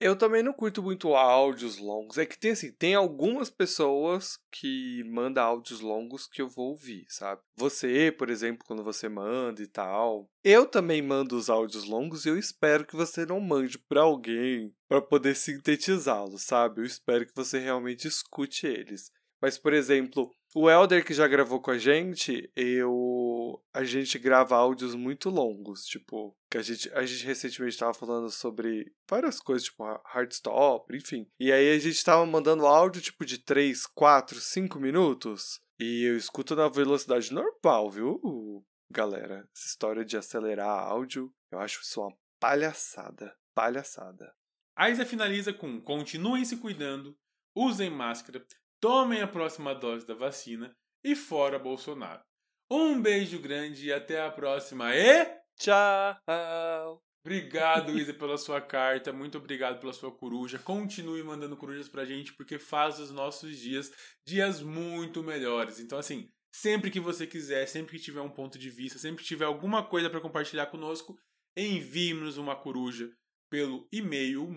Eu 0.00 0.16
também 0.16 0.42
não 0.42 0.54
curto 0.54 0.82
muito 0.82 1.14
áudios 1.14 1.76
longos. 1.76 2.16
É 2.16 2.24
que 2.24 2.38
tem 2.38 2.52
assim, 2.52 2.72
tem 2.72 2.94
algumas 2.94 3.50
pessoas 3.50 4.38
que 4.50 5.04
mandam 5.04 5.44
áudios 5.44 5.80
longos 5.80 6.26
que 6.26 6.40
eu 6.40 6.48
vou 6.48 6.70
ouvir, 6.70 7.04
sabe? 7.08 7.42
Você, 7.56 8.10
por 8.10 8.30
exemplo, 8.30 8.64
quando 8.66 8.82
você 8.82 9.10
manda 9.10 9.62
e 9.62 9.66
tal. 9.66 10.30
Eu 10.42 10.66
também 10.66 11.02
mando 11.02 11.36
os 11.36 11.50
áudios 11.50 11.84
longos 11.84 12.24
e 12.24 12.30
eu 12.30 12.38
espero 12.38 12.86
que 12.86 12.96
você 12.96 13.26
não 13.26 13.40
mande 13.40 13.78
para 13.78 14.00
alguém 14.00 14.74
para 14.88 15.02
poder 15.02 15.36
sintetizá-los, 15.36 16.42
sabe? 16.42 16.80
Eu 16.80 16.86
espero 16.86 17.26
que 17.26 17.36
você 17.36 17.58
realmente 17.58 18.08
escute 18.08 18.66
eles. 18.66 19.10
Mas, 19.40 19.58
por 19.58 19.72
exemplo, 19.74 20.30
o 20.54 20.68
Elder 20.68 21.04
que 21.04 21.14
já 21.14 21.28
gravou 21.28 21.60
com 21.60 21.70
a 21.70 21.78
gente, 21.78 22.50
eu 22.56 23.62
a 23.72 23.84
gente 23.84 24.18
grava 24.18 24.56
áudios 24.56 24.94
muito 24.94 25.30
longos, 25.30 25.84
tipo, 25.84 26.36
que 26.50 26.58
a 26.58 26.62
gente 26.62 26.90
a 26.92 27.04
gente 27.04 27.24
recentemente 27.24 27.74
estava 27.74 27.94
falando 27.94 28.30
sobre 28.30 28.92
várias 29.08 29.40
coisas, 29.40 29.64
tipo 29.64 29.84
hardstop, 30.06 30.96
enfim. 30.96 31.26
E 31.38 31.52
aí 31.52 31.70
a 31.70 31.78
gente 31.78 31.96
estava 31.96 32.24
mandando 32.26 32.66
áudio 32.66 33.00
tipo 33.00 33.24
de 33.24 33.38
3, 33.38 33.86
4, 33.86 34.40
5 34.40 34.78
minutos, 34.80 35.60
e 35.78 36.04
eu 36.04 36.16
escuto 36.16 36.56
na 36.56 36.68
velocidade 36.68 37.32
normal, 37.32 37.90
viu? 37.90 38.64
Galera, 38.90 39.48
essa 39.54 39.68
história 39.68 40.04
de 40.04 40.16
acelerar 40.16 40.86
áudio, 40.88 41.32
eu 41.52 41.60
acho 41.60 41.80
isso 41.80 42.00
uma 42.00 42.12
palhaçada, 42.40 43.36
palhaçada. 43.54 44.34
A 44.76 44.90
Isa 44.90 45.06
finaliza 45.06 45.52
com: 45.52 45.80
continuem 45.80 46.44
se 46.44 46.56
cuidando, 46.56 47.16
usem 47.54 47.88
máscara, 47.88 48.44
tomem 48.80 49.20
a 49.20 49.28
próxima 49.28 49.74
dose 49.74 50.06
da 50.06 50.14
vacina 50.14 50.74
e 51.04 51.14
fora 51.14 51.58
Bolsonaro. 51.58 52.22
Um 52.70 53.00
beijo 53.00 53.38
grande 53.38 53.86
e 53.86 53.92
até 53.92 54.24
a 54.24 54.30
próxima 54.30 54.94
e 54.96 55.26
tchau! 55.58 57.02
Obrigado, 57.22 57.98
Isa, 57.98 58.14
pela 58.14 58.38
sua 58.38 58.62
carta. 58.62 59.12
Muito 59.12 59.36
obrigado 59.36 59.78
pela 59.78 59.92
sua 59.92 60.10
coruja. 60.10 60.58
Continue 60.58 61.22
mandando 61.22 61.56
corujas 61.56 61.88
pra 61.88 62.06
gente, 62.06 62.32
porque 62.32 62.58
faz 62.58 62.98
os 62.98 63.10
nossos 63.10 63.58
dias 63.58 63.92
dias 64.26 64.62
muito 64.62 65.22
melhores. 65.22 65.78
Então, 65.78 65.98
assim, 65.98 66.30
sempre 66.54 66.90
que 66.90 66.98
você 66.98 67.26
quiser, 67.26 67.66
sempre 67.66 67.98
que 67.98 68.02
tiver 68.02 68.22
um 68.22 68.30
ponto 68.30 68.58
de 68.58 68.70
vista, 68.70 68.98
sempre 68.98 69.22
que 69.22 69.28
tiver 69.28 69.44
alguma 69.44 69.84
coisa 69.84 70.08
para 70.08 70.20
compartilhar 70.20 70.66
conosco, 70.66 71.18
envie-nos 71.54 72.38
uma 72.38 72.56
coruja 72.56 73.10
pelo 73.50 73.86
e-mail 73.92 74.48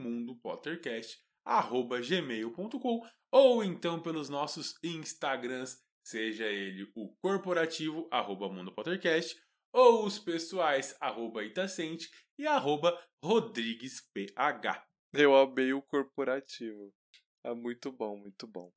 mundopottercast.gmail.com 1.46 3.02
ou 3.32 3.64
então 3.64 4.02
pelos 4.02 4.30
nossos 4.30 4.78
Instagrams, 4.84 5.82
seja 6.06 6.46
ele 6.46 6.92
o 6.96 7.16
corporativo, 7.22 8.08
arroba 8.12 8.48
Mundo 8.48 8.72
Pottercast, 8.72 9.36
ou 9.74 10.06
os 10.06 10.20
pessoais, 10.20 10.96
arroba 11.02 11.44
Itacente 11.44 12.10
e 12.38 12.46
arroba 12.46 12.96
RodriguesPH. 13.24 14.86
Eu 15.14 15.36
amei 15.36 15.74
o 15.74 15.82
corporativo. 15.82 16.94
É 17.44 17.54
muito 17.54 17.92
bom, 17.92 18.18
muito 18.18 18.48
bom. 18.48 18.72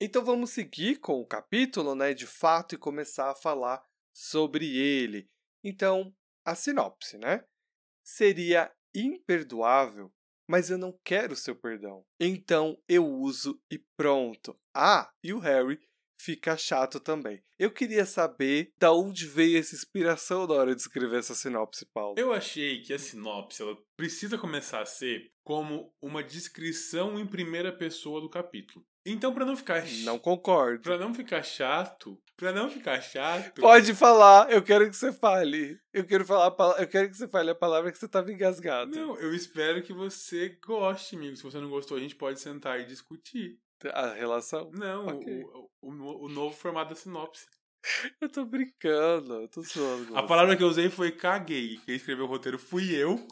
Então 0.00 0.24
vamos 0.24 0.50
seguir 0.50 1.00
com 1.00 1.20
o 1.20 1.26
capítulo, 1.26 1.94
né, 1.94 2.14
de 2.14 2.26
fato, 2.26 2.74
e 2.74 2.78
começar 2.78 3.30
a 3.30 3.34
falar 3.34 3.84
sobre 4.14 4.76
ele. 4.76 5.28
Então, 5.64 6.14
a 6.44 6.54
sinopse, 6.54 7.18
né? 7.18 7.44
Seria 8.04 8.72
imperdoável 9.00 10.12
mas 10.48 10.70
eu 10.70 10.78
não 10.78 10.96
quero 11.04 11.34
seu 11.34 11.56
perdão. 11.56 12.04
Então 12.20 12.78
eu 12.88 13.04
uso 13.04 13.60
e 13.70 13.78
pronto. 13.96 14.56
Ah, 14.74 15.10
e 15.22 15.32
o 15.32 15.38
Harry 15.38 15.80
fica 16.20 16.56
chato 16.56 16.98
também. 16.98 17.42
Eu 17.58 17.70
queria 17.70 18.06
saber 18.06 18.72
da 18.78 18.92
onde 18.92 19.26
veio 19.26 19.58
essa 19.58 19.74
inspiração 19.74 20.46
na 20.46 20.54
hora 20.54 20.74
de 20.74 20.80
escrever 20.80 21.18
essa 21.18 21.34
sinopse, 21.34 21.86
Paulo. 21.86 22.14
Eu 22.18 22.32
achei 22.32 22.80
que 22.82 22.92
a 22.92 22.98
sinopse 22.98 23.62
ela 23.62 23.76
precisa 23.96 24.38
começar 24.38 24.80
a 24.80 24.86
ser 24.86 25.30
como 25.44 25.92
uma 26.02 26.22
descrição 26.22 27.18
em 27.18 27.26
primeira 27.26 27.72
pessoa 27.72 28.20
do 28.20 28.30
capítulo. 28.30 28.84
Então, 29.06 29.32
para 29.32 29.44
não 29.44 29.56
ficar 29.56 29.84
não 30.02 30.18
concordo, 30.18 30.82
para 30.82 30.98
não 30.98 31.14
ficar 31.14 31.42
chato, 31.42 32.20
para 32.36 32.52
não 32.52 32.70
ficar 32.70 33.00
chato, 33.00 33.60
pode 33.60 33.94
falar. 33.94 34.50
Eu 34.50 34.62
quero 34.62 34.88
que 34.90 34.96
você 34.96 35.12
fale. 35.12 35.80
Eu 35.92 36.04
quero 36.04 36.24
falar, 36.24 36.54
eu 36.78 36.86
quero 36.86 37.08
que 37.08 37.16
você 37.16 37.26
fale 37.26 37.50
a 37.50 37.54
palavra 37.54 37.90
que 37.90 37.98
você 37.98 38.06
tava 38.06 38.30
engasgado. 38.30 38.90
Não, 38.90 39.18
eu 39.18 39.34
espero 39.34 39.82
que 39.82 39.92
você 39.92 40.58
goste, 40.64 41.16
amigo. 41.16 41.36
Se 41.36 41.42
você 41.42 41.58
não 41.58 41.70
gostou, 41.70 41.96
a 41.96 42.00
gente 42.00 42.14
pode 42.14 42.38
sentar 42.40 42.78
e 42.80 42.84
discutir. 42.84 43.58
A 43.92 44.14
relação? 44.14 44.70
Não, 44.72 45.06
okay. 45.06 45.44
o, 45.44 45.70
o, 45.82 46.24
o 46.24 46.28
novo 46.28 46.54
formato 46.56 46.90
da 46.90 46.96
sinopse. 46.96 47.46
Eu 48.20 48.28
tô 48.28 48.44
brincando, 48.44 49.34
eu 49.34 49.48
tô 49.48 49.62
zoando. 49.62 50.16
A 50.16 50.22
palavra 50.22 50.56
que 50.56 50.62
eu 50.62 50.68
usei 50.68 50.88
foi 50.88 51.12
caguei. 51.12 51.78
Quem 51.84 51.94
escreveu 51.94 52.24
o 52.24 52.28
roteiro 52.28 52.58
fui 52.58 52.94
eu. 52.94 53.24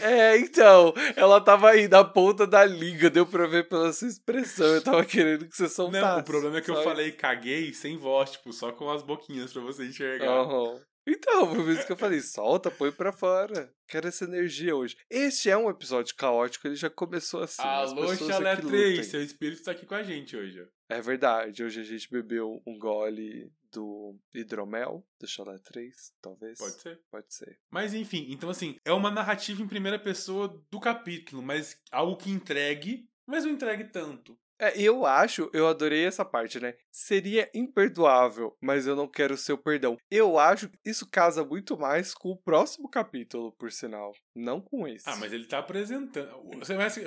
É, 0.00 0.38
então, 0.38 0.94
ela 1.16 1.40
tava 1.40 1.70
aí 1.70 1.88
na 1.88 2.04
ponta 2.04 2.46
da 2.46 2.64
liga, 2.64 3.10
deu 3.10 3.26
pra 3.26 3.46
ver 3.46 3.68
pela 3.68 3.92
sua 3.92 4.08
expressão. 4.08 4.66
Eu 4.66 4.82
tava 4.82 5.04
querendo 5.04 5.48
que 5.48 5.56
você 5.56 5.68
soltasse. 5.68 6.04
Não, 6.04 6.18
o 6.20 6.24
problema 6.24 6.58
é 6.58 6.60
que 6.60 6.70
eu 6.70 6.82
falei 6.82 7.12
caguei 7.12 7.72
sem 7.72 7.96
voz, 7.96 8.32
tipo, 8.32 8.52
só 8.52 8.72
com 8.72 8.90
as 8.90 9.02
boquinhas 9.02 9.52
pra 9.52 9.62
você 9.62 9.86
enxergar. 9.86 10.42
Uhum. 10.42 10.80
Então, 11.10 11.54
por 11.54 11.66
isso 11.70 11.86
que 11.86 11.92
eu 11.92 11.96
falei, 11.96 12.20
solta, 12.20 12.70
põe 12.70 12.92
pra 12.92 13.10
fora. 13.10 13.72
Quero 13.88 14.08
essa 14.08 14.24
energia 14.24 14.76
hoje. 14.76 14.94
Este 15.08 15.48
é 15.48 15.56
um 15.56 15.70
episódio 15.70 16.14
caótico, 16.14 16.68
ele 16.68 16.76
já 16.76 16.90
começou 16.90 17.42
assim. 17.42 17.62
Alô, 17.62 18.14
Chalé 18.14 18.56
3, 18.56 19.06
seu 19.06 19.22
espírito 19.22 19.62
tá 19.62 19.70
aqui 19.70 19.86
com 19.86 19.94
a 19.94 20.02
gente 20.02 20.36
hoje. 20.36 20.68
É 20.90 21.00
verdade, 21.00 21.64
hoje 21.64 21.80
a 21.80 21.84
gente 21.84 22.10
bebeu 22.10 22.62
um 22.66 22.78
gole 22.78 23.50
do 23.72 24.18
hidromel, 24.34 25.02
do 25.18 25.26
Chalé 25.26 25.58
3, 25.58 26.12
talvez. 26.20 26.58
Pode 26.58 26.80
ser. 26.80 27.00
Pode 27.10 27.34
ser. 27.34 27.58
Mas 27.70 27.94
enfim, 27.94 28.26
então 28.28 28.50
assim, 28.50 28.76
é 28.84 28.92
uma 28.92 29.10
narrativa 29.10 29.62
em 29.62 29.68
primeira 29.68 29.98
pessoa 29.98 30.48
do 30.70 30.78
capítulo, 30.78 31.42
mas 31.42 31.80
algo 31.90 32.16
que 32.16 32.30
entregue, 32.30 33.08
mas 33.26 33.44
não 33.44 33.52
entregue 33.52 33.84
tanto. 33.84 34.38
É, 34.60 34.80
eu 34.80 35.06
acho, 35.06 35.48
eu 35.52 35.68
adorei 35.68 36.04
essa 36.04 36.24
parte, 36.24 36.58
né? 36.58 36.74
Seria 36.90 37.48
imperdoável, 37.54 38.56
mas 38.60 38.86
eu 38.86 38.96
não 38.96 39.06
quero 39.06 39.34
o 39.34 39.38
seu 39.38 39.56
perdão. 39.56 39.96
Eu 40.10 40.38
acho 40.38 40.68
que 40.68 40.78
isso 40.84 41.08
casa 41.08 41.44
muito 41.44 41.78
mais 41.78 42.12
com 42.12 42.30
o 42.30 42.36
próximo 42.36 42.88
capítulo, 42.88 43.52
por 43.52 43.70
sinal. 43.70 44.12
Não 44.34 44.60
com 44.60 44.88
esse. 44.88 45.08
Ah, 45.08 45.16
mas 45.16 45.32
ele 45.32 45.46
tá 45.46 45.58
apresentando. 45.58 46.28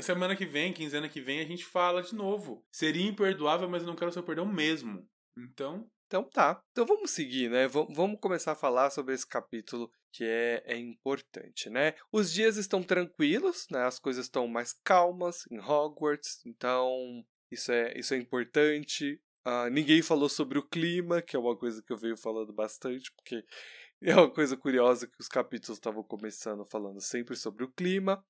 Semana 0.02 0.36
que 0.36 0.46
vem, 0.46 0.72
quinzena 0.72 1.10
que 1.10 1.20
vem, 1.20 1.42
a 1.42 1.46
gente 1.46 1.66
fala 1.66 2.02
de 2.02 2.16
novo. 2.16 2.64
Seria 2.72 3.08
imperdoável, 3.08 3.70
mas 3.70 3.84
eu 3.84 3.88
não 3.88 3.96
quero 3.96 4.10
o 4.10 4.14
seu 4.14 4.24
perdão 4.24 4.46
mesmo. 4.46 5.06
Então. 5.38 5.90
Então 6.08 6.24
tá. 6.24 6.62
Então 6.72 6.86
vamos 6.86 7.12
seguir, 7.12 7.50
né? 7.50 7.68
V 7.68 7.88
vamos 7.90 8.20
começar 8.20 8.52
a 8.52 8.56
falar 8.56 8.90
sobre 8.90 9.14
esse 9.14 9.26
capítulo 9.26 9.90
que 10.14 10.26
é, 10.26 10.62
é 10.66 10.78
importante, 10.78 11.70
né? 11.70 11.96
Os 12.12 12.34
dias 12.34 12.58
estão 12.58 12.84
tranquilos, 12.84 13.66
né? 13.72 13.86
As 13.86 13.98
coisas 13.98 14.26
estão 14.26 14.46
mais 14.48 14.74
calmas 14.84 15.46
em 15.50 15.58
Hogwarts, 15.58 16.42
então 16.46 17.26
isso 17.52 17.72
é, 17.72 17.98
isso 17.98 18.14
é 18.14 18.18
importante. 18.18 19.22
Uh, 19.46 19.70
ninguém 19.72 20.02
falou 20.02 20.30
sobre 20.30 20.58
o 20.58 20.68
clima, 20.68 21.22
que 21.22 21.36
é 21.36 21.40
uma 21.40 21.58
coisa 21.58 21.82
que 21.82 21.92
eu 21.92 21.98
venho 21.98 22.16
falando 22.16 22.54
bastante, 22.54 23.12
porque 23.12 23.44
é 24.02 24.16
uma 24.16 24.32
coisa 24.32 24.56
curiosa 24.56 25.08
que 25.08 25.20
os 25.20 25.28
capítulos 25.28 25.78
estavam 25.78 26.04
começando 26.04 26.64
falando 26.66 27.02
sempre 27.02 27.36
sobre 27.36 27.64
o 27.64 27.72
clima. 27.72 28.24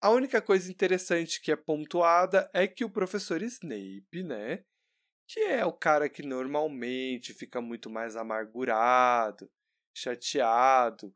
A 0.00 0.10
única 0.10 0.40
coisa 0.42 0.70
interessante 0.70 1.40
que 1.40 1.50
é 1.50 1.56
pontuada 1.56 2.50
é 2.52 2.66
que 2.68 2.84
o 2.84 2.90
professor 2.90 3.42
Snape, 3.42 4.22
né, 4.22 4.62
que 5.26 5.40
é 5.40 5.64
o 5.64 5.72
cara 5.72 6.08
que 6.10 6.22
normalmente 6.22 7.32
fica 7.32 7.60
muito 7.60 7.88
mais 7.88 8.14
amargurado, 8.14 9.50
chateado, 9.96 11.12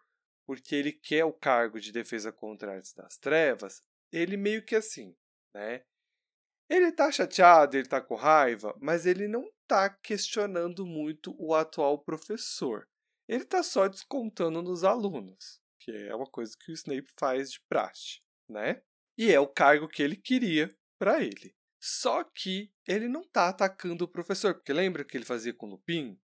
porque 0.46 0.74
ele 0.74 0.92
quer 0.92 1.24
o 1.24 1.32
cargo 1.32 1.78
de 1.78 1.92
defesa 1.92 2.32
contra 2.32 2.76
artes 2.76 2.94
das 2.94 3.18
trevas, 3.18 3.82
ele 4.10 4.38
meio 4.38 4.64
que 4.64 4.74
assim, 4.74 5.14
né, 5.54 5.84
Ele 6.68 6.92
tá 6.92 7.10
chateado, 7.10 7.76
ele 7.76 7.88
tá 7.88 8.00
com 8.00 8.14
raiva, 8.14 8.76
mas 8.80 9.06
ele 9.06 9.26
não 9.26 9.50
tá 9.66 9.88
questionando 9.88 10.84
muito 10.84 11.34
o 11.38 11.54
atual 11.54 11.98
professor. 11.98 12.86
Ele 13.26 13.44
tá 13.44 13.62
só 13.62 13.88
descontando 13.88 14.62
nos 14.62 14.84
alunos, 14.84 15.60
que 15.80 15.90
é 15.90 16.14
uma 16.14 16.26
coisa 16.26 16.54
que 16.58 16.70
o 16.70 16.74
Snape 16.74 17.08
faz 17.18 17.52
de 17.52 17.60
praxe, 17.68 18.20
né? 18.48 18.82
E 19.16 19.32
é 19.32 19.40
o 19.40 19.48
cargo 19.48 19.88
que 19.88 20.02
ele 20.02 20.16
queria 20.16 20.74
para 20.98 21.22
ele. 21.22 21.54
Só 21.80 22.24
que 22.24 22.70
ele 22.86 23.08
não 23.08 23.22
tá 23.22 23.48
atacando 23.48 24.04
o 24.04 24.08
professor, 24.08 24.54
porque 24.54 24.72
lembra 24.72 25.04
que 25.04 25.16
ele 25.16 25.24
fazia 25.24 25.54
com 25.54 25.66
o 25.66 25.70
Lupin? 25.70 26.18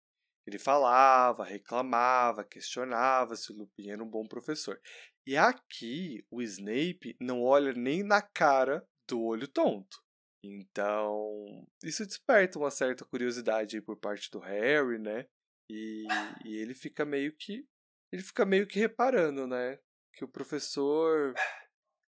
Ele 0.48 0.58
falava, 0.58 1.44
reclamava, 1.44 2.44
questionava 2.44 3.36
se 3.36 3.52
o 3.52 3.56
Lupin 3.56 3.92
era 3.92 4.04
um 4.04 4.10
bom 4.10 4.28
professor. 4.28 4.80
E 5.26 5.38
aqui 5.38 6.26
o 6.32 6.42
Snape 6.42 7.16
não 7.20 7.44
olha 7.44 7.74
nem 7.74 8.02
na 8.02 8.22
cara 8.22 8.84
do 9.08 9.22
olho 9.22 9.48
tonto. 9.48 10.02
Então, 10.44 11.68
isso 11.84 12.06
desperta 12.06 12.58
uma 12.58 12.72
certa 12.72 13.06
curiosidade 13.06 13.82
por 13.82 13.98
parte 13.98 14.30
do 14.32 14.40
Harry, 14.40 14.98
né? 14.98 15.28
E, 15.70 16.06
e 16.44 16.58
ele 16.58 16.74
fica 16.74 17.06
meio 17.06 17.36
que 17.36 17.66
ele 18.12 18.22
fica 18.22 18.46
meio 18.46 18.68
que 18.68 18.78
reparando, 18.78 19.48
né, 19.48 19.80
que 20.14 20.26
o 20.26 20.28
professor 20.28 21.34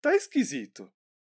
tá 0.00 0.14
esquisito, 0.14 0.90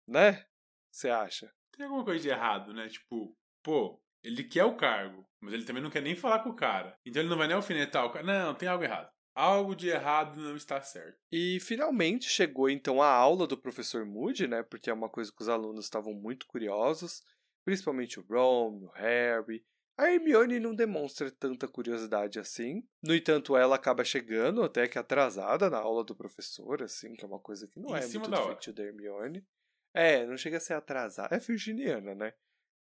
né? 0.06 0.46
Você 0.90 1.10
acha? 1.10 1.52
Tem 1.76 1.84
alguma 1.84 2.04
coisa 2.04 2.22
de 2.22 2.28
errado, 2.28 2.72
né? 2.72 2.88
Tipo, 2.88 3.36
pô, 3.62 4.00
ele 4.22 4.44
quer 4.44 4.64
o 4.64 4.76
cargo, 4.76 5.26
mas 5.40 5.52
ele 5.54 5.64
também 5.64 5.82
não 5.82 5.90
quer 5.90 6.02
nem 6.02 6.14
falar 6.14 6.40
com 6.40 6.50
o 6.50 6.56
cara. 6.56 6.96
Então 7.04 7.20
ele 7.20 7.30
não 7.30 7.36
vai 7.36 7.48
nem 7.48 7.56
alfinetar 7.56 8.04
o 8.04 8.12
cara. 8.12 8.24
Não, 8.24 8.54
tem 8.54 8.68
algo 8.68 8.84
errado. 8.84 9.10
Algo 9.34 9.74
de 9.74 9.88
errado 9.88 10.40
não 10.40 10.56
está 10.56 10.80
certo. 10.82 11.18
E 11.30 11.58
finalmente 11.60 12.28
chegou 12.28 12.68
então 12.68 13.00
a 13.00 13.08
aula 13.08 13.46
do 13.46 13.56
professor 13.56 14.04
Moody, 14.04 14.46
né? 14.46 14.62
Porque 14.62 14.90
é 14.90 14.92
uma 14.92 15.08
coisa 15.08 15.32
que 15.32 15.42
os 15.42 15.48
alunos 15.48 15.86
estavam 15.86 16.12
muito 16.12 16.46
curiosos, 16.46 17.24
principalmente 17.64 18.20
o 18.20 18.26
Ron, 18.28 18.84
o 18.84 18.90
Harry. 18.94 19.64
A 19.96 20.10
Hermione 20.10 20.58
não 20.58 20.74
demonstra 20.74 21.30
tanta 21.30 21.68
curiosidade 21.68 22.38
assim. 22.38 22.86
No 23.02 23.14
entanto, 23.14 23.56
ela 23.56 23.76
acaba 23.76 24.04
chegando 24.04 24.62
até 24.62 24.88
que 24.88 24.98
atrasada 24.98 25.68
na 25.68 25.78
aula 25.78 26.02
do 26.02 26.16
professor, 26.16 26.82
assim, 26.82 27.14
que 27.14 27.24
é 27.24 27.28
uma 27.28 27.38
coisa 27.38 27.66
que 27.68 27.78
não 27.78 27.96
Em 27.96 28.00
é 28.00 28.06
muito 28.06 28.30
da 28.30 28.72
da 28.72 28.82
Hermione. 28.82 29.46
É, 29.94 30.24
não 30.26 30.36
chega 30.36 30.56
a 30.56 30.60
ser 30.60 30.74
atrasada. 30.74 31.34
É 31.34 31.38
virginiana, 31.38 32.14
né? 32.14 32.32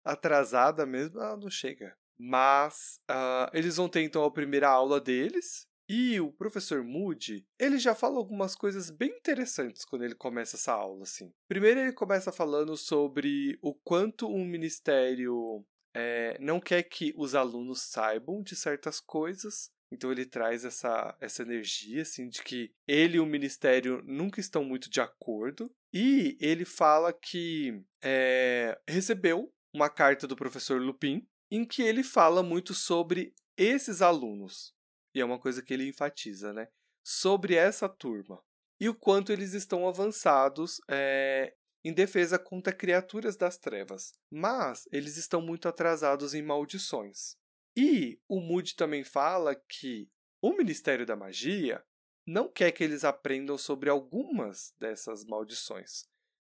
Atrasada 0.05 0.85
mesmo, 0.85 1.21
ela 1.21 1.37
não 1.37 1.51
chega. 1.51 1.97
Mas 2.19 3.01
ah, 3.09 3.49
eles 3.55 3.77
vão 3.77 3.89
ter 3.89 4.03
então 4.03 4.25
a 4.25 4.31
primeira 4.31 4.69
aula 4.69 5.01
deles. 5.01 5.68
E 5.89 6.21
o 6.21 6.31
professor 6.31 6.85
Moody, 6.85 7.47
ele 7.59 7.79
já 7.79 7.95
fala 7.95 8.19
algumas 8.19 8.55
coisas 8.55 8.91
bem 8.91 9.11
interessantes 9.11 9.85
quando 9.85 10.05
ele 10.05 10.15
começa 10.15 10.57
essa 10.57 10.73
aula, 10.73 11.05
assim. 11.05 11.33
Primeiro 11.49 11.81
ele 11.81 11.93
começa 11.93 12.31
falando 12.31 12.77
sobre 12.77 13.59
o 13.63 13.75
quanto 13.75 14.29
um 14.29 14.45
ministério 14.45 15.65
eh, 15.95 16.37
não 16.41 16.61
quer 16.61 16.83
que 16.83 17.15
os 17.17 17.35
alunos 17.35 17.81
saibam 17.81 18.43
de 18.43 18.55
certas 18.55 19.01
coisas. 19.01 19.71
Então 19.91 20.13
ele 20.13 20.27
traz 20.27 20.67
essa, 20.67 21.17
essa 21.19 21.43
energia, 21.43 22.03
assim, 22.03 22.29
de 22.29 22.43
que 22.43 22.71
ele 22.87 23.17
e 23.17 23.21
o 23.21 23.25
ministério 23.27 24.03
nunca 24.07 24.41
estão 24.41 24.63
muito 24.63 24.91
de 24.91 25.01
acordo. 25.01 25.71
E 25.93 26.37
ele 26.39 26.67
fala 26.67 27.13
que 27.13 27.83
eh, 28.05 28.79
recebeu 28.87 29.51
uma 29.73 29.89
carta 29.89 30.27
do 30.27 30.37
professor 30.37 30.81
Lupin 30.81 31.27
em 31.51 31.65
que 31.65 31.83
ele 31.83 32.03
fala 32.03 32.43
muito 32.43 32.75
sobre 32.75 33.35
esses 33.57 34.03
alunos. 34.03 34.75
E 35.15 35.21
é 35.21 35.25
uma 35.25 35.39
coisa 35.39 35.63
que 35.63 35.73
ele 35.73 35.89
enfatiza, 35.89 36.53
né? 36.53 36.69
Sobre 37.05 37.55
essa 37.55 37.89
turma. 37.89 38.43
E 38.81 38.89
o 38.89 38.95
quanto 38.95 39.33
eles 39.33 39.55
estão 39.55 39.89
avançados 39.89 40.81
eh, 40.89 41.55
em 41.85 41.93
defesa 41.93 42.39
contra 42.39 42.73
criaturas 42.73 43.37
das 43.37 43.59
trevas. 43.59 44.13
Mas 44.31 44.87
eles 44.93 45.17
estão 45.17 45.41
muito 45.41 45.69
atrasados 45.69 46.35
em 46.35 46.43
maldições. 46.43 47.37
E 47.77 48.21
o 48.29 48.41
Moody 48.41 48.75
também 48.75 49.05
fala 49.05 49.55
que 49.55 50.09
o 50.41 50.53
Ministério 50.53 51.07
da 51.07 51.17
Magia 51.17 51.85
não 52.27 52.49
quer 52.49 52.73
que 52.73 52.85
eles 52.85 53.05
aprendam 53.05 53.57
sobre 53.57 53.89
algumas 53.89 54.75
dessas 54.79 55.25
maldições. 55.25 56.05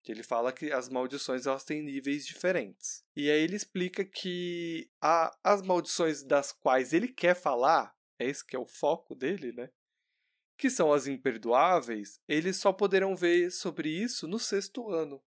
Que 0.03 0.13
ele 0.13 0.23
fala 0.23 0.53
que 0.53 0.73
as 0.73 0.89
maldições 0.89 1.47
elas 1.47 1.65
têm 1.65 1.83
níveis 1.83 2.25
diferentes. 2.25 3.05
E 3.15 3.31
aí 3.31 3.41
ele 3.41 3.57
explica 3.57 4.05
que 4.05 4.89
a, 5.01 5.37
as 5.43 5.63
maldições 5.63 6.23
das 6.23 6.53
quais 6.53 6.93
ele 6.93 7.09
quer 7.09 7.35
falar, 7.35 7.93
é 8.19 8.27
esse 8.27 8.45
que 8.45 8.57
é 8.57 8.59
o 8.59 8.67
foco 8.67 9.15
dele, 9.15 9.53
né? 9.53 9.71
Que 10.57 10.71
são 10.71 10.93
as 10.93 11.07
imperdoáveis, 11.07 12.19
eles 12.27 12.57
só 12.57 12.73
poderão 12.73 13.15
ver 13.15 13.51
sobre 13.51 13.89
isso 13.91 14.27
no 14.27 14.39
sexto 14.39 14.91
ano. 14.91 15.23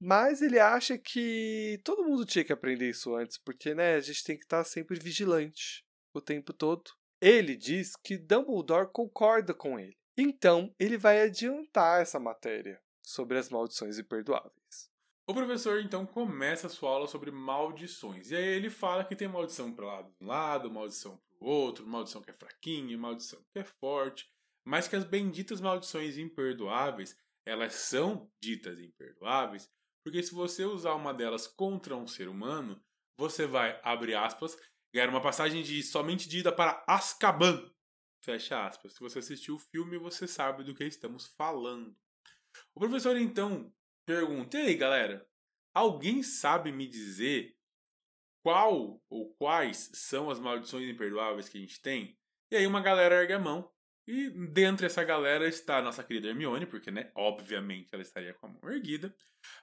Mas 0.00 0.42
ele 0.42 0.58
acha 0.58 0.98
que 0.98 1.80
todo 1.82 2.04
mundo 2.04 2.26
tinha 2.26 2.44
que 2.44 2.52
aprender 2.52 2.90
isso 2.90 3.14
antes, 3.14 3.38
porque 3.38 3.74
né, 3.74 3.94
a 3.94 4.00
gente 4.00 4.22
tem 4.22 4.36
que 4.36 4.44
estar 4.44 4.62
sempre 4.64 4.98
vigilante 4.98 5.84
o 6.12 6.20
tempo 6.20 6.52
todo. 6.52 6.90
Ele 7.20 7.56
diz 7.56 7.96
que 7.96 8.18
Dumbledore 8.18 8.90
concorda 8.92 9.54
com 9.54 9.78
ele. 9.78 9.96
Então, 10.16 10.74
ele 10.78 10.98
vai 10.98 11.22
adiantar 11.22 12.02
essa 12.02 12.20
matéria 12.20 12.80
sobre 13.02 13.38
as 13.38 13.48
maldições 13.48 13.98
imperdoáveis. 13.98 14.90
O 15.26 15.32
professor 15.32 15.80
então 15.80 16.04
começa 16.04 16.66
a 16.66 16.70
sua 16.70 16.90
aula 16.90 17.06
sobre 17.06 17.30
maldições. 17.30 18.30
E 18.30 18.36
aí 18.36 18.44
ele 18.44 18.68
fala 18.68 19.04
que 19.04 19.16
tem 19.16 19.26
maldição 19.26 19.72
para 19.72 20.06
um 20.20 20.26
lado, 20.26 20.70
maldição 20.70 21.18
outro, 21.44 21.86
maldição 21.86 22.22
que 22.22 22.30
é 22.30 22.34
fraquinha, 22.34 22.96
maldição 22.96 23.42
que 23.52 23.58
é 23.58 23.64
forte, 23.64 24.26
mas 24.66 24.88
que 24.88 24.96
as 24.96 25.04
benditas 25.04 25.60
maldições 25.60 26.16
imperdoáveis, 26.16 27.16
elas 27.46 27.74
são 27.74 28.30
ditas 28.42 28.78
imperdoáveis, 28.80 29.70
porque 30.04 30.22
se 30.22 30.34
você 30.34 30.64
usar 30.64 30.94
uma 30.94 31.12
delas 31.12 31.46
contra 31.46 31.96
um 31.96 32.06
ser 32.06 32.28
humano, 32.28 32.82
você 33.18 33.46
vai, 33.46 33.78
abre 33.82 34.14
aspas, 34.14 34.56
ganhar 34.94 35.08
uma 35.08 35.22
passagem 35.22 35.62
de 35.62 35.82
somente 35.82 36.28
de 36.28 36.38
ida 36.38 36.52
para 36.52 36.84
Azkaban. 36.86 37.70
Fecha 38.22 38.66
aspas. 38.66 38.94
Se 38.94 39.00
você 39.00 39.18
assistiu 39.18 39.56
o 39.56 39.58
filme, 39.58 39.98
você 39.98 40.26
sabe 40.26 40.64
do 40.64 40.74
que 40.74 40.84
estamos 40.84 41.26
falando. 41.36 41.94
O 42.74 42.80
professor 42.80 43.16
então 43.16 43.72
pergunta: 44.06 44.58
E 44.58 44.62
aí, 44.62 44.74
galera? 44.76 45.26
Alguém 45.74 46.22
sabe 46.22 46.70
me 46.70 46.86
dizer 46.86 47.56
qual 48.44 49.00
ou 49.08 49.34
quais 49.36 49.90
são 49.94 50.28
as 50.28 50.38
maldições 50.38 50.86
imperdoáveis 50.86 51.48
que 51.48 51.56
a 51.56 51.60
gente 51.62 51.80
tem? 51.80 52.14
E 52.52 52.56
aí 52.56 52.66
uma 52.66 52.82
galera 52.82 53.14
ergue 53.14 53.32
a 53.32 53.38
mão. 53.38 53.72
E 54.06 54.28
dentre 54.52 54.84
essa 54.84 55.02
galera 55.02 55.48
está 55.48 55.78
a 55.78 55.82
nossa 55.82 56.04
querida 56.04 56.28
Hermione, 56.28 56.66
porque, 56.66 56.90
né, 56.90 57.10
obviamente 57.16 57.88
ela 57.90 58.02
estaria 58.02 58.34
com 58.34 58.46
a 58.46 58.50
mão 58.50 58.70
erguida. 58.70 59.16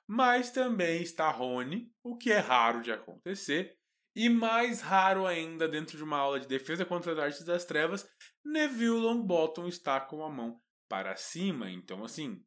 Mas 0.08 0.50
também 0.50 1.04
está 1.04 1.30
Rony, 1.30 1.94
o 2.04 2.18
que 2.18 2.32
é 2.32 2.40
raro 2.40 2.82
de 2.82 2.92
acontecer. 2.92 3.78
E 4.16 4.28
mais 4.28 4.82
raro 4.82 5.28
ainda, 5.28 5.68
dentro 5.68 5.96
de 5.96 6.04
uma 6.04 6.18
aula 6.18 6.40
de 6.40 6.48
defesa 6.48 6.84
contra 6.84 7.14
as 7.14 7.20
artes 7.20 7.44
das 7.44 7.64
trevas, 7.64 8.10
Neville 8.44 8.90
Longbottom 8.90 9.68
está 9.68 10.02
com 10.02 10.24
a 10.24 10.30
mão 10.30 10.60
para 10.90 11.16
cima. 11.16 11.70
Então, 11.70 12.04
assim, 12.04 12.44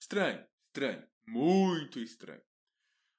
estranho, 0.00 0.44
estranho, 0.68 1.06
muito 1.26 2.00
estranho. 2.00 2.42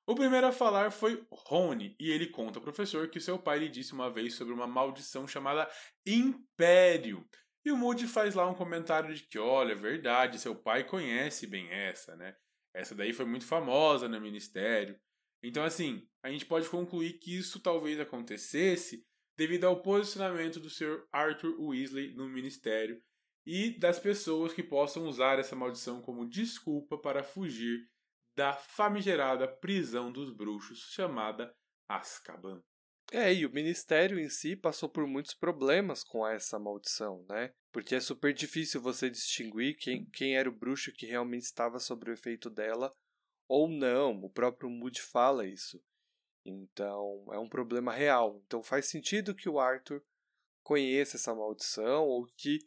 O 0.06 0.16
primeiro 0.16 0.48
a 0.48 0.52
falar 0.52 0.92
foi 0.92 1.26
Rony, 1.32 1.96
e 1.98 2.12
ele 2.12 2.28
conta 2.28 2.60
ao 2.60 2.63
professor 2.63 3.08
que 3.10 3.22
seu 3.22 3.39
pai 3.39 3.60
lhe 3.60 3.70
disse 3.70 3.94
uma 3.94 4.12
vez 4.12 4.36
sobre 4.36 4.54
uma 4.54 4.68
maldição 4.68 5.26
chamada 5.26 5.70
Império. 6.06 7.26
E 7.66 7.72
o 7.72 7.78
Moody 7.78 8.06
faz 8.06 8.36
lá 8.36 8.46
um 8.50 8.54
comentário 8.54 9.16
de 9.16 9.24
que, 9.24 9.39
olha, 9.39 9.72
é 9.72 9.76
verdade, 9.76 10.39
seu 10.39 10.54
pai 10.54 10.84
conhece 10.84 11.48
bem 11.48 11.70
essa, 11.70 12.18
né? 12.18 12.36
Essa 12.76 12.94
daí 12.94 13.13
foi 13.13 13.26
muito 13.26 13.46
famosa 13.46 14.10
no 14.10 14.20
ministério. 14.20 15.00
Então, 15.42 15.63
assim, 15.63 16.06
a 16.22 16.30
gente 16.30 16.46
pode 16.46 16.68
concluir 16.68 17.20
que 17.20 17.38
isso 17.38 17.62
talvez 17.62 17.98
acontecesse 17.98 19.06
devido 19.38 19.63
ao 19.63 19.82
posicionamento 19.82 20.60
do 20.60 20.70
Sr. 20.70 21.08
Arthur 21.13 21.56
Weasley 21.60 22.13
no 22.13 22.28
ministério 22.28 23.02
e 23.46 23.78
das 23.80 24.00
pessoas 24.00 24.52
que 24.52 24.63
possam 24.63 25.06
usar 25.08 25.39
essa 25.39 25.56
maldição 25.56 26.02
como 26.02 26.28
desculpa 26.28 26.98
para 26.98 27.24
fugir 27.24 27.88
da 28.36 28.54
famigerada 28.54 29.48
prisão 29.48 30.12
dos 30.12 30.32
bruxos 30.32 30.80
chamada 30.91 31.56
Azkaban. 31.88 32.63
É, 33.12 33.34
e 33.34 33.46
o 33.46 33.52
ministério 33.52 34.17
em 34.17 34.30
si 34.30 34.56
passou 34.56 34.89
por 34.89 35.06
muitos 35.06 35.34
problemas 35.34 36.04
com 36.04 36.26
essa 36.26 36.58
maldição, 36.58 37.26
né? 37.30 37.54
Porque 37.72 37.96
é 37.96 38.00
super 38.00 38.34
difícil 38.34 38.82
você 38.82 39.10
distinguir 39.10 39.78
quem, 39.78 40.06
quem 40.06 40.36
era 40.36 40.50
o 40.50 40.56
bruxo 40.56 40.91
que 40.93 41.06
realmente 41.06 41.43
estava 41.43 41.80
sob 41.80 42.10
o 42.10 42.13
efeito 42.13 42.50
dela 42.50 42.91
ou 43.48 43.67
não. 43.67 44.19
O 44.24 44.30
próprio 44.30 44.69
Moody 44.69 45.02
fala 45.02 45.46
isso. 45.46 45.84
Então, 46.46 47.26
é 47.32 47.39
um 47.39 47.48
problema 47.48 47.93
real. 47.93 48.41
Então, 48.46 48.63
faz 48.63 48.88
sentido 48.88 49.36
que 49.36 49.50
o 49.50 49.60
Arthur 49.60 50.04
conheça 50.63 51.17
essa 51.17 51.36
maldição 51.36 52.06
ou 52.06 52.26
que, 52.38 52.60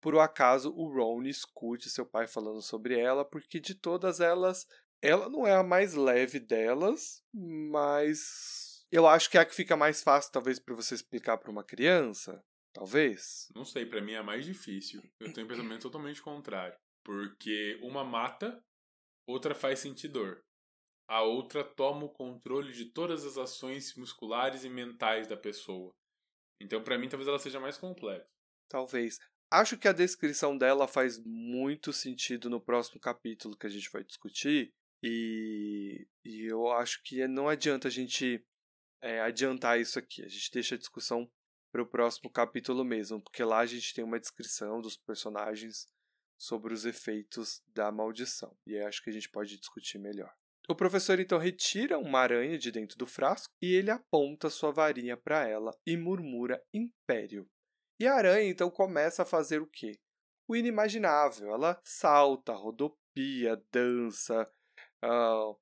por 0.00 0.14
um 0.14 0.20
acaso, 0.20 0.72
o 0.74 0.88
Ron 0.88 1.22
escute 1.24 1.90
seu 1.90 2.06
pai 2.06 2.26
falando 2.26 2.62
sobre 2.62 2.98
ela, 2.98 3.24
porque 3.24 3.58
de 3.58 3.74
todas 3.74 4.20
elas, 4.20 4.66
ela 5.06 5.28
não 5.28 5.46
é 5.46 5.54
a 5.54 5.62
mais 5.62 5.92
leve 5.94 6.40
delas, 6.40 7.22
mas 7.32 8.86
eu 8.90 9.06
acho 9.06 9.30
que 9.30 9.36
é 9.36 9.40
a 9.40 9.44
que 9.44 9.54
fica 9.54 9.76
mais 9.76 10.02
fácil, 10.02 10.32
talvez, 10.32 10.58
para 10.58 10.74
você 10.74 10.94
explicar 10.94 11.36
para 11.36 11.50
uma 11.50 11.62
criança. 11.62 12.42
Talvez. 12.72 13.48
Não 13.54 13.64
sei, 13.64 13.86
para 13.86 14.00
mim 14.00 14.12
é 14.12 14.16
a 14.16 14.22
mais 14.22 14.44
difícil. 14.44 15.00
Eu 15.20 15.32
tenho 15.32 15.46
um 15.46 15.48
pensamento 15.48 15.82
totalmente 15.82 16.20
contrário. 16.20 16.76
Porque 17.04 17.78
uma 17.82 18.02
mata, 18.02 18.60
outra 19.28 19.54
faz 19.54 19.78
sentir 19.78 20.08
dor. 20.08 20.42
a 21.08 21.22
outra 21.22 21.62
toma 21.62 22.04
o 22.04 22.12
controle 22.12 22.72
de 22.72 22.86
todas 22.86 23.24
as 23.24 23.36
ações 23.36 23.94
musculares 23.94 24.64
e 24.64 24.68
mentais 24.68 25.28
da 25.28 25.36
pessoa. 25.36 25.94
Então, 26.60 26.82
para 26.82 26.98
mim, 26.98 27.08
talvez 27.08 27.28
ela 27.28 27.38
seja 27.38 27.60
mais 27.60 27.76
complexa. 27.76 28.26
Talvez. 28.68 29.18
Acho 29.50 29.76
que 29.78 29.86
a 29.86 29.92
descrição 29.92 30.56
dela 30.56 30.88
faz 30.88 31.18
muito 31.24 31.92
sentido 31.92 32.48
no 32.48 32.60
próximo 32.60 32.98
capítulo 32.98 33.56
que 33.56 33.66
a 33.66 33.70
gente 33.70 33.90
vai 33.90 34.02
discutir. 34.02 34.72
E, 35.06 36.08
e 36.24 36.46
eu 36.50 36.72
acho 36.72 37.02
que 37.02 37.28
não 37.28 37.46
adianta 37.46 37.88
a 37.88 37.90
gente 37.90 38.42
é, 39.02 39.20
adiantar 39.20 39.78
isso 39.78 39.98
aqui. 39.98 40.24
A 40.24 40.28
gente 40.28 40.50
deixa 40.50 40.76
a 40.76 40.78
discussão 40.78 41.30
para 41.70 41.82
o 41.82 41.86
próximo 41.86 42.30
capítulo 42.30 42.82
mesmo, 42.84 43.20
porque 43.20 43.44
lá 43.44 43.58
a 43.58 43.66
gente 43.66 43.92
tem 43.92 44.02
uma 44.02 44.18
descrição 44.18 44.80
dos 44.80 44.96
personagens 44.96 45.86
sobre 46.38 46.72
os 46.72 46.86
efeitos 46.86 47.62
da 47.68 47.92
maldição. 47.92 48.56
E 48.66 48.78
acho 48.78 49.02
que 49.02 49.10
a 49.10 49.12
gente 49.12 49.28
pode 49.28 49.58
discutir 49.58 49.98
melhor. 49.98 50.32
O 50.66 50.74
professor 50.74 51.20
então 51.20 51.38
retira 51.38 51.98
uma 51.98 52.20
aranha 52.20 52.56
de 52.56 52.72
dentro 52.72 52.96
do 52.96 53.06
frasco 53.06 53.52
e 53.60 53.74
ele 53.74 53.90
aponta 53.90 54.48
sua 54.48 54.72
varinha 54.72 55.18
para 55.18 55.46
ela 55.46 55.70
e 55.86 55.98
murmura 55.98 56.64
Império. 56.72 57.46
E 58.00 58.06
a 58.06 58.14
aranha 58.14 58.48
então 58.48 58.70
começa 58.70 59.22
a 59.22 59.26
fazer 59.26 59.60
o 59.60 59.66
quê? 59.66 59.98
O 60.48 60.56
inimaginável. 60.56 61.52
Ela 61.52 61.78
salta, 61.84 62.54
rodopia, 62.54 63.62
dança. 63.70 64.50
Uh, 65.04 65.56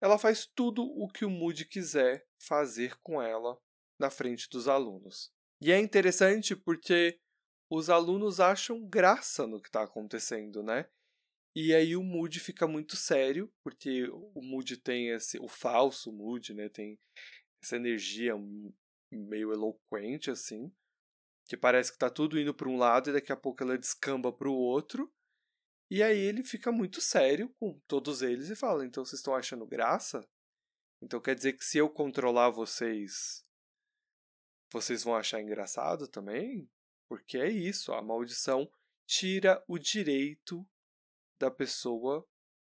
ela 0.00 0.18
faz 0.18 0.46
tudo 0.46 0.82
o 0.82 1.08
que 1.08 1.24
o 1.24 1.30
Moody 1.30 1.64
quiser 1.64 2.26
fazer 2.38 2.98
com 3.00 3.22
ela 3.22 3.58
na 3.98 4.10
frente 4.10 4.48
dos 4.50 4.68
alunos. 4.68 5.32
E 5.60 5.72
é 5.72 5.78
interessante 5.78 6.54
porque 6.54 7.18
os 7.70 7.88
alunos 7.88 8.40
acham 8.40 8.86
graça 8.86 9.46
no 9.46 9.60
que 9.60 9.68
está 9.68 9.82
acontecendo, 9.82 10.62
né? 10.62 10.86
E 11.56 11.72
aí 11.72 11.96
o 11.96 12.02
Moody 12.02 12.40
fica 12.40 12.66
muito 12.66 12.96
sério, 12.96 13.52
porque 13.62 14.08
o 14.10 14.42
Moody 14.42 14.76
tem 14.76 15.10
esse, 15.10 15.38
o 15.38 15.48
falso 15.48 16.12
Moody, 16.12 16.52
né, 16.52 16.68
tem 16.68 16.98
essa 17.62 17.76
energia 17.76 18.34
meio 19.10 19.52
eloquente 19.52 20.32
assim, 20.32 20.72
que 21.46 21.56
parece 21.56 21.92
que 21.92 21.98
tá 21.98 22.10
tudo 22.10 22.38
indo 22.40 22.52
para 22.52 22.68
um 22.68 22.76
lado 22.76 23.10
e 23.10 23.12
daqui 23.12 23.30
a 23.30 23.36
pouco 23.36 23.62
ela 23.62 23.78
descamba 23.78 24.32
para 24.32 24.48
o 24.48 24.54
outro. 24.54 25.12
E 25.90 26.02
aí 26.02 26.18
ele 26.18 26.42
fica 26.42 26.72
muito 26.72 27.00
sério 27.00 27.48
com 27.58 27.78
todos 27.86 28.22
eles 28.22 28.50
e 28.50 28.56
fala: 28.56 28.84
"Então 28.84 29.04
vocês 29.04 29.20
estão 29.20 29.34
achando 29.34 29.66
graça? 29.66 30.26
Então 31.02 31.20
quer 31.20 31.34
dizer 31.34 31.52
que 31.54 31.64
se 31.64 31.78
eu 31.78 31.88
controlar 31.90 32.50
vocês, 32.50 33.44
vocês 34.72 35.04
vão 35.04 35.14
achar 35.14 35.40
engraçado 35.40 36.08
também? 36.08 36.68
Porque 37.08 37.38
é 37.38 37.48
isso, 37.48 37.92
a 37.92 38.02
maldição 38.02 38.68
tira 39.06 39.62
o 39.68 39.78
direito 39.78 40.66
da 41.38 41.50
pessoa 41.50 42.26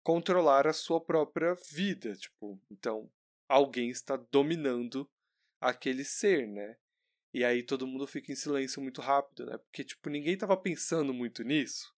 controlar 0.04 0.68
a 0.68 0.74
sua 0.74 1.04
própria 1.04 1.56
vida, 1.72 2.16
tipo, 2.16 2.62
então 2.70 3.10
alguém 3.48 3.90
está 3.90 4.18
dominando 4.32 5.10
aquele 5.60 6.04
ser, 6.04 6.48
né? 6.48 6.78
E 7.34 7.44
aí 7.44 7.64
todo 7.64 7.88
mundo 7.88 8.08
fica 8.08 8.32
em 8.32 8.36
silêncio 8.36 8.82
muito 8.82 9.02
rápido, 9.02 9.46
né? 9.46 9.58
Porque 9.58 9.84
tipo, 9.84 10.10
ninguém 10.10 10.34
estava 10.34 10.56
pensando 10.56 11.14
muito 11.14 11.44
nisso. 11.44 11.94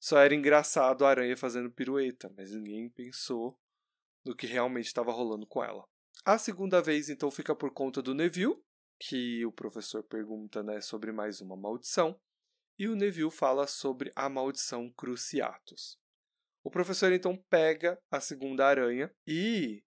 Só 0.00 0.18
era 0.18 0.34
engraçado 0.34 1.04
a 1.04 1.10
aranha 1.10 1.36
fazendo 1.36 1.70
pirueta, 1.70 2.32
mas 2.36 2.52
ninguém 2.52 2.88
pensou 2.88 3.58
no 4.24 4.34
que 4.34 4.46
realmente 4.46 4.86
estava 4.86 5.12
rolando 5.12 5.46
com 5.46 5.62
ela. 5.62 5.84
A 6.24 6.38
segunda 6.38 6.80
vez 6.80 7.08
então 7.08 7.30
fica 7.30 7.54
por 7.54 7.72
conta 7.72 8.00
do 8.00 8.14
Neville, 8.14 8.62
que 8.98 9.44
o 9.44 9.52
professor 9.52 10.02
pergunta, 10.02 10.62
né, 10.62 10.80
sobre 10.80 11.12
mais 11.12 11.40
uma 11.40 11.56
maldição 11.56 12.18
e 12.78 12.88
o 12.88 12.96
Neville 12.96 13.30
fala 13.30 13.66
sobre 13.66 14.10
a 14.16 14.26
maldição 14.30 14.90
Cruciatus. 14.92 15.98
O 16.64 16.70
professor 16.70 17.12
então 17.12 17.36
pega 17.50 17.98
a 18.10 18.20
segunda 18.20 18.66
aranha 18.66 19.14
e 19.26 19.82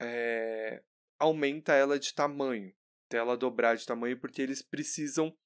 é, 0.00 0.82
aumenta 1.18 1.74
ela 1.74 1.98
de 1.98 2.14
tamanho, 2.14 2.74
até 3.06 3.18
ela 3.18 3.36
dobrar 3.36 3.76
de 3.76 3.84
tamanho, 3.84 4.18
porque 4.18 4.40
eles 4.40 4.62
precisam 4.62 5.36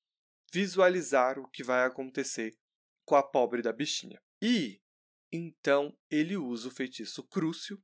visualizar 0.52 1.40
o 1.40 1.48
que 1.48 1.64
vai 1.64 1.85
acontecer 1.85 2.56
com 3.05 3.15
a 3.15 3.23
pobre 3.23 3.62
da 3.62 3.73
bichinha. 3.73 4.21
E 4.41 4.81
então 5.33 5.97
ele 6.11 6.37
usa 6.37 6.69
o 6.69 6.71
feitiço 6.71 7.23
Crucio 7.25 7.83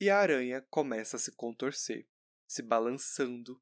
e 0.00 0.08
a 0.10 0.18
aranha 0.18 0.64
começa 0.70 1.16
a 1.16 1.20
se 1.20 1.34
contorcer, 1.36 2.06
se 2.48 2.62
balançando 2.62 3.60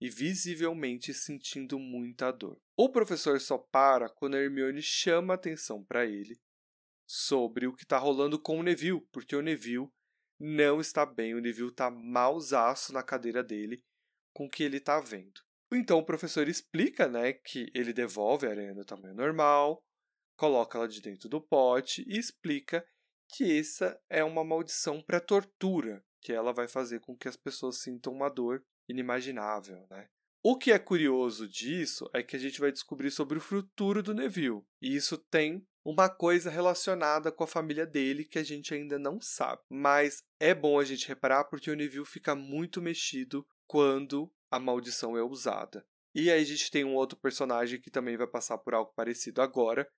e 0.00 0.10
visivelmente 0.10 1.14
sentindo 1.14 1.78
muita 1.78 2.30
dor. 2.30 2.60
O 2.76 2.90
professor 2.90 3.40
só 3.40 3.56
para 3.56 4.10
quando 4.10 4.36
Hermione 4.36 4.82
chama 4.82 5.34
atenção 5.34 5.82
para 5.84 6.04
ele 6.04 6.38
sobre 7.06 7.66
o 7.66 7.74
que 7.74 7.84
está 7.84 7.98
rolando 7.98 8.38
com 8.38 8.58
o 8.58 8.62
Neville, 8.62 9.06
porque 9.12 9.34
o 9.34 9.40
Neville 9.40 9.88
não 10.38 10.80
está 10.80 11.06
bem, 11.06 11.34
o 11.34 11.40
Neville 11.40 11.70
está 11.70 11.90
mausaço 11.90 12.92
na 12.92 13.02
cadeira 13.02 13.42
dele 13.42 13.82
com 14.34 14.46
o 14.46 14.50
que 14.50 14.62
ele 14.62 14.76
está 14.76 15.00
vendo. 15.00 15.40
Então 15.72 15.98
o 15.98 16.04
professor 16.04 16.46
explica 16.48 17.08
né, 17.08 17.32
que 17.32 17.70
ele 17.74 17.92
devolve 17.92 18.46
a 18.46 18.50
aranha 18.50 18.74
no 18.74 18.84
tamanho 18.84 19.14
normal, 19.14 19.82
coloca 20.36 20.78
ela 20.78 20.88
de 20.88 21.00
dentro 21.00 21.28
do 21.28 21.40
pote 21.40 22.04
e 22.06 22.18
explica 22.18 22.86
que 23.28 23.58
essa 23.58 23.98
é 24.08 24.22
uma 24.22 24.44
maldição 24.44 25.02
para 25.02 25.20
tortura, 25.20 26.04
que 26.20 26.32
ela 26.32 26.52
vai 26.52 26.68
fazer 26.68 27.00
com 27.00 27.16
que 27.16 27.28
as 27.28 27.36
pessoas 27.36 27.80
sintam 27.80 28.12
uma 28.12 28.28
dor 28.28 28.62
inimaginável, 28.88 29.86
né? 29.90 30.08
O 30.48 30.56
que 30.56 30.70
é 30.70 30.78
curioso 30.78 31.48
disso 31.48 32.08
é 32.14 32.22
que 32.22 32.36
a 32.36 32.38
gente 32.38 32.60
vai 32.60 32.70
descobrir 32.70 33.10
sobre 33.10 33.36
o 33.36 33.40
futuro 33.40 34.00
do 34.00 34.14
Neville. 34.14 34.62
E 34.80 34.94
isso 34.94 35.18
tem 35.18 35.66
uma 35.84 36.08
coisa 36.08 36.48
relacionada 36.50 37.32
com 37.32 37.42
a 37.42 37.48
família 37.48 37.84
dele 37.84 38.24
que 38.24 38.38
a 38.38 38.44
gente 38.44 38.72
ainda 38.72 38.96
não 38.96 39.20
sabe. 39.20 39.62
Mas 39.68 40.22
é 40.38 40.54
bom 40.54 40.78
a 40.78 40.84
gente 40.84 41.08
reparar 41.08 41.44
porque 41.44 41.68
o 41.68 41.74
Neville 41.74 42.04
fica 42.04 42.36
muito 42.36 42.80
mexido 42.80 43.44
quando 43.66 44.32
a 44.48 44.60
maldição 44.60 45.16
é 45.16 45.22
usada. 45.22 45.84
E 46.14 46.30
aí 46.30 46.40
a 46.40 46.44
gente 46.44 46.70
tem 46.70 46.84
um 46.84 46.94
outro 46.94 47.18
personagem 47.18 47.80
que 47.80 47.90
também 47.90 48.16
vai 48.16 48.26
passar 48.26 48.56
por 48.58 48.72
algo 48.72 48.92
parecido 48.94 49.42
agora, 49.42 49.88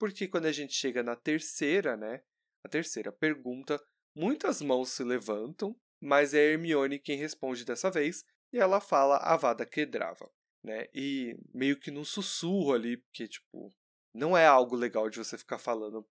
porque 0.00 0.26
quando 0.26 0.46
a 0.46 0.52
gente 0.52 0.72
chega 0.72 1.00
na 1.00 1.14
terceira, 1.14 1.96
né? 1.96 2.22
A 2.64 2.68
terceira 2.68 3.12
pergunta, 3.12 3.80
muitas 4.16 4.60
mãos 4.60 4.88
se 4.88 5.04
levantam 5.04 5.78
mas 6.00 6.32
é 6.32 6.52
Hermione 6.52 6.98
quem 6.98 7.18
responde 7.18 7.64
dessa 7.64 7.90
vez, 7.90 8.24
e 8.52 8.58
ela 8.58 8.80
fala 8.80 9.18
Avada 9.18 9.66
Kedavra, 9.66 10.28
né? 10.64 10.88
E 10.94 11.36
meio 11.52 11.78
que 11.78 11.90
num 11.90 12.04
sussurro 12.04 12.72
ali, 12.72 12.96
porque, 12.96 13.28
tipo, 13.28 13.72
não 14.14 14.36
é 14.36 14.46
algo 14.46 14.74
legal 14.74 15.10
de 15.10 15.18
você 15.18 15.36
ficar 15.36 15.58
falando 15.58 16.08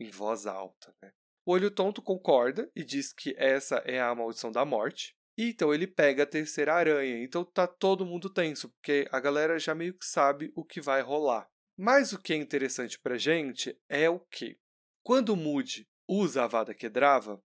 em 0.00 0.08
voz 0.10 0.46
alta, 0.46 0.94
né? 1.02 1.12
O 1.44 1.52
Olho 1.52 1.72
Tonto 1.72 2.00
concorda 2.00 2.70
e 2.74 2.84
diz 2.84 3.12
que 3.12 3.34
essa 3.36 3.76
é 3.78 4.00
a 4.00 4.14
maldição 4.14 4.52
da 4.52 4.64
morte. 4.64 5.16
E 5.36 5.48
então 5.48 5.74
ele 5.74 5.88
pega 5.88 6.22
a 6.22 6.26
terceira 6.26 6.74
aranha. 6.74 7.20
Então 7.24 7.44
tá 7.44 7.66
todo 7.66 8.06
mundo 8.06 8.30
tenso, 8.30 8.68
porque 8.70 9.08
a 9.10 9.18
galera 9.18 9.58
já 9.58 9.74
meio 9.74 9.92
que 9.98 10.04
sabe 10.04 10.52
o 10.54 10.64
que 10.64 10.80
vai 10.80 11.02
rolar. 11.02 11.50
Mas 11.84 12.12
o 12.12 12.18
que 12.22 12.32
é 12.32 12.36
interessante 12.36 12.96
pra 12.96 13.18
gente 13.18 13.76
é 13.88 14.08
o 14.08 14.20
que? 14.20 14.56
Quando 15.02 15.30
o 15.30 15.36
Moody 15.36 15.84
usa 16.06 16.40
a 16.40 16.44
Avada 16.44 16.72
Kedavra, 16.72 17.42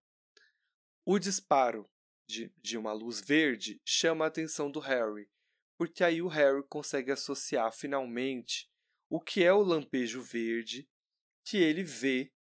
o 1.04 1.18
disparo 1.18 1.90
de, 2.30 2.54
de 2.56 2.78
uma 2.78 2.94
luz 2.94 3.20
verde 3.20 3.82
chama 3.84 4.26
a 4.26 4.28
atenção 4.28 4.70
do 4.70 4.80
Harry, 4.80 5.28
porque 5.76 6.04
aí 6.04 6.22
o 6.22 6.28
Harry 6.28 6.62
consegue 6.70 7.12
associar 7.12 7.72
finalmente 7.74 8.70
o 9.10 9.20
que 9.20 9.44
é 9.44 9.52
o 9.52 9.64
lampejo 9.64 10.22
verde 10.22 10.88
que 11.44 11.58
ele 11.58 11.82
vê 11.82 12.32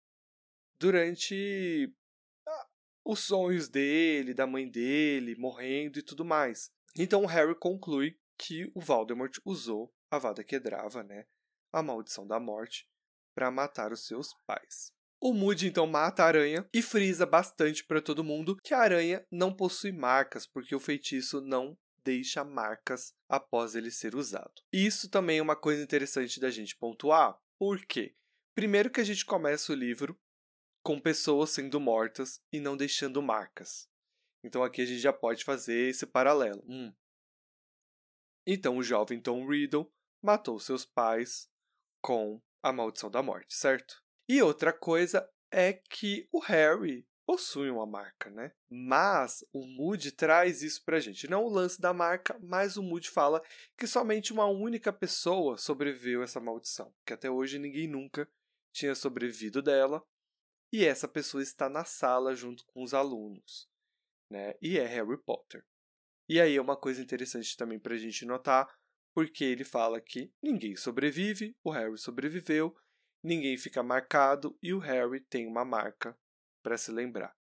durante 0.79 1.91
ah, 2.47 2.67
os 3.03 3.21
sonhos 3.21 3.67
dele, 3.69 4.35
da 4.35 4.45
mãe 4.45 4.69
dele, 4.69 5.35
morrendo 5.35 5.97
e 5.97 6.03
tudo 6.03 6.23
mais. 6.23 6.71
Então 6.95 7.23
o 7.23 7.27
Harry 7.27 7.55
conclui 7.55 8.19
que 8.37 8.71
o 8.75 8.79
Voldemort 8.79 9.35
usou 9.43 9.91
a 10.11 10.19
Vada 10.19 10.43
Kedavra, 10.43 11.03
né, 11.03 11.25
a 11.71 11.81
maldição 11.81 12.25
da 12.25 12.39
morte, 12.39 12.87
para 13.35 13.51
matar 13.51 13.91
os 13.91 14.05
seus 14.05 14.33
pais. 14.45 14.91
O 15.19 15.33
Moody 15.33 15.67
então 15.67 15.87
mata 15.87 16.23
a 16.23 16.27
aranha 16.27 16.67
e 16.73 16.81
frisa 16.81 17.25
bastante 17.25 17.83
para 17.83 18.01
todo 18.01 18.23
mundo 18.23 18.55
que 18.63 18.73
a 18.73 18.79
aranha 18.79 19.25
não 19.31 19.53
possui 19.53 19.91
marcas, 19.91 20.45
porque 20.45 20.75
o 20.75 20.79
feitiço 20.79 21.41
não 21.41 21.77
deixa 22.03 22.43
marcas 22.43 23.13
após 23.27 23.75
ele 23.75 23.91
ser 23.91 24.15
usado. 24.15 24.61
Isso 24.71 25.09
também 25.09 25.39
é 25.39 25.41
uma 25.41 25.55
coisa 25.55 25.83
interessante 25.83 26.39
da 26.39 26.49
gente 26.49 26.75
pontuar, 26.77 27.37
por 27.57 27.83
quê? 27.85 28.15
Primeiro 28.55 28.89
que 28.89 29.01
a 29.01 29.03
gente 29.03 29.25
começa 29.25 29.71
o 29.71 29.75
livro 29.75 30.19
com 30.83 30.99
pessoas 30.99 31.49
sendo 31.49 31.79
mortas 31.79 32.41
e 32.51 32.59
não 32.59 32.77
deixando 32.77 33.21
marcas. 33.21 33.89
Então 34.43 34.63
aqui 34.63 34.81
a 34.81 34.85
gente 34.85 34.99
já 34.99 35.11
pode 35.11 35.43
fazer 35.43 35.89
esse 35.89 36.05
paralelo. 36.05 36.63
Hum. 36.67 36.93
Então 38.45 38.77
o 38.77 38.83
jovem 38.83 39.19
Tom 39.19 39.45
Riddle 39.45 39.91
matou 40.23 40.59
seus 40.59 40.85
pais 40.85 41.49
com 42.07 42.41
a 42.63 42.71
maldição 42.71 43.11
da 43.11 43.21
morte, 43.21 43.53
certo? 43.53 44.01
E 44.29 44.41
outra 44.41 44.71
coisa 44.71 45.29
é 45.51 45.73
que 45.73 46.25
o 46.31 46.39
Harry 46.39 47.05
possui 47.25 47.69
uma 47.69 47.85
marca, 47.85 48.29
né? 48.29 48.53
Mas 48.71 49.43
o 49.51 49.67
Moody 49.67 50.13
traz 50.13 50.61
isso 50.61 50.81
pra 50.85 51.01
gente. 51.01 51.27
Não 51.29 51.43
o 51.43 51.49
lance 51.49 51.81
da 51.81 51.93
marca, 51.93 52.39
mas 52.41 52.77
o 52.77 52.81
Moody 52.81 53.09
fala 53.09 53.43
que 53.77 53.85
somente 53.85 54.31
uma 54.31 54.45
única 54.45 54.93
pessoa 54.93 55.57
sobreviveu 55.57 56.21
a 56.21 56.23
essa 56.23 56.39
maldição. 56.39 56.93
Que 57.05 57.11
até 57.11 57.29
hoje 57.29 57.59
ninguém 57.59 57.89
nunca 57.89 58.25
tinha 58.73 58.95
sobrevivido 58.95 59.61
dela. 59.61 60.01
E 60.71 60.85
essa 60.85 61.09
pessoa 61.09 61.43
está 61.43 61.67
na 61.67 61.83
sala 61.83 62.33
junto 62.33 62.63
com 62.67 62.83
os 62.83 62.93
alunos. 62.93 63.67
né? 64.31 64.53
E 64.61 64.79
é 64.79 64.85
Harry 64.85 65.21
Potter. 65.25 65.61
E 66.29 66.39
aí 66.39 66.55
é 66.55 66.61
uma 66.61 66.77
coisa 66.77 67.01
interessante 67.01 67.57
também 67.57 67.77
para 67.77 67.95
a 67.95 67.97
gente 67.97 68.25
notar, 68.25 68.73
porque 69.17 69.43
ele 69.43 69.63
fala 69.63 69.99
que 69.99 70.31
ninguém 70.39 70.75
sobrevive, 70.75 71.55
o 71.63 71.71
Harry 71.71 71.97
sobreviveu, 71.97 72.77
ninguém 73.23 73.57
fica 73.57 73.81
marcado 73.81 74.55
e 74.61 74.71
o 74.75 74.77
Harry 74.77 75.19
tem 75.21 75.47
uma 75.47 75.65
marca 75.65 76.15
para 76.61 76.77
se 76.77 76.91
lembrar. 76.91 77.33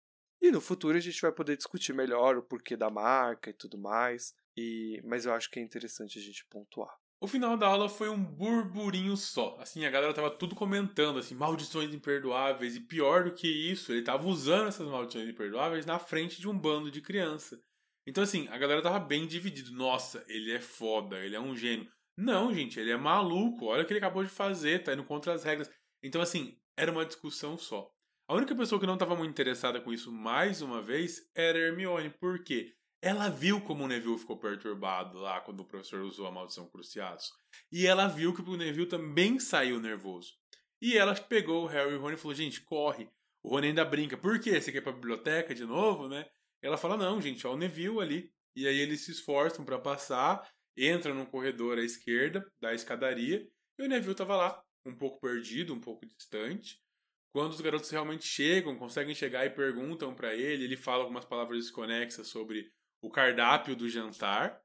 E 0.42 0.52
no 0.52 0.62
futuro 0.62 0.98
a 0.98 1.02
gente 1.02 1.22
vai 1.22 1.34
poder 1.34 1.58
discutir 1.58 1.92
melhor 1.92 2.38
o 2.38 2.44
porquê 2.44 2.78
da 2.78 2.90
marca 2.90 3.50
e 3.50 3.54
tudo 3.54 3.78
mais, 3.78 4.34
e 4.56 5.02
mas 5.04 5.26
eu 5.26 5.34
acho 5.34 5.52
que 5.52 5.60
é 5.60 5.62
interessante 5.62 6.18
a 6.18 6.22
gente 6.22 6.46
pontuar. 6.50 6.96
O 7.20 7.28
final 7.28 7.58
da 7.58 7.68
aula 7.68 7.90
foi 7.90 8.08
um 8.08 8.24
burburinho 8.24 9.18
só. 9.18 9.58
Assim, 9.60 9.84
a 9.84 9.92
galera 9.92 10.14
tava 10.14 10.32
tudo 10.32 10.56
comentando, 10.56 11.20
assim, 11.20 11.36
maldições 11.36 11.94
imperdoáveis. 11.94 12.78
E 12.78 12.80
pior 12.80 13.26
do 13.26 13.34
que 13.34 13.48
isso, 13.48 13.92
ele 13.92 14.02
tava 14.02 14.26
usando 14.28 14.70
essas 14.70 14.88
maldições 14.88 15.28
imperdoáveis 15.28 15.86
na 15.86 16.00
frente 16.00 16.40
de 16.40 16.48
um 16.48 16.58
bando 16.58 16.90
de 16.90 17.02
criança. 17.02 17.60
Então, 18.08 18.24
assim, 18.24 18.48
a 18.50 18.58
galera 18.58 18.82
tava 18.82 19.00
bem 19.00 19.26
dividida. 19.26 19.72
Nossa, 19.72 20.24
ele 20.28 20.52
é 20.52 20.60
foda, 20.60 21.18
ele 21.20 21.36
é 21.36 21.40
um 21.40 21.56
gênio. 21.56 21.90
Não, 22.18 22.54
gente, 22.54 22.80
ele 22.80 22.92
é 22.92 22.98
maluco. 22.98 23.66
Olha 23.66 23.84
o 23.84 23.86
que 23.86 23.94
ele 23.94 24.00
acabou 24.00 24.24
de 24.24 24.30
fazer, 24.30 24.84
tá 24.84 24.94
indo 24.94 25.04
contra 25.04 25.34
as 25.34 25.44
regras. 25.44 25.70
Então, 26.04 26.22
assim, 26.22 26.58
era 26.78 26.92
uma 26.92 27.06
discussão 27.06 27.58
só. 27.58 27.90
A 28.28 28.34
única 28.34 28.56
pessoa 28.56 28.80
que 28.80 28.88
não 28.88 28.96
estava 28.96 29.16
muito 29.16 29.32
interessada 29.32 29.80
com 29.80 29.94
isso, 29.94 30.12
mais 30.12 30.62
uma 30.62 30.82
vez, 30.82 31.30
era 31.36 31.58
Hermione. 31.58 32.10
Por 32.10 32.44
quê? 32.44 32.74
Ela 33.02 33.30
viu 33.30 33.62
como 33.62 33.84
o 33.84 33.88
Neville 33.88 34.18
ficou 34.18 34.40
perturbado 34.40 35.20
lá 35.20 35.40
quando 35.42 35.60
o 35.60 35.66
professor 35.66 36.02
usou 36.02 36.26
a 36.26 36.32
maldição 36.32 36.68
Cruciatus. 36.68 37.32
E 37.72 37.86
ela 37.86 38.08
viu 38.08 38.34
que 38.34 38.42
o 38.42 38.58
Neville 38.58 38.88
também 38.88 39.40
saiu 39.40 39.80
nervoso. 39.80 40.34
E 40.82 40.98
ela 40.98 41.14
pegou 41.14 41.64
o 41.64 41.68
Harry 41.68 41.92
e 41.92 41.96
o 41.96 42.02
Rony 42.02 42.16
e 42.16 42.18
falou: 42.18 42.34
gente, 42.34 42.62
corre. 42.62 43.08
O 43.44 43.50
Rony 43.50 43.68
ainda 43.68 43.86
brinca: 43.86 44.18
por 44.18 44.40
quê? 44.40 44.60
Você 44.60 44.72
quer 44.72 44.80
ir 44.80 44.82
pra 44.82 44.92
biblioteca 44.92 45.54
de 45.54 45.66
novo, 45.66 46.08
né? 46.08 46.26
Ela 46.66 46.78
fala: 46.78 46.98
não, 46.98 47.22
gente, 47.22 47.46
ó, 47.46 47.54
o 47.54 47.58
Neville 47.58 48.02
ali. 48.02 48.34
E 48.56 48.68
aí 48.68 48.80
eles 48.80 49.02
se 49.02 49.12
esforçam 49.12 49.64
para 49.64 49.78
passar, 49.78 50.50
entram 50.78 51.14
no 51.14 51.26
corredor 51.26 51.78
à 51.78 51.84
esquerda 51.84 52.50
da 52.60 52.74
escadaria. 52.74 53.48
E 53.78 53.84
o 53.84 53.88
Neville 53.88 54.16
tava 54.16 54.36
lá, 54.36 54.64
um 54.86 54.96
pouco 54.96 55.20
perdido, 55.20 55.74
um 55.74 55.80
pouco 55.80 56.06
distante. 56.06 56.82
Quando 57.34 57.52
os 57.52 57.62
garotos 57.62 57.90
realmente 57.90 58.26
chegam, 58.26 58.78
conseguem 58.78 59.14
chegar 59.14 59.46
e 59.46 59.50
perguntam 59.50 60.16
para 60.16 60.34
ele, 60.34 60.64
ele 60.64 60.78
fala 60.78 61.04
algumas 61.04 61.26
palavras 61.26 61.60
desconexas 61.60 62.30
sobre 62.30 62.72
o 63.04 63.12
cardápio 63.12 63.76
do 63.76 63.90
jantar 63.90 64.60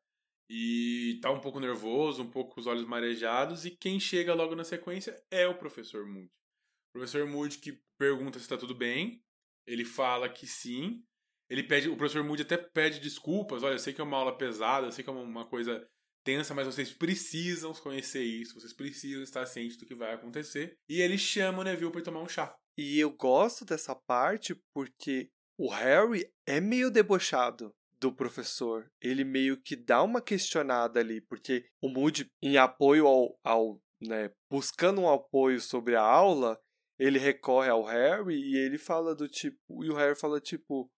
e 0.49 1.19
tá 1.21 1.31
um 1.31 1.41
pouco 1.41 1.61
nervoso, 1.61 2.23
um 2.23 2.31
pouco 2.31 2.55
com 2.55 2.61
os 2.61 2.67
olhos 2.67 2.85
marejados, 2.85 3.65
e 3.65 3.71
quem 3.71 4.01
chega 4.01 4.35
logo 4.35 4.55
na 4.55 4.65
sequência 4.65 5.21
é 5.31 5.47
o 5.47 5.59
professor 5.59 6.07
Moody. 6.07 6.27
O 6.27 6.99
professor 6.99 7.27
Moody 7.27 7.59
que 7.59 7.81
pergunta 7.99 8.39
se 8.39 8.45
está 8.45 8.57
tudo 8.57 8.75
bem, 8.75 9.23
ele 9.67 9.85
fala 9.85 10.29
que 10.29 10.47
sim, 10.47 11.05
ele 11.51 11.65
pede, 11.65 11.89
o 11.89 11.97
professor 11.97 12.23
Moody 12.23 12.43
até 12.43 12.57
pede 12.57 13.01
desculpas, 13.01 13.65
olha, 13.65 13.75
eu 13.75 13.79
sei 13.79 13.93
que 13.93 14.01
é 14.01 14.05
uma 14.05 14.17
aula 14.17 14.39
pesada, 14.39 14.87
eu 14.87 14.93
sei 14.93 15.03
que 15.03 15.11
é 15.11 15.13
uma 15.13 15.45
coisa 15.45 15.85
tensa, 16.25 16.55
mas 16.55 16.67
vocês 16.67 16.93
precisam 16.93 17.73
conhecer 17.75 18.23
isso, 18.23 18.55
vocês 18.55 18.73
precisam 18.73 19.23
estar 19.23 19.45
cientes 19.47 19.77
do 19.77 19.85
que 19.85 19.95
vai 19.95 20.15
acontecer. 20.15 20.77
E 20.89 21.01
ele 21.01 21.19
chama 21.19 21.61
o 21.61 21.65
Neville 21.65 21.91
para 21.91 22.03
tomar 22.03 22.23
um 22.23 22.29
chá. 22.29 22.55
E 22.79 23.01
eu 23.01 23.11
gosto 23.11 23.65
dessa 23.65 23.95
parte 23.95 24.55
porque 24.73 25.29
o 25.59 25.69
Harry 25.69 26.25
é 26.47 26.61
meio 26.61 26.91
debochado 26.91 27.75
do 27.99 28.15
professor. 28.15 28.89
Ele 29.01 29.25
meio 29.25 29.61
que 29.61 29.75
dá 29.75 30.03
uma 30.03 30.23
questionada 30.23 31.01
ali, 31.01 31.21
porque 31.21 31.67
o 31.83 31.89
Moody, 31.89 32.27
em 32.41 32.57
apoio 32.59 33.07
ao, 33.07 33.39
ao 33.43 33.81
né, 34.01 34.31
buscando 34.49 35.01
um 35.01 35.13
apoio 35.13 35.61
sobre 35.61 35.97
a 35.97 36.03
aula, 36.03 36.59
ele 36.99 37.19
recorre 37.19 37.69
ao 37.69 37.83
Harry 37.85 38.37
e 38.37 38.57
ele 38.57 38.79
fala 38.79 39.15
do 39.15 39.29
tipo, 39.29 39.85
e 39.85 39.91
o 39.91 39.97
Harry 39.97 40.19
fala 40.19 40.41
tipo, 40.41 40.91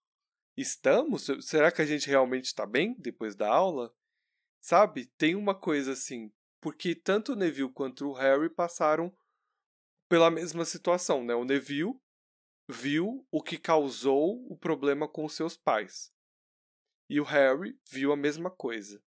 estamos? 0.56 1.26
Será 1.40 1.70
que 1.72 1.82
a 1.82 1.86
gente 1.86 2.08
realmente 2.08 2.46
está 2.46 2.66
bem 2.66 2.94
depois 2.98 3.34
da 3.34 3.48
aula? 3.48 3.94
Sabe? 4.60 5.06
Tem 5.18 5.34
uma 5.34 5.54
coisa 5.54 5.92
assim, 5.92 6.32
porque 6.60 6.94
tanto 6.94 7.32
o 7.32 7.36
Neville 7.36 7.72
quanto 7.72 8.08
o 8.08 8.12
Harry 8.12 8.48
passaram 8.48 9.12
pela 10.08 10.30
mesma 10.30 10.64
situação, 10.64 11.24
né? 11.24 11.34
O 11.34 11.44
Neville 11.44 11.98
viu 12.68 13.26
o 13.30 13.42
que 13.42 13.58
causou 13.58 14.46
o 14.50 14.56
problema 14.56 15.08
com 15.08 15.28
seus 15.28 15.56
pais. 15.56 16.12
E 17.08 17.20
o 17.20 17.24
Harry 17.24 17.78
viu 17.90 18.12
a 18.12 18.16
mesma 18.16 18.50
coisa. 18.50 19.02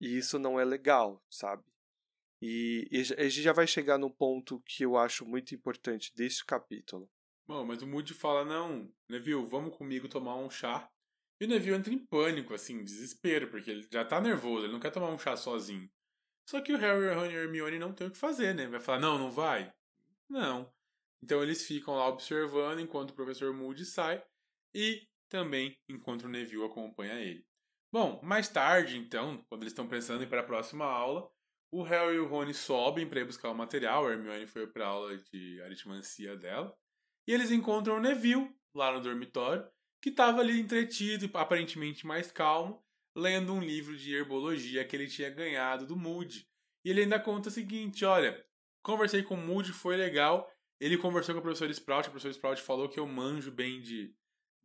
E 0.00 0.18
isso 0.18 0.38
não 0.38 0.58
é 0.60 0.64
legal, 0.64 1.24
sabe? 1.30 1.64
E, 2.42 2.86
e 2.90 3.00
a 3.00 3.28
gente 3.28 3.42
já 3.42 3.52
vai 3.52 3.66
chegar 3.66 3.96
no 3.96 4.10
ponto 4.10 4.60
que 4.66 4.84
eu 4.84 4.96
acho 4.96 5.24
muito 5.24 5.54
importante 5.54 6.14
deste 6.14 6.44
capítulo. 6.44 7.10
Bom, 7.46 7.64
mas 7.64 7.82
o 7.82 7.86
Moody 7.86 8.14
fala: 8.14 8.44
não, 8.44 8.90
Neville, 9.08 9.46
vamos 9.46 9.76
comigo 9.76 10.08
tomar 10.08 10.36
um 10.36 10.50
chá. 10.50 10.90
E 11.40 11.44
o 11.44 11.48
Neville 11.48 11.76
entra 11.76 11.92
em 11.92 11.98
pânico, 11.98 12.54
assim, 12.54 12.84
desespero, 12.84 13.50
porque 13.50 13.70
ele 13.70 13.88
já 13.92 14.04
tá 14.04 14.20
nervoso, 14.20 14.64
ele 14.64 14.72
não 14.72 14.80
quer 14.80 14.90
tomar 14.90 15.10
um 15.10 15.18
chá 15.18 15.36
sozinho. 15.36 15.90
Só 16.48 16.60
que 16.60 16.72
o 16.72 16.78
Harry, 16.78 17.14
Ron 17.14 17.26
e 17.26 17.34
Hermione 17.34 17.78
não 17.78 17.92
tem 17.92 18.06
o 18.06 18.10
que 18.10 18.18
fazer, 18.18 18.54
né? 18.54 18.66
Vai 18.66 18.80
falar: 18.80 19.00
não, 19.00 19.18
não 19.18 19.30
vai? 19.30 19.72
Não. 20.28 20.72
Então 21.22 21.42
eles 21.42 21.66
ficam 21.66 21.94
lá 21.94 22.08
observando 22.08 22.80
enquanto 22.80 23.10
o 23.10 23.14
professor 23.14 23.52
Moody 23.52 23.84
sai 23.84 24.22
e 24.74 25.08
também 25.28 25.76
enquanto 25.88 26.24
o 26.24 26.28
Neville 26.28 26.64
acompanha 26.64 27.14
ele. 27.14 27.46
Bom, 27.90 28.20
mais 28.22 28.48
tarde, 28.48 28.98
então, 28.98 29.44
quando 29.48 29.62
eles 29.62 29.72
estão 29.72 29.86
pensando 29.86 30.20
em 30.20 30.26
ir 30.26 30.28
para 30.28 30.40
a 30.40 30.44
próxima 30.44 30.84
aula, 30.84 31.30
o 31.70 31.82
Harry 31.82 32.16
e 32.16 32.18
o 32.18 32.26
Rony 32.26 32.52
sobem 32.52 33.08
para 33.08 33.20
ir 33.20 33.24
buscar 33.24 33.50
o 33.50 33.54
material, 33.54 34.06
a 34.06 34.12
Hermione 34.12 34.46
foi 34.46 34.66
para 34.66 34.84
a 34.84 34.88
aula 34.88 35.16
de 35.16 35.62
aritmancia 35.62 36.36
dela, 36.36 36.76
e 37.26 37.32
eles 37.32 37.50
encontram 37.50 37.96
o 37.96 38.00
Neville 38.00 38.54
lá 38.74 38.92
no 38.92 39.00
dormitório, 39.00 39.66
que 40.02 40.10
estava 40.10 40.40
ali 40.40 40.60
entretido 40.60 41.30
aparentemente 41.36 42.06
mais 42.06 42.30
calmo, 42.30 42.84
lendo 43.16 43.52
um 43.52 43.60
livro 43.60 43.96
de 43.96 44.14
herbologia 44.14 44.84
que 44.84 44.94
ele 44.94 45.06
tinha 45.06 45.30
ganhado 45.30 45.86
do 45.86 45.96
Moody. 45.96 46.46
E 46.84 46.90
ele 46.90 47.02
ainda 47.02 47.18
conta 47.18 47.48
o 47.48 47.52
seguinte: 47.52 48.04
olha, 48.04 48.44
conversei 48.82 49.22
com 49.22 49.34
o 49.34 49.38
Moody, 49.38 49.72
foi 49.72 49.96
legal. 49.96 50.50
Ele 50.80 50.98
conversou 50.98 51.34
com 51.34 51.38
o 51.38 51.42
professor 51.42 51.70
Sprout, 51.70 52.08
o 52.08 52.10
professor 52.10 52.30
Sprout 52.30 52.60
falou 52.60 52.88
que 52.88 53.00
eu 53.00 53.06
manjo 53.06 53.50
bem 53.50 53.80
de, 53.80 54.14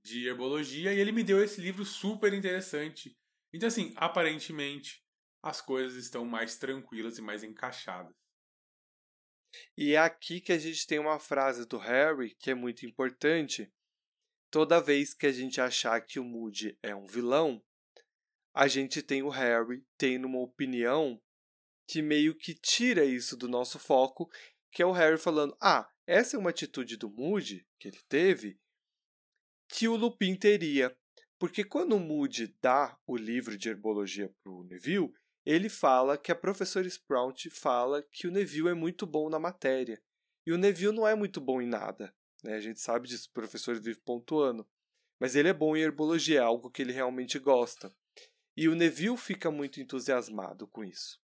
de 0.03 0.28
herbologia 0.28 0.93
e 0.93 0.99
ele 0.99 1.12
me 1.12 1.24
deu 1.24 1.41
esse 1.41 1.62
livro 1.62 1.86
super 1.86 2.34
interessante. 2.34 3.16
Então, 3.53 3.68
assim, 3.68 3.93
aparentemente 3.95 5.01
as 5.41 5.62
coisas 5.62 5.95
estão 5.95 6.26
mais 6.26 6.57
tranquilas 6.57 7.18
e 7.18 7.22
mais 7.22 7.43
encaixadas. 7.43 8.14
E 9.78 9.93
é 9.93 9.97
aqui 9.97 10.39
que 10.39 10.52
a 10.52 10.58
gente 10.58 10.86
tem 10.86 11.00
uma 11.00 11.20
frase 11.20 11.66
do 11.68 11.78
Harry 11.78 12.36
que 12.36 12.52
é 12.52 12.56
muito 12.56 12.86
importante. 12.86 13.72
Toda 14.52 14.82
vez 14.82 15.14
que 15.14 15.26
a 15.26 15.32
gente 15.32 15.62
achar 15.62 16.02
que 16.02 16.20
o 16.20 16.24
Moody 16.24 16.78
é 16.82 16.95
um 16.95 17.06
vilão, 17.06 17.64
a 18.54 18.68
gente 18.68 19.02
tem 19.02 19.22
o 19.22 19.30
Harry 19.30 19.86
tendo 19.97 20.26
uma 20.26 20.39
opinião 20.39 21.22
que 21.88 22.02
meio 22.02 22.36
que 22.36 22.54
tira 22.54 23.06
isso 23.06 23.36
do 23.36 23.47
nosso 23.47 23.80
foco, 23.80 24.30
que 24.72 24.82
é 24.82 24.86
o 24.86 24.91
Harry 24.91 25.18
falando: 25.18 25.56
"Ah, 25.62 25.89
essa 26.06 26.36
é 26.36 26.39
uma 26.39 26.50
atitude 26.50 26.97
do 26.97 27.10
Moody 27.10 27.66
que 27.80 27.88
ele 27.88 28.02
teve 28.10 28.60
que 29.70 29.88
o 29.88 29.95
Lupin 29.95 30.36
teria. 30.36 30.95
Porque 31.38 31.64
quando 31.64 31.95
o 31.95 32.00
Moody 32.00 32.54
dá 32.62 33.00
o 33.08 33.16
livro 33.16 33.58
de 33.58 33.70
herbologia 33.70 34.34
para 34.43 34.52
o 34.52 34.64
Neville, 34.64 35.14
ele 35.50 35.68
fala 35.68 36.16
que 36.16 36.32
a 36.32 36.36
professora 36.36 36.88
Sprout 36.88 37.50
fala 37.50 38.04
que 38.12 38.28
o 38.28 38.32
Neville 38.32 38.70
é 38.70 38.74
muito 38.76 39.08
bom 39.08 39.30
na 39.30 39.39
matéria. 39.39 40.00
E 40.45 40.52
o 40.52 40.58
Neville 40.58 40.95
não 40.95 41.08
é 41.08 41.16
muito 41.16 41.41
bom 41.41 41.60
em 41.60 41.66
nada. 41.66 42.14
Né? 42.43 42.54
A 42.54 42.60
gente 42.60 42.80
sabe 42.80 43.08
disso, 43.08 43.30
o 43.30 43.34
professor 43.34 43.80
vive 43.80 44.00
pontuando. 44.00 44.68
Mas 45.20 45.36
ele 45.36 45.47
é 45.50 45.54
bom 45.54 45.76
em 45.76 45.82
herbologia, 45.82 46.39
é 46.39 46.43
algo 46.43 46.70
que 46.70 46.84
ele 46.84 46.93
realmente 46.93 47.39
gosta. 47.39 47.91
E 48.56 48.70
o 48.70 48.76
Neville 48.76 49.18
fica 49.18 49.50
muito 49.50 49.82
entusiasmado 49.82 50.68
com 50.68 50.84
isso. 50.84 51.20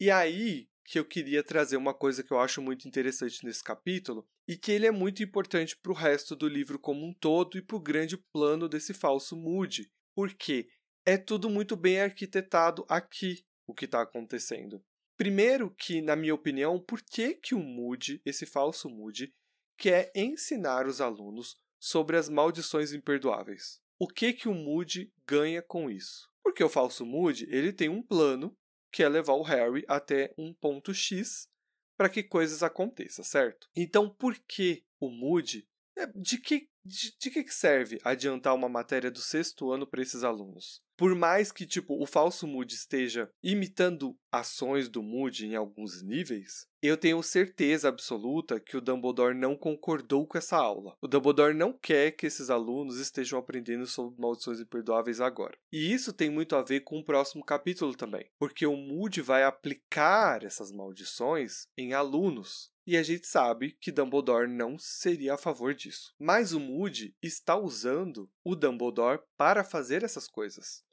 E 0.00 0.10
aí 0.10 0.68
que 0.86 0.98
eu 0.98 1.04
queria 1.04 1.42
trazer 1.42 1.76
uma 1.76 1.92
coisa 1.92 2.22
que 2.22 2.32
eu 2.32 2.38
acho 2.38 2.62
muito 2.62 2.86
interessante 2.86 3.44
nesse 3.44 3.62
capítulo, 3.62 4.26
e 4.46 4.56
que 4.56 4.70
ele 4.70 4.86
é 4.86 4.90
muito 4.90 5.22
importante 5.22 5.76
para 5.76 5.90
o 5.90 5.94
resto 5.94 6.36
do 6.36 6.48
livro 6.48 6.78
como 6.78 7.04
um 7.04 7.12
todo 7.12 7.58
e 7.58 7.62
para 7.62 7.76
o 7.76 7.80
grande 7.80 8.16
plano 8.16 8.68
desse 8.68 8.94
falso 8.94 9.36
Moody, 9.36 9.90
porque 10.14 10.68
é 11.06 11.16
tudo 11.16 11.48
muito 11.48 11.76
bem 11.76 12.00
arquitetado 12.00 12.84
aqui 12.88 13.46
o 13.66 13.72
que 13.72 13.84
está 13.84 14.02
acontecendo. 14.02 14.84
Primeiro 15.16 15.70
que, 15.70 16.02
na 16.02 16.16
minha 16.16 16.34
opinião, 16.34 16.78
por 16.78 17.00
que, 17.00 17.34
que 17.34 17.54
o 17.54 17.60
Moody, 17.60 18.20
esse 18.24 18.44
falso 18.44 18.90
Moody, 18.90 19.32
quer 19.78 20.10
ensinar 20.14 20.86
os 20.86 21.00
alunos 21.00 21.56
sobre 21.80 22.16
as 22.16 22.28
maldições 22.28 22.92
imperdoáveis? 22.92 23.80
O 23.98 24.08
que 24.08 24.32
que 24.32 24.48
o 24.48 24.54
Moody 24.54 25.12
ganha 25.26 25.62
com 25.62 25.88
isso? 25.88 26.28
Porque 26.42 26.62
o 26.62 26.68
falso 26.68 27.06
Moody, 27.06 27.46
ele 27.48 27.72
tem 27.72 27.88
um 27.88 28.02
plano 28.02 28.54
que 28.92 29.02
é 29.02 29.08
levar 29.08 29.34
o 29.34 29.42
Harry 29.42 29.84
até 29.88 30.34
um 30.36 30.52
ponto 30.52 30.92
X 30.92 31.48
para 31.96 32.08
que 32.08 32.22
coisas 32.22 32.62
aconteçam, 32.62 33.24
certo? 33.24 33.68
Então, 33.74 34.10
por 34.10 34.36
que 34.40 34.84
o 35.00 35.08
Moody? 35.08 35.66
É, 35.96 36.06
de 36.14 36.38
que 36.38 36.68
de, 36.86 37.14
de 37.18 37.30
que, 37.30 37.44
que 37.44 37.54
serve 37.54 37.98
adiantar 38.04 38.54
uma 38.54 38.68
matéria 38.68 39.10
do 39.10 39.20
sexto 39.20 39.70
ano 39.70 39.86
para 39.86 40.02
esses 40.02 40.24
alunos? 40.24 40.80
Por 40.96 41.14
mais 41.14 41.52
que, 41.52 41.66
tipo, 41.66 42.02
o 42.02 42.06
falso 42.06 42.46
Moody 42.46 42.74
esteja 42.74 43.30
imitando 43.42 44.16
ações 44.32 44.88
do 44.88 45.02
Moody 45.02 45.46
em 45.46 45.54
alguns 45.54 46.02
níveis, 46.02 46.66
eu 46.82 46.96
tenho 46.96 47.22
certeza 47.22 47.88
absoluta 47.88 48.58
que 48.58 48.76
o 48.76 48.80
Dumbledore 48.80 49.36
não 49.36 49.54
concordou 49.54 50.26
com 50.26 50.38
essa 50.38 50.56
aula. 50.56 50.96
O 51.02 51.08
Dumbledore 51.08 51.54
não 51.54 51.72
quer 51.72 52.12
que 52.12 52.26
esses 52.26 52.48
alunos 52.48 52.98
estejam 52.98 53.38
aprendendo 53.38 53.86
sobre 53.86 54.18
maldições 54.18 54.58
imperdoáveis 54.58 55.20
agora. 55.20 55.58
E 55.70 55.92
isso 55.92 56.14
tem 56.14 56.30
muito 56.30 56.56
a 56.56 56.62
ver 56.62 56.80
com 56.80 56.98
o 56.98 57.04
próximo 57.04 57.44
capítulo 57.44 57.94
também, 57.94 58.30
porque 58.38 58.66
o 58.66 58.76
Moody 58.76 59.20
vai 59.20 59.44
aplicar 59.44 60.44
essas 60.44 60.72
maldições 60.72 61.66
em 61.76 61.92
alunos. 61.92 62.70
E 62.86 62.96
a 62.96 63.02
gente 63.02 63.26
sabe 63.26 63.72
que 63.80 63.90
Dumbledore 63.90 64.48
não 64.48 64.78
seria 64.78 65.34
a 65.34 65.38
favor 65.38 65.74
disso. 65.74 66.14
Mas 66.20 66.52
o 66.52 66.60
Moody 66.60 67.16
está 67.20 67.56
usando 67.56 68.30
o 68.44 68.54
Dumbledore 68.54 69.20
para 69.36 69.64
fazer 69.64 70.04
essas 70.04 70.28
coisas. 70.28 70.84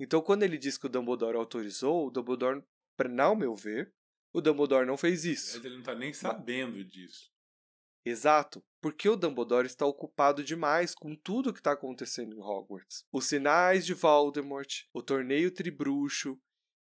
Então, 0.00 0.20
quando 0.20 0.42
ele 0.42 0.58
diz 0.58 0.76
que 0.76 0.86
o 0.86 0.90
Dumbledore 0.90 1.36
autorizou, 1.36 2.08
o 2.08 2.10
Dumbledore, 2.10 2.62
não 3.08 3.36
meu 3.36 3.54
ver, 3.54 3.94
o 4.34 4.40
Dumbledore 4.40 4.86
não 4.86 4.96
fez 4.96 5.24
isso. 5.24 5.58
Ele 5.58 5.70
não 5.70 5.78
está 5.78 5.94
nem 5.94 6.12
sabendo 6.12 6.84
disso. 6.84 7.30
Exato, 8.04 8.62
porque 8.80 9.08
o 9.08 9.16
Dumbledore 9.16 9.66
está 9.66 9.86
ocupado 9.86 10.44
demais 10.44 10.94
com 10.94 11.16
tudo 11.16 11.50
o 11.50 11.52
que 11.52 11.60
está 11.60 11.72
acontecendo 11.72 12.36
em 12.36 12.40
Hogwarts. 12.40 13.04
Os 13.12 13.26
sinais 13.26 13.86
de 13.86 13.94
Voldemort, 13.94 14.84
o 14.92 15.02
torneio 15.02 15.50
tribruxo. 15.50 16.38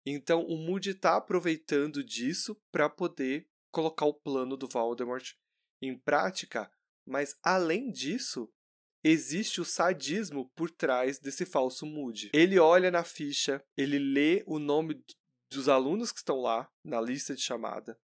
Então, 0.06 0.44
o 0.46 0.58
Moody 0.58 0.90
está 0.90 1.16
aproveitando 1.16 2.04
disso 2.04 2.60
para 2.72 2.90
poder 2.90 3.48
colocar 3.74 4.06
o 4.06 4.14
plano 4.14 4.56
do 4.56 4.68
Voldemort 4.68 5.34
em 5.82 5.98
prática. 5.98 6.72
Mas, 7.06 7.36
além 7.44 7.92
disso, 7.92 8.50
existe 9.04 9.60
o 9.60 9.66
sadismo 9.66 10.50
por 10.56 10.72
trás 10.72 11.20
desse 11.20 11.46
falso 11.46 11.86
mood. 11.86 12.30
Ele 12.34 12.58
olha 12.58 12.90
na 12.90 13.04
ficha, 13.04 13.62
ele 13.76 14.00
lê 14.00 14.44
o 14.48 14.60
nome 14.60 15.04
dos 15.52 15.68
alunos 15.68 16.12
que 16.12 16.20
estão 16.20 16.40
lá 16.40 16.70
na 16.86 17.02
lista 17.02 17.36
de 17.36 17.42
chamada. 17.42 18.00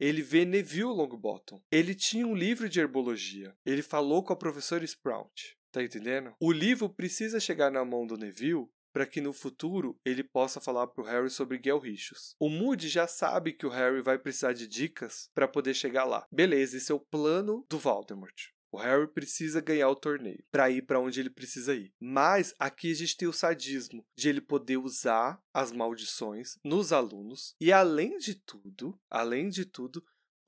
Ele 0.00 0.20
vê 0.20 0.44
Neville 0.44 0.86
Longbottom. 0.86 1.62
Ele 1.70 1.94
tinha 1.94 2.26
um 2.26 2.34
livro 2.34 2.68
de 2.68 2.80
herbologia. 2.80 3.56
Ele 3.64 3.82
falou 3.82 4.24
com 4.24 4.32
a 4.32 4.36
professora 4.36 4.84
Sprout. 4.84 5.56
Tá 5.70 5.82
entendendo? 5.82 6.34
O 6.40 6.50
livro 6.50 6.88
precisa 6.88 7.38
chegar 7.38 7.70
na 7.70 7.84
mão 7.84 8.04
do 8.04 8.16
Neville 8.16 8.68
para 8.92 9.06
que 9.06 9.20
no 9.20 9.32
futuro 9.32 9.98
ele 10.04 10.22
possa 10.22 10.60
falar 10.60 10.86
para 10.86 11.02
o 11.02 11.06
Harry 11.06 11.30
sobre 11.30 11.60
Gelrichos. 11.62 12.34
O 12.38 12.48
Moody 12.48 12.88
já 12.88 13.06
sabe 13.06 13.52
que 13.52 13.66
o 13.66 13.70
Harry 13.70 14.02
vai 14.02 14.18
precisar 14.18 14.52
de 14.52 14.66
dicas 14.66 15.30
para 15.34 15.48
poder 15.48 15.74
chegar 15.74 16.04
lá. 16.04 16.26
Beleza, 16.30 16.76
esse 16.76 16.92
é 16.92 16.94
o 16.94 17.00
plano 17.00 17.64
do 17.68 17.78
Voldemort. 17.78 18.52
O 18.72 18.78
Harry 18.78 19.06
precisa 19.06 19.60
ganhar 19.60 19.90
o 19.90 19.94
torneio 19.94 20.42
para 20.50 20.70
ir 20.70 20.80
para 20.80 20.98
onde 20.98 21.20
ele 21.20 21.28
precisa 21.28 21.74
ir. 21.74 21.92
Mas 22.00 22.54
aqui 22.58 22.90
a 22.90 22.94
gente 22.94 23.18
tem 23.18 23.28
o 23.28 23.32
sadismo 23.32 24.02
de 24.16 24.30
ele 24.30 24.40
poder 24.40 24.78
usar 24.78 25.38
as 25.52 25.70
maldições 25.70 26.56
nos 26.64 26.90
alunos 26.90 27.54
e 27.60 27.70
além 27.70 28.16
de 28.16 28.34
tudo, 28.34 28.98
além 29.10 29.50
de 29.50 29.66
tudo, 29.66 30.02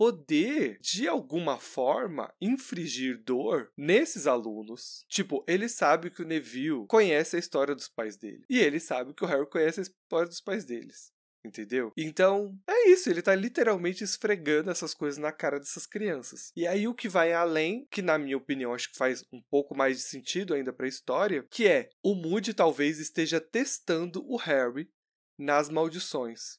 poder, 0.05 0.79
de 0.83 1.09
alguma 1.09 1.59
forma, 1.59 2.31
infligir 2.39 3.17
dor 3.25 3.73
nesses 3.75 4.27
alunos. 4.27 5.07
Tipo, 5.09 5.43
ele 5.49 5.67
sabe 5.67 6.11
que 6.11 6.21
o 6.21 6.27
Neville 6.27 6.87
conhece 6.87 7.37
a 7.37 7.39
história 7.39 7.75
dos 7.75 7.89
pais 7.89 8.15
dele. 8.15 8.45
E 8.51 8.59
ele 8.59 8.79
sabe 8.79 9.15
que 9.15 9.25
o 9.25 9.27
Harry 9.27 9.49
conhece 9.49 9.81
a 9.81 9.83
história 9.83 10.29
dos 10.29 10.43
pais 10.43 10.67
deles. 10.67 11.11
Entendeu? 11.43 11.91
Então, 11.97 12.55
é 12.69 12.91
isso, 12.91 13.09
ele 13.09 13.23
tá 13.23 13.35
literalmente 13.35 14.05
esfregando 14.05 14.71
essas 14.71 14.93
coisas 14.93 15.17
na 15.17 15.33
cara 15.33 15.59
dessas 15.59 15.87
crianças. 15.87 16.53
E 16.55 16.67
aí 16.67 16.87
o 16.87 16.95
que 16.95 17.09
vai 17.09 17.33
além, 17.33 17.87
que 17.91 18.03
na 18.03 18.19
minha 18.19 18.37
opinião 18.37 18.75
acho 18.75 18.91
que 18.91 18.99
faz 18.99 19.25
um 19.33 19.41
pouco 19.51 19.75
mais 19.75 19.97
de 19.97 20.03
sentido 20.03 20.53
ainda 20.53 20.73
para 20.73 20.85
a 20.85 20.89
história, 20.89 21.47
que 21.51 21.67
é 21.67 21.89
o 22.03 22.15
Moody 22.15 22.53
talvez 22.53 22.99
esteja 22.99 23.41
testando 23.41 24.23
o 24.31 24.37
Harry 24.37 24.91
nas 25.39 25.71
maldições. 25.71 26.59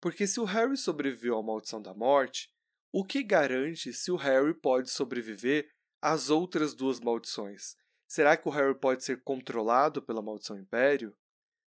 Porque 0.00 0.26
se 0.26 0.40
o 0.40 0.44
Harry 0.44 0.78
sobreviveu 0.78 1.36
à 1.36 1.42
maldição 1.42 1.80
da 1.80 1.92
morte, 1.94 2.50
o 2.98 3.04
que 3.04 3.22
garante 3.22 3.92
se 3.92 4.10
o 4.10 4.16
Harry 4.16 4.54
pode 4.54 4.88
sobreviver 4.88 5.68
às 6.00 6.30
outras 6.30 6.72
duas 6.72 6.98
maldições? 6.98 7.76
Será 8.08 8.38
que 8.38 8.48
o 8.48 8.50
Harry 8.50 8.74
pode 8.74 9.04
ser 9.04 9.22
controlado 9.22 10.00
pela 10.00 10.22
maldição 10.22 10.58
Império? 10.58 11.14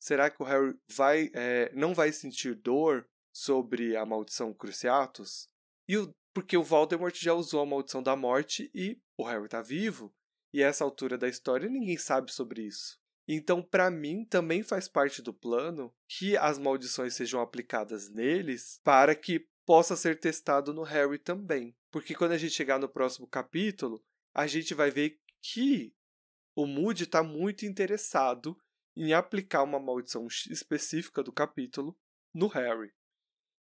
Será 0.01 0.29
que 0.29 0.43
o 0.43 0.45
Harry 0.45 0.77
vai, 0.89 1.31
é, 1.33 1.70
não 1.77 1.95
vai 1.95 2.11
sentir 2.11 2.57
dor 2.57 3.09
sobre 3.33 3.97
a 3.97 4.05
maldição 4.05 4.53
Cruciatus? 4.53 5.49
E 5.87 5.97
o, 5.97 6.12
porque 6.35 6.57
o 6.57 6.64
Voldemort 6.64 7.14
já 7.14 7.35
usou 7.35 7.61
a 7.61 7.66
maldição 7.66 8.03
da 8.03 8.16
morte 8.16 8.68
e 8.75 9.01
o 9.16 9.23
Harry 9.23 9.45
está 9.45 9.62
vivo. 9.62 10.12
E 10.53 10.61
a 10.61 10.66
essa 10.66 10.83
altura 10.83 11.16
da 11.16 11.29
história 11.29 11.68
ninguém 11.68 11.99
sabe 11.99 12.33
sobre 12.33 12.62
isso. 12.62 12.99
Então, 13.29 13.62
para 13.62 13.89
mim, 13.93 14.25
também 14.25 14.64
faz 14.64 14.89
parte 14.89 15.23
do 15.23 15.33
plano 15.33 15.95
que 16.09 16.37
as 16.37 16.59
maldições 16.59 17.14
sejam 17.14 17.41
aplicadas 17.41 18.09
neles 18.09 18.81
para 18.83 19.14
que 19.14 19.47
possa 19.65 19.97
ser 19.97 20.19
testado 20.19 20.73
no 20.73 20.83
Harry 20.83 21.19
também. 21.19 21.75
Porque 21.91 22.15
quando 22.15 22.33
a 22.33 22.39
gente 22.39 22.55
chegar 22.55 22.79
no 22.79 22.89
próximo 22.89 23.27
capítulo, 23.27 24.03
a 24.35 24.47
gente 24.47 24.75
vai 24.75 24.91
ver 24.91 25.21
que 25.41 25.95
o 26.55 26.67
Moody 26.67 27.05
está 27.05 27.23
muito 27.23 27.65
interessado 27.67 28.57
em 28.97 29.13
aplicar 29.13 29.63
uma 29.63 29.81
maldição 29.81 30.27
específica 30.27 31.23
do 31.23 31.33
capítulo 31.33 31.97
no 32.35 32.47
Harry. 32.49 32.93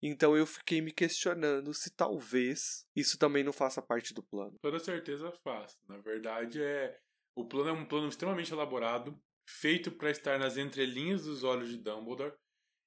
Então 0.01 0.35
eu 0.35 0.45
fiquei 0.45 0.81
me 0.81 0.91
questionando 0.91 1.73
se 1.73 1.89
talvez 1.89 2.85
isso 2.93 3.17
também 3.17 3.43
não 3.43 3.53
faça 3.53 3.81
parte 3.81 4.13
do 4.13 4.21
plano. 4.21 4.57
Toda 4.61 4.79
certeza 4.79 5.31
faz. 5.43 5.77
Na 5.87 5.97
verdade, 5.97 6.61
é 6.61 6.99
o 7.35 7.45
plano 7.45 7.69
é 7.69 7.71
um 7.71 7.85
plano 7.85 8.09
extremamente 8.09 8.51
elaborado, 8.51 9.17
feito 9.47 9.91
para 9.91 10.11
estar 10.11 10.37
nas 10.37 10.57
entrelinhas 10.57 11.23
dos 11.23 11.43
olhos 11.43 11.69
de 11.69 11.77
Dumbledore 11.77 12.33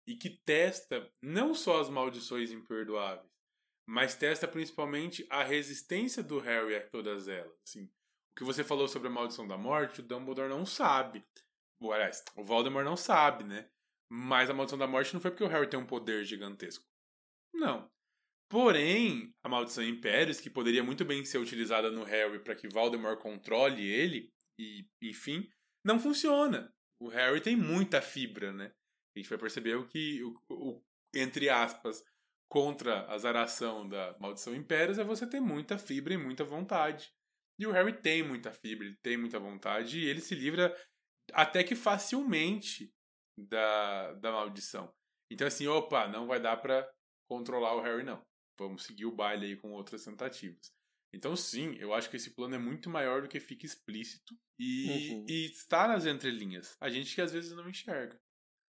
e 0.07 0.17
que 0.17 0.31
testa 0.31 1.11
não 1.23 1.55
só 1.55 1.81
as 1.81 1.89
maldições 1.89 2.51
imperdoáveis, 2.51 3.31
mas 3.89 4.15
testa 4.15 4.47
principalmente 4.47 5.27
a 5.31 5.43
resistência 5.43 6.23
do 6.23 6.39
Harry 6.39 6.77
a 6.77 6.89
todas 6.89 7.29
elas. 7.29 7.57
Assim, 7.67 7.85
o 7.85 7.91
que 8.39 8.45
você 8.45 8.65
falou 8.65 8.89
sobre 8.89 9.09
a 9.09 9.11
maldição 9.11 9.47
da 9.47 9.57
morte, 9.57 10.01
o 10.01 10.03
Dumbledore 10.03 10.49
não 10.49 10.67
sabe. 10.67 11.25
Aliás, 11.83 12.25
o 12.35 12.43
Voldemort 12.43 12.85
não 12.85 12.97
sabe, 12.97 13.45
né? 13.45 13.69
Mas 14.11 14.49
a 14.49 14.55
maldição 14.55 14.79
da 14.79 14.87
morte 14.87 15.13
não 15.15 15.21
foi 15.21 15.31
porque 15.31 15.45
o 15.45 15.49
Harry 15.49 15.69
tem 15.69 15.79
um 15.79 15.87
poder 15.87 16.25
gigantesco. 16.25 16.85
Não. 17.53 17.91
Porém, 18.49 19.35
a 19.45 19.49
maldição 19.49 19.83
Impérios, 19.83 20.41
que 20.41 20.49
poderia 20.49 20.83
muito 20.83 21.05
bem 21.05 21.25
ser 21.25 21.39
utilizada 21.39 21.91
no 21.91 22.05
Harry 22.05 22.39
para 22.39 22.55
que 22.55 22.69
Voldemort 22.69 23.19
controle 23.19 23.85
ele, 23.85 24.33
e 24.59 24.87
enfim, 25.03 25.49
não 25.85 25.99
funciona. 25.99 26.73
O 27.01 27.09
Harry 27.09 27.41
tem 27.41 27.57
muita 27.57 28.01
fibra, 28.01 28.53
né? 28.53 28.73
A 29.17 29.19
gente 29.19 29.29
vai 29.31 29.39
perceber 29.39 29.77
o 29.77 29.87
que, 29.87 30.23
o, 30.23 30.39
o, 30.51 30.85
entre 31.15 31.49
aspas, 31.49 32.05
contra 32.49 33.07
a 33.07 33.17
zaração 33.17 33.89
da 33.89 34.17
maldição 34.21 34.55
Impérios 34.55 34.99
é 34.99 35.05
você 35.05 35.27
ter 35.27 35.41
muita 35.41 35.79
fibra 35.79 36.15
e 36.15 36.19
muita 36.19 36.45
vontade. 36.45 37.11
E 37.59 37.67
o 37.67 37.73
Harry 37.73 37.95
tem 37.95 38.23
muita 38.23 38.53
fibra, 38.53 38.87
ele 38.87 38.97
tem 39.03 39.17
muita 39.17 39.39
vontade, 39.39 39.99
e 39.99 40.05
ele 40.07 40.21
se 40.21 40.35
livra 40.35 40.77
até 41.33 41.65
que 41.65 41.75
facilmente 41.75 42.93
da, 43.39 44.13
da 44.15 44.33
maldição. 44.33 44.95
Então, 45.31 45.47
assim, 45.47 45.67
opa, 45.67 46.07
não 46.07 46.27
vai 46.27 46.39
dar 46.39 46.59
para 46.59 46.89
controlar 47.29 47.75
o 47.75 47.81
Harry, 47.81 48.05
não. 48.05 48.23
Vamos 48.59 48.85
seguir 48.85 49.07
o 49.07 49.15
baile 49.15 49.47
aí 49.47 49.57
com 49.57 49.73
outras 49.73 50.05
tentativas. 50.05 50.73
Então, 51.15 51.35
sim, 51.35 51.75
eu 51.79 51.95
acho 51.95 52.11
que 52.11 52.17
esse 52.17 52.35
plano 52.35 52.55
é 52.55 52.59
muito 52.59 52.91
maior 52.91 53.23
do 53.23 53.29
que 53.29 53.41
fica 53.41 53.65
explícito 53.65 54.35
e, 54.59 55.15
uhum. 55.15 55.27
e 55.29 55.47
está 55.47 55.89
nas 55.89 56.05
entrelinhas. 56.05 56.77
A 56.79 56.91
gente 56.91 57.15
que 57.15 57.23
às 57.23 57.33
vezes 57.33 57.53
não 57.53 57.69
enxerga. 57.69 58.21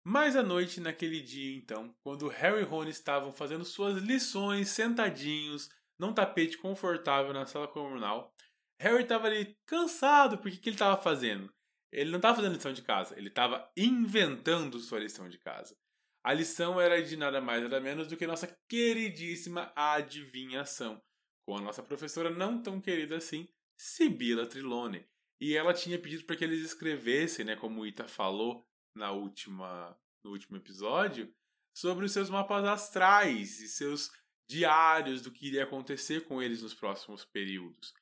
Mais 0.04 0.34
à 0.34 0.42
noite, 0.42 0.80
naquele 0.80 1.20
dia, 1.20 1.56
então, 1.56 1.94
quando 2.02 2.28
Harry 2.28 2.62
e 2.62 2.64
Ron 2.64 2.84
estavam 2.84 3.32
fazendo 3.32 3.64
suas 3.64 4.02
lições 4.02 4.70
sentadinhos 4.70 5.68
num 5.98 6.14
tapete 6.14 6.56
confortável 6.56 7.34
na 7.34 7.44
sala 7.44 7.68
comunal, 7.68 8.34
Harry 8.80 9.02
estava 9.02 9.26
ali 9.26 9.54
cansado, 9.66 10.38
porque 10.38 10.56
o 10.56 10.60
que 10.60 10.70
ele 10.70 10.76
estava 10.76 11.00
fazendo? 11.00 11.52
Ele 11.92 12.10
não 12.10 12.16
estava 12.16 12.36
fazendo 12.36 12.54
lição 12.54 12.72
de 12.72 12.82
casa, 12.82 13.16
ele 13.18 13.28
estava 13.28 13.70
inventando 13.76 14.78
sua 14.78 15.00
lição 15.00 15.28
de 15.28 15.38
casa. 15.38 15.76
A 16.24 16.32
lição 16.32 16.80
era 16.80 17.02
de 17.02 17.16
nada 17.16 17.40
mais 17.40 17.62
nada 17.62 17.80
menos 17.80 18.06
do 18.06 18.16
que 18.16 18.26
nossa 18.26 18.46
queridíssima 18.68 19.70
adivinhação, 19.76 21.02
com 21.46 21.58
a 21.58 21.60
nossa 21.60 21.82
professora 21.82 22.30
não 22.30 22.62
tão 22.62 22.80
querida 22.80 23.16
assim, 23.16 23.48
Sibila 23.76 24.46
Trilone. 24.46 25.06
E 25.38 25.54
ela 25.54 25.74
tinha 25.74 25.98
pedido 25.98 26.24
para 26.24 26.36
que 26.36 26.44
eles 26.44 26.64
escrevessem, 26.64 27.44
né, 27.44 27.56
como 27.56 27.80
o 27.80 27.86
Ita 27.86 28.06
falou 28.06 28.66
na 28.94 29.10
última, 29.12 29.98
no 30.24 30.30
último 30.30 30.56
episódio, 30.56 31.32
sobre 31.74 32.04
os 32.04 32.12
seus 32.12 32.30
mapas 32.30 32.64
astrais 32.64 33.60
e 33.60 33.68
seus 33.68 34.10
diários 34.48 35.22
do 35.22 35.30
que 35.30 35.46
iria 35.46 35.64
acontecer 35.64 36.26
com 36.26 36.42
eles 36.42 36.62
nos 36.62 36.74
próximos 36.74 37.24
períodos. 37.24 37.94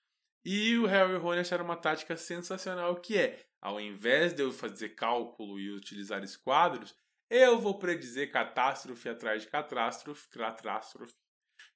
E 0.44 0.76
o 0.78 0.86
Harry 0.86 1.12
e 1.12 1.16
o 1.16 1.20
Rony 1.20 1.40
acharam 1.40 1.64
uma 1.64 1.76
tática 1.76 2.16
sensacional 2.16 2.96
que 2.96 3.18
é 3.18 3.48
ao 3.60 3.80
invés 3.80 4.32
de 4.32 4.42
eu 4.42 4.52
fazer 4.52 4.90
cálculo 4.90 5.58
e 5.58 5.70
utilizar 5.70 6.22
esquadros, 6.22 6.94
eu 7.28 7.58
vou 7.58 7.78
predizer 7.78 8.30
catástrofe 8.30 9.08
atrás 9.08 9.42
de 9.42 9.48
catástrofe, 9.48 10.28
catástrofe, 10.28 11.14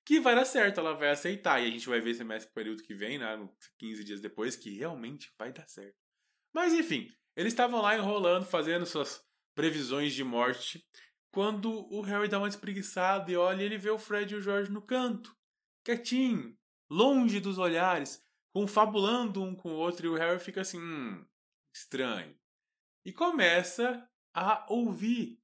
que 0.05 0.21
vai 0.21 0.35
dar 0.35 0.45
certo, 0.45 0.81
ela 0.81 0.95
vai 0.95 1.11
aceitar. 1.11 1.61
E 1.61 1.67
a 1.67 1.71
gente 1.71 1.89
vai 1.89 2.01
ver 2.01 2.15
semestre 2.15 2.53
período 2.53 2.83
que 2.83 2.95
vem, 2.95 3.19
né? 3.19 3.49
15 3.79 4.05
dias 4.05 4.21
depois, 4.21 4.57
que 4.57 4.71
realmente 4.71 5.33
vai 5.39 5.53
dar 5.53 5.69
certo. 5.69 5.97
Mas 6.55 6.73
enfim, 6.73 7.13
eles 7.37 7.53
estavam 7.53 7.81
lá 7.81 7.97
enrolando, 7.97 8.45
fazendo 8.45 8.87
suas 8.87 9.25
previsões 9.55 10.13
de 10.13 10.25
morte, 10.25 10.85
quando 11.33 11.71
o 11.93 12.03
Harry 12.03 12.29
dá 12.29 12.39
uma 12.39 12.49
espreguiçada 12.49 13.31
e 13.31 13.37
olha 13.37 13.63
ele 13.63 13.79
vê 13.79 13.91
o 13.91 13.99
Fred 13.99 14.35
e 14.35 14.37
o 14.37 14.43
George 14.43 14.71
no 14.71 14.83
canto, 14.83 15.35
quietinho, 15.85 16.57
longe 16.91 17.41
dos 17.41 17.59
olhares, 17.59 18.23
confabulando 18.55 19.43
um 19.43 19.55
com 19.55 19.71
o 19.71 19.77
outro, 19.77 20.07
e 20.07 20.11
o 20.11 20.15
Harry 20.15 20.39
fica 20.39 20.61
assim, 20.61 20.79
hum, 20.79 21.25
estranho. 21.75 22.37
E 23.05 23.13
começa 23.13 24.07
a 24.35 24.67
ouvir. 24.69 25.41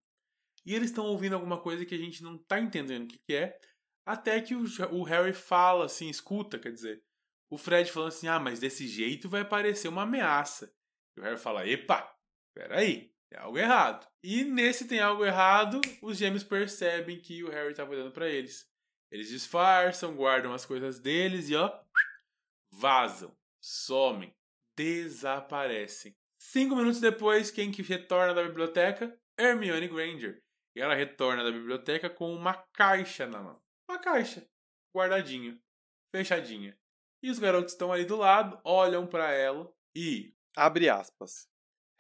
E 0.65 0.75
eles 0.75 0.91
estão 0.91 1.07
ouvindo 1.07 1.35
alguma 1.35 1.59
coisa 1.59 1.87
que 1.87 1.95
a 1.95 1.99
gente 1.99 2.23
não 2.23 2.37
está 2.37 2.61
entendendo 2.61 3.05
o 3.05 3.09
que, 3.09 3.19
que 3.19 3.35
é, 3.35 3.59
até 4.07 4.41
que 4.41 4.55
o, 4.55 4.65
o 4.93 5.03
Harry 5.05 5.33
fala 5.33 5.87
assim, 5.87 6.09
escuta, 6.09 6.59
quer 6.59 6.73
dizer, 6.73 7.03
o 7.51 7.57
Fred 7.57 7.91
falando 7.91 8.09
assim, 8.09 8.29
ah, 8.29 8.39
mas 8.39 8.61
desse 8.61 8.87
jeito 8.87 9.29
vai 9.29 9.45
parecer 9.45 9.89
uma 9.89 10.03
ameaça. 10.03 10.73
E 11.19 11.21
o 11.21 11.25
Harry 11.25 11.37
fala, 11.37 11.67
epa, 11.67 12.17
peraí, 12.55 13.13
tem 13.29 13.41
algo 13.41 13.59
errado. 13.59 14.09
E 14.23 14.45
nesse 14.45 14.87
tem 14.87 15.01
algo 15.01 15.25
errado, 15.25 15.81
os 16.01 16.17
gêmeos 16.17 16.45
percebem 16.45 17.21
que 17.21 17.43
o 17.43 17.51
Harry 17.51 17.73
estava 17.73 17.91
olhando 17.91 18.13
para 18.13 18.29
eles. 18.29 18.71
Eles 19.11 19.29
disfarçam, 19.29 20.15
guardam 20.15 20.53
as 20.53 20.65
coisas 20.65 21.01
deles 21.01 21.49
e 21.51 21.57
ó, 21.57 21.77
vazam, 22.73 23.37
somem, 23.61 24.33
desaparecem. 24.77 26.17
Cinco 26.41 26.77
minutos 26.77 27.01
depois, 27.01 27.51
quem 27.51 27.73
que 27.73 27.83
retorna 27.83 28.33
da 28.33 28.45
biblioteca? 28.45 29.19
Hermione 29.37 29.89
Granger. 29.89 30.41
E 30.77 30.81
ela 30.81 30.95
retorna 30.95 31.43
da 31.43 31.51
biblioteca 31.51 32.09
com 32.09 32.33
uma 32.33 32.55
caixa 32.73 33.27
na 33.27 33.43
mão. 33.43 33.61
Uma 33.91 33.99
caixa, 33.99 34.49
guardadinha, 34.95 35.59
fechadinha. 36.15 36.79
E 37.21 37.29
os 37.29 37.41
garotos 37.41 37.73
estão 37.73 37.93
ali 37.93 38.05
do 38.05 38.15
lado, 38.15 38.61
olham 38.63 39.05
para 39.05 39.33
ela 39.33 39.69
e. 39.97 40.38
Abre 40.61 40.89
aspas. 40.89 41.49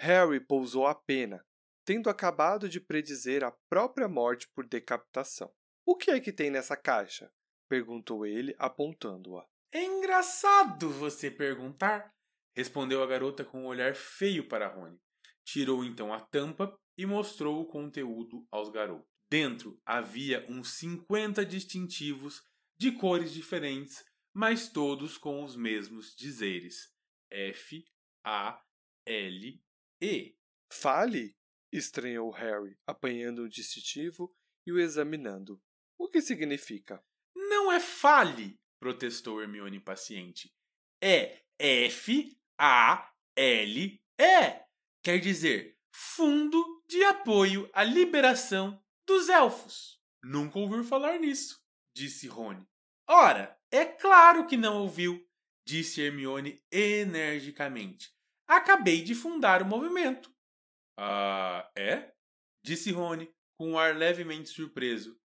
Harry 0.01 0.41
pousou 0.41 0.85
a 0.85 0.93
pena, 0.93 1.47
tendo 1.85 2.11
acabado 2.11 2.69
de 2.69 2.81
predizer 2.81 3.45
a 3.45 3.53
própria 3.71 4.09
morte 4.09 4.49
por 4.53 4.67
decapitação. 4.67 5.55
O 5.87 5.95
que 5.95 6.11
é 6.11 6.19
que 6.19 6.33
tem 6.33 6.51
nessa 6.51 6.77
caixa? 6.77 7.31
perguntou 7.69 8.27
ele, 8.27 8.57
apontando-a. 8.59 9.47
É 9.73 9.85
engraçado 9.85 10.91
você 10.91 11.31
perguntar, 11.31 12.13
respondeu 12.53 13.01
a 13.01 13.07
garota 13.07 13.45
com 13.45 13.63
um 13.63 13.67
olhar 13.67 13.95
feio 13.95 14.49
para 14.49 14.67
Rony. 14.67 14.99
Tirou 15.45 15.85
então 15.85 16.13
a 16.13 16.19
tampa 16.21 16.77
e 16.97 17.07
mostrou 17.07 17.63
o 17.63 17.67
conteúdo 17.67 18.45
aos 18.51 18.71
garotos. 18.71 19.07
Dentro 19.31 19.81
havia 19.87 20.45
uns 20.49 20.73
50 20.79 21.47
distintivos 21.47 22.43
de 22.77 22.91
cores 22.91 23.33
diferentes, 23.33 24.05
mas 24.35 24.69
todos 24.69 25.17
com 25.17 25.45
os 25.45 25.55
mesmos 25.55 26.13
dizeres: 26.17 26.93
F, 27.31 27.85
A, 28.31 28.62
L, 29.07 29.59
E. 30.03 30.37
Fale! 30.70 31.35
estranhou 31.72 32.31
Harry, 32.31 32.79
apanhando 32.87 33.45
um 33.45 33.49
distintivo 33.49 34.37
e 34.66 34.72
o 34.72 34.79
examinando. 34.79 35.59
O 35.99 36.11
que 36.11 36.20
significa? 36.20 37.03
Não 37.35 37.72
é 37.72 37.81
fale, 37.81 38.61
protestou 38.79 39.41
Hermione 39.41 39.79
impaciente. 39.79 40.55
É 41.03 41.43
F 41.59 42.39
A 42.59 43.11
L 43.35 43.99
E. 44.18 44.64
Quer 45.03 45.20
dizer, 45.20 45.79
Fundo 45.91 46.85
de 46.87 47.03
Apoio 47.05 47.70
à 47.72 47.83
Liberação 47.83 48.79
dos 49.07 49.31
Elfos. 49.31 49.99
Nunca 50.22 50.59
ouviu 50.59 50.85
falar 50.85 51.18
nisso, 51.18 51.64
disse 51.97 52.26
Rony. 52.26 52.68
Ora, 53.09 53.59
é 53.70 53.87
claro 53.87 54.47
que 54.47 54.59
não 54.59 54.83
ouviu, 54.83 55.26
disse 55.66 56.03
Hermione 56.03 56.62
energicamente. 56.70 58.18
Acabei 58.49 59.03
de 59.03 59.15
fundar 59.15 59.61
o 59.61 59.67
movimento. 59.67 60.35
Ah, 60.99 61.71
é? 61.77 62.13
Disse 62.65 62.91
Rony, 62.91 63.31
com 63.59 63.73
um 63.73 63.79
ar 63.79 63.95
levemente 63.95 64.49
surpreso. 64.49 65.21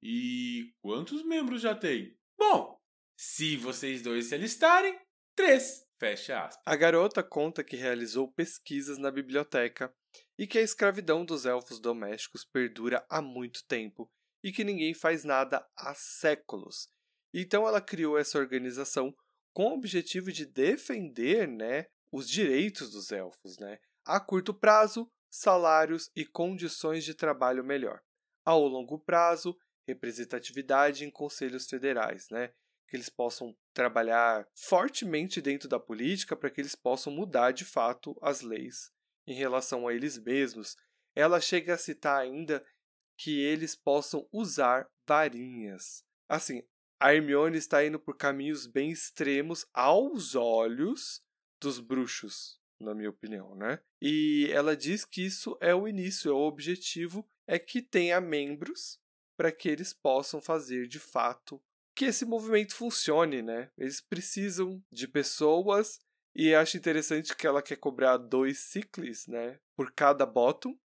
E 0.00 0.72
quantos 0.80 1.24
membros 1.24 1.60
já 1.60 1.74
tem? 1.74 2.16
Bom, 2.38 2.80
se 3.18 3.56
vocês 3.56 4.00
dois 4.00 4.26
se 4.26 4.34
alistarem, 4.36 4.96
três. 5.34 5.86
Fecha 5.98 6.44
aspas. 6.44 6.62
A 6.64 6.76
garota 6.76 7.20
conta 7.24 7.64
que 7.64 7.74
realizou 7.74 8.32
pesquisas 8.32 8.96
na 8.98 9.10
biblioteca 9.10 9.92
e 10.38 10.46
que 10.46 10.56
a 10.56 10.62
escravidão 10.62 11.24
dos 11.24 11.44
elfos 11.44 11.80
domésticos 11.80 12.44
perdura 12.44 13.04
há 13.10 13.20
muito 13.20 13.66
tempo 13.66 14.08
e 14.42 14.52
que 14.52 14.62
ninguém 14.62 14.94
faz 14.94 15.24
nada 15.24 15.68
há 15.76 15.92
séculos. 15.96 16.88
Então 17.34 17.66
ela 17.66 17.80
criou 17.80 18.16
essa 18.16 18.38
organização 18.38 19.12
com 19.52 19.70
o 19.70 19.74
objetivo 19.74 20.30
de 20.30 20.46
defender, 20.46 21.48
né, 21.48 21.86
os 22.10 22.28
direitos 22.28 22.90
dos 22.90 23.12
elfos, 23.12 23.58
né, 23.58 23.78
a 24.04 24.18
curto 24.18 24.54
prazo, 24.54 25.10
salários 25.30 26.10
e 26.16 26.24
condições 26.24 27.04
de 27.04 27.14
trabalho 27.14 27.62
melhor. 27.62 28.00
Ao 28.44 28.66
longo 28.66 28.98
prazo, 28.98 29.56
representatividade 29.86 31.04
em 31.04 31.10
conselhos 31.10 31.68
federais, 31.68 32.28
né? 32.30 32.52
Que 32.88 32.96
eles 32.96 33.08
possam 33.08 33.54
trabalhar 33.74 34.46
fortemente 34.54 35.40
dentro 35.40 35.68
da 35.68 35.78
política 35.78 36.34
para 36.34 36.50
que 36.50 36.60
eles 36.60 36.74
possam 36.74 37.12
mudar 37.12 37.52
de 37.52 37.64
fato 37.64 38.16
as 38.22 38.40
leis 38.40 38.90
em 39.26 39.34
relação 39.34 39.86
a 39.86 39.94
eles 39.94 40.18
mesmos. 40.18 40.76
Ela 41.14 41.40
chega 41.40 41.74
a 41.74 41.78
citar 41.78 42.18
ainda 42.18 42.62
que 43.16 43.40
eles 43.40 43.74
possam 43.74 44.26
usar 44.32 44.88
varinhas. 45.06 46.02
Assim, 46.28 46.62
a 47.00 47.14
Hermione 47.14 47.58
está 47.58 47.84
indo 47.84 47.98
por 47.98 48.16
caminhos 48.16 48.66
bem 48.66 48.90
extremos 48.90 49.66
aos 49.74 50.34
olhos 50.34 51.22
dos 51.60 51.80
bruxos, 51.80 52.60
na 52.80 52.94
minha 52.94 53.10
opinião, 53.10 53.54
né? 53.54 53.80
E 54.00 54.48
ela 54.52 54.76
diz 54.76 55.04
que 55.04 55.24
isso 55.24 55.56
é 55.60 55.74
o 55.74 55.88
início, 55.88 56.30
é 56.30 56.34
o 56.34 56.46
objetivo, 56.46 57.28
é 57.46 57.58
que 57.58 57.82
tenha 57.82 58.20
membros 58.20 59.00
para 59.36 59.52
que 59.52 59.68
eles 59.68 59.92
possam 59.92 60.40
fazer 60.40 60.86
de 60.86 60.98
fato 60.98 61.60
que 61.94 62.04
esse 62.04 62.24
movimento 62.24 62.76
funcione, 62.76 63.42
né? 63.42 63.70
Eles 63.76 64.00
precisam 64.00 64.80
de 64.92 65.08
pessoas 65.08 65.98
e 66.34 66.54
acho 66.54 66.76
interessante 66.76 67.34
que 67.34 67.46
ela 67.46 67.60
quer 67.60 67.76
cobrar 67.76 68.16
dois 68.16 68.60
ciclos, 68.60 69.26
né, 69.26 69.58
por 69.76 69.90
cada 69.90 70.24
bottom, 70.24 70.78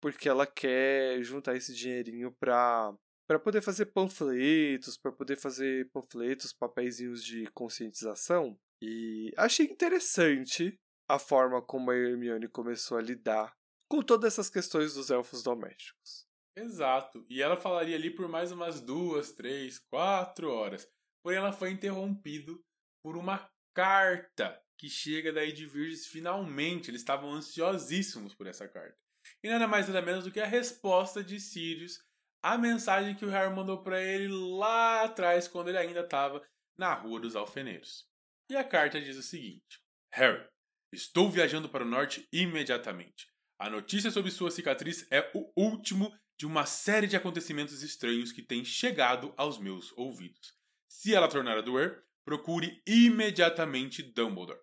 porque 0.00 0.28
ela 0.28 0.46
quer 0.46 1.22
juntar 1.22 1.54
esse 1.56 1.74
dinheirinho 1.74 2.32
para 2.32 2.94
para 3.26 3.38
poder 3.38 3.62
fazer 3.62 3.86
panfletos, 3.86 4.98
para 4.98 5.10
poder 5.10 5.36
fazer 5.36 5.90
panfletos, 5.90 6.52
papeizinhos 6.52 7.24
de 7.24 7.46
conscientização. 7.52 8.58
E 8.86 9.32
achei 9.38 9.64
interessante 9.64 10.78
a 11.08 11.18
forma 11.18 11.62
como 11.62 11.90
a 11.90 11.96
Hermione 11.96 12.46
começou 12.48 12.98
a 12.98 13.02
lidar 13.02 13.56
com 13.90 14.02
todas 14.02 14.34
essas 14.34 14.50
questões 14.50 14.92
dos 14.92 15.08
elfos 15.10 15.42
domésticos. 15.42 16.26
Exato. 16.54 17.24
E 17.30 17.40
ela 17.40 17.56
falaria 17.56 17.96
ali 17.96 18.10
por 18.10 18.28
mais 18.28 18.52
umas 18.52 18.82
duas, 18.82 19.32
três, 19.32 19.78
quatro 19.90 20.50
horas. 20.52 20.86
Porém, 21.24 21.38
ela 21.38 21.52
foi 21.52 21.70
interrompido 21.70 22.62
por 23.02 23.16
uma 23.16 23.50
carta 23.74 24.62
que 24.78 24.90
chega 24.90 25.32
daí 25.32 25.52
de 25.52 25.64
Virgis 25.64 26.06
finalmente. 26.06 26.90
Eles 26.90 27.00
estavam 27.00 27.32
ansiosíssimos 27.32 28.34
por 28.34 28.46
essa 28.46 28.68
carta. 28.68 28.98
E 29.42 29.48
nada 29.48 29.66
mais 29.66 29.88
nada 29.88 30.02
menos 30.02 30.24
do 30.24 30.30
que 30.30 30.40
a 30.40 30.46
resposta 30.46 31.24
de 31.24 31.40
Sirius 31.40 32.04
à 32.42 32.58
mensagem 32.58 33.14
que 33.14 33.24
o 33.24 33.30
Harry 33.30 33.54
mandou 33.54 33.82
para 33.82 34.02
ele 34.02 34.28
lá 34.28 35.04
atrás, 35.04 35.48
quando 35.48 35.68
ele 35.68 35.78
ainda 35.78 36.00
estava 36.00 36.46
na 36.76 36.92
Rua 36.92 37.18
dos 37.18 37.34
Alfeneiros. 37.34 38.06
E 38.48 38.56
a 38.56 38.64
carta 38.64 39.00
diz 39.00 39.16
o 39.16 39.22
seguinte: 39.22 39.80
Harry, 40.12 40.46
estou 40.92 41.30
viajando 41.30 41.68
para 41.68 41.84
o 41.84 41.88
norte 41.88 42.28
imediatamente. 42.32 43.26
A 43.58 43.70
notícia 43.70 44.10
sobre 44.10 44.30
sua 44.30 44.50
cicatriz 44.50 45.06
é 45.10 45.30
o 45.34 45.50
último 45.56 46.14
de 46.38 46.46
uma 46.46 46.66
série 46.66 47.06
de 47.06 47.16
acontecimentos 47.16 47.82
estranhos 47.82 48.32
que 48.32 48.42
têm 48.42 48.64
chegado 48.64 49.32
aos 49.36 49.58
meus 49.58 49.92
ouvidos. 49.96 50.52
Se 50.88 51.14
ela 51.14 51.28
tornar 51.28 51.56
a 51.56 51.62
doer, 51.62 52.04
procure 52.24 52.82
imediatamente 52.86 54.02
Dumbledore. 54.02 54.60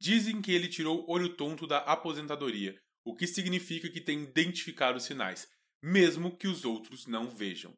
Dizem 0.00 0.42
que 0.42 0.52
ele 0.52 0.68
tirou 0.68 1.08
olho 1.08 1.36
tonto 1.36 1.66
da 1.66 1.78
aposentadoria, 1.78 2.78
o 3.04 3.14
que 3.14 3.26
significa 3.26 3.88
que 3.88 4.00
tem 4.00 4.24
identificado 4.24 4.98
os 4.98 5.04
sinais, 5.04 5.48
mesmo 5.82 6.36
que 6.36 6.48
os 6.48 6.64
outros 6.64 7.06
não 7.06 7.30
vejam. 7.30 7.72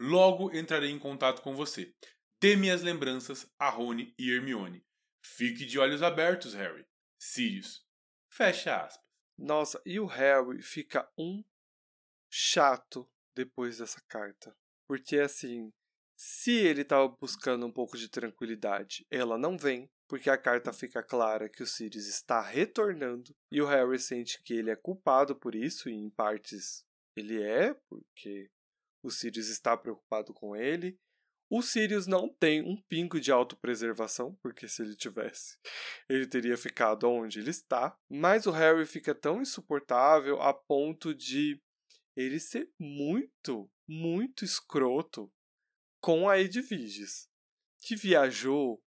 Logo 0.00 0.54
entrarei 0.54 0.90
em 0.90 0.98
contato 0.98 1.42
com 1.42 1.56
você. 1.56 1.94
Dê 2.40 2.54
minhas 2.56 2.82
lembranças 2.82 3.50
a 3.58 3.68
Rony 3.68 4.14
e 4.18 4.30
Hermione. 4.30 4.84
Fique 5.22 5.64
de 5.64 5.78
olhos 5.78 6.02
abertos, 6.02 6.54
Harry. 6.54 6.86
Sirius. 7.18 7.84
Fecha 8.28 8.84
aspas. 8.84 9.04
Nossa, 9.36 9.80
e 9.84 9.98
o 9.98 10.06
Harry 10.06 10.62
fica 10.62 11.10
um 11.16 11.42
chato 12.30 13.04
depois 13.34 13.78
dessa 13.78 14.00
carta. 14.08 14.56
Porque 14.86 15.18
assim, 15.18 15.72
se 16.16 16.52
ele 16.52 16.82
estava 16.82 17.08
buscando 17.08 17.66
um 17.66 17.72
pouco 17.72 17.96
de 17.96 18.08
tranquilidade, 18.08 19.06
ela 19.10 19.38
não 19.38 19.56
vem, 19.56 19.90
porque 20.06 20.28
a 20.28 20.36
carta 20.36 20.72
fica 20.72 21.02
clara 21.02 21.48
que 21.48 21.62
o 21.62 21.66
Sirius 21.66 22.06
está 22.06 22.42
retornando 22.42 23.34
e 23.50 23.62
o 23.62 23.66
Harry 23.66 23.98
sente 23.98 24.42
que 24.42 24.54
ele 24.54 24.70
é 24.70 24.76
culpado 24.76 25.34
por 25.34 25.54
isso 25.54 25.88
e 25.88 25.94
em 25.94 26.10
partes 26.10 26.84
ele 27.16 27.42
é, 27.42 27.72
porque 27.88 28.50
o 29.02 29.10
Sirius 29.10 29.48
está 29.48 29.76
preocupado 29.76 30.34
com 30.34 30.54
ele. 30.54 30.98
O 31.50 31.62
Sirius 31.62 32.06
não 32.06 32.28
tem 32.28 32.62
um 32.62 32.80
pingo 32.80 33.20
de 33.20 33.32
autopreservação, 33.32 34.36
porque 34.40 34.68
se 34.68 34.82
ele 34.82 34.94
tivesse, 34.94 35.58
ele 36.08 36.24
teria 36.24 36.56
ficado 36.56 37.10
onde 37.10 37.40
ele 37.40 37.50
está. 37.50 37.98
Mas 38.08 38.46
o 38.46 38.52
Harry 38.52 38.86
fica 38.86 39.12
tão 39.12 39.42
insuportável 39.42 40.40
a 40.40 40.54
ponto 40.54 41.12
de 41.12 41.60
ele 42.16 42.38
ser 42.38 42.70
muito, 42.78 43.68
muito 43.88 44.44
escroto 44.44 45.26
com 46.00 46.28
a 46.28 46.38
Edviges, 46.38 47.28
que 47.80 47.96
viajou 47.96 48.80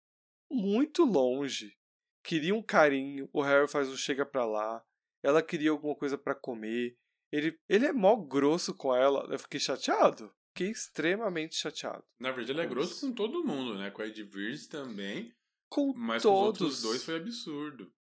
muito 0.49 1.05
longe, 1.05 1.77
queria 2.23 2.55
um 2.55 2.63
carinho, 2.63 3.29
o 3.33 3.43
Harry 3.43 3.67
faz 3.67 3.89
um 3.89 3.97
chega 3.97 4.25
pra 4.25 4.47
lá, 4.47 4.85
ela 5.23 5.43
queria 5.43 5.71
alguma 5.71 5.97
coisa 5.97 6.17
para 6.17 6.35
comer, 6.35 6.97
ele, 7.33 7.59
ele 7.69 7.87
é 7.87 7.93
mó 7.93 8.15
grosso 8.17 8.75
com 8.75 8.95
ela, 8.95 9.27
eu 9.31 9.39
fiquei 9.39 9.59
chateado. 9.59 10.33
Fiquei 10.55 10.71
extremamente 10.71 11.55
chateado. 11.55 12.05
Na 12.21 12.31
verdade, 12.31 12.53
ele 12.53 12.61
é 12.61 12.67
grosso 12.67 13.01
com 13.01 13.15
todo 13.15 13.45
mundo, 13.45 13.77
né? 13.79 13.91
Com 13.91 14.03
a 14.03 14.07
Ed 14.07 14.23
Virgis 14.25 14.67
também. 14.67 15.35
Com 15.71 15.95
mas 15.95 16.23
todos. 16.23 16.59
com 16.59 16.65
os 16.67 16.75
outros 16.75 16.83
dois 16.83 17.05
foi 17.05 17.17
absurdo. 17.17 17.93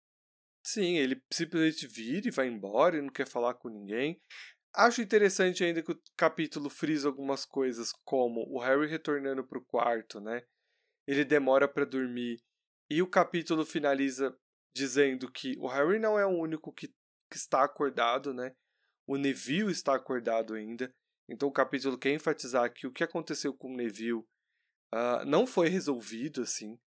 Sim, 0.64 0.98
ele 0.98 1.20
simplesmente 1.32 1.86
vira 1.86 2.28
e 2.28 2.30
vai 2.30 2.46
embora 2.46 2.98
e 2.98 3.00
não 3.00 3.08
quer 3.08 3.26
falar 3.26 3.54
com 3.54 3.70
ninguém. 3.70 4.20
Acho 4.74 5.00
interessante 5.00 5.64
ainda 5.64 5.82
que 5.82 5.92
o 5.92 6.02
capítulo 6.16 6.68
frisa 6.68 7.08
algumas 7.08 7.44
coisas, 7.44 7.92
como 8.04 8.42
o 8.48 8.58
Harry 8.58 8.86
retornando 8.86 9.44
pro 9.44 9.64
quarto, 9.64 10.20
né? 10.20 10.42
Ele 11.06 11.24
demora 11.24 11.66
para 11.66 11.84
dormir. 11.84 12.38
E 12.88 13.00
o 13.00 13.06
capítulo 13.06 13.64
finaliza 13.64 14.36
dizendo 14.74 15.30
que 15.30 15.56
o 15.58 15.66
Harry 15.66 15.98
não 15.98 16.18
é 16.18 16.26
o 16.26 16.38
único 16.38 16.72
que, 16.72 16.88
que 16.88 17.36
está 17.36 17.64
acordado, 17.64 18.32
né? 18.34 18.54
O 19.06 19.16
Neville 19.16 19.72
está 19.72 19.94
acordado 19.94 20.54
ainda. 20.54 20.94
Então 21.28 21.48
o 21.48 21.52
capítulo 21.52 21.98
quer 21.98 22.12
enfatizar 22.12 22.72
que 22.72 22.86
o 22.86 22.92
que 22.92 23.04
aconteceu 23.04 23.54
com 23.54 23.72
o 23.72 23.76
Neville 23.76 24.24
uh, 24.92 25.24
não 25.26 25.46
foi 25.46 25.68
resolvido 25.68 26.42
assim. 26.42 26.78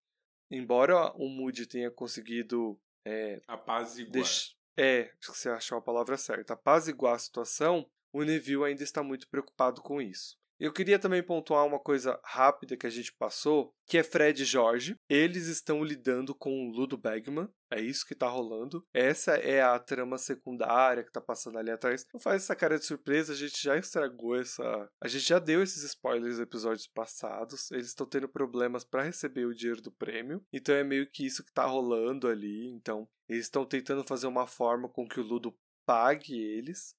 Embora 0.51 1.11
o 1.15 1.27
Moody 1.27 1.65
tenha 1.65 1.89
conseguido 1.89 2.79
é, 3.05 3.41
apaziguar. 3.47 4.11
Deix... 4.11 4.55
É, 4.77 5.11
acho 5.19 5.31
que 5.31 5.37
você 5.39 5.49
achou 5.49 5.77
a 5.77 5.81
palavra 5.81 6.17
certa. 6.17 6.53
Apaziguar 6.53 7.15
a 7.15 7.19
situação, 7.19 7.89
o 8.13 8.23
Neville 8.23 8.65
ainda 8.65 8.83
está 8.83 9.01
muito 9.01 9.27
preocupado 9.27 9.81
com 9.81 10.01
isso. 10.01 10.37
Eu 10.59 10.71
queria 10.71 10.97
também 10.97 11.21
pontuar 11.21 11.65
uma 11.65 11.79
coisa 11.79 12.19
rápida 12.23 12.77
que 12.77 12.87
a 12.87 12.89
gente 12.89 13.13
passou, 13.13 13.73
que 13.85 13.97
é 13.97 14.03
Fred 14.03 14.41
e 14.41 14.45
Jorge. 14.45 14.95
Eles 15.09 15.47
estão 15.47 15.83
lidando 15.83 16.33
com 16.33 16.67
o 16.67 16.71
Ludo 16.71 16.97
Bagman. 16.97 17.49
É 17.69 17.81
isso 17.81 18.05
que 18.05 18.15
tá 18.15 18.27
rolando. 18.27 18.85
Essa 18.93 19.35
é 19.35 19.61
a 19.61 19.77
trama 19.77 20.17
secundária 20.17 21.03
que 21.03 21.11
tá 21.11 21.19
passando 21.19 21.57
ali 21.57 21.71
atrás. 21.71 22.05
Não 22.13 22.19
faz 22.19 22.43
essa 22.43 22.55
cara 22.55 22.79
de 22.79 22.85
surpresa, 22.85 23.33
a 23.33 23.35
gente 23.35 23.61
já 23.61 23.77
estragou 23.77 24.35
essa. 24.35 24.89
A 25.01 25.07
gente 25.07 25.27
já 25.27 25.39
deu 25.39 25.61
esses 25.61 25.83
spoilers 25.83 26.35
nos 26.35 26.39
episódios 26.39 26.87
passados. 26.87 27.69
Eles 27.71 27.87
estão 27.87 28.07
tendo 28.07 28.29
problemas 28.29 28.85
para 28.85 29.03
receber 29.03 29.45
o 29.45 29.53
dinheiro 29.53 29.81
do 29.81 29.91
prêmio. 29.91 30.41
Então 30.53 30.73
é 30.73 30.83
meio 30.83 31.09
que 31.09 31.25
isso 31.25 31.43
que 31.43 31.51
tá 31.51 31.65
rolando 31.65 32.27
ali. 32.27 32.69
Então, 32.69 33.07
eles 33.27 33.45
estão 33.45 33.65
tentando 33.65 34.05
fazer 34.07 34.27
uma 34.27 34.47
forma 34.47 34.87
com 34.87 35.07
que 35.07 35.19
o 35.19 35.23
Ludo 35.23 35.53
pague 35.85 36.39
eles 36.39 36.95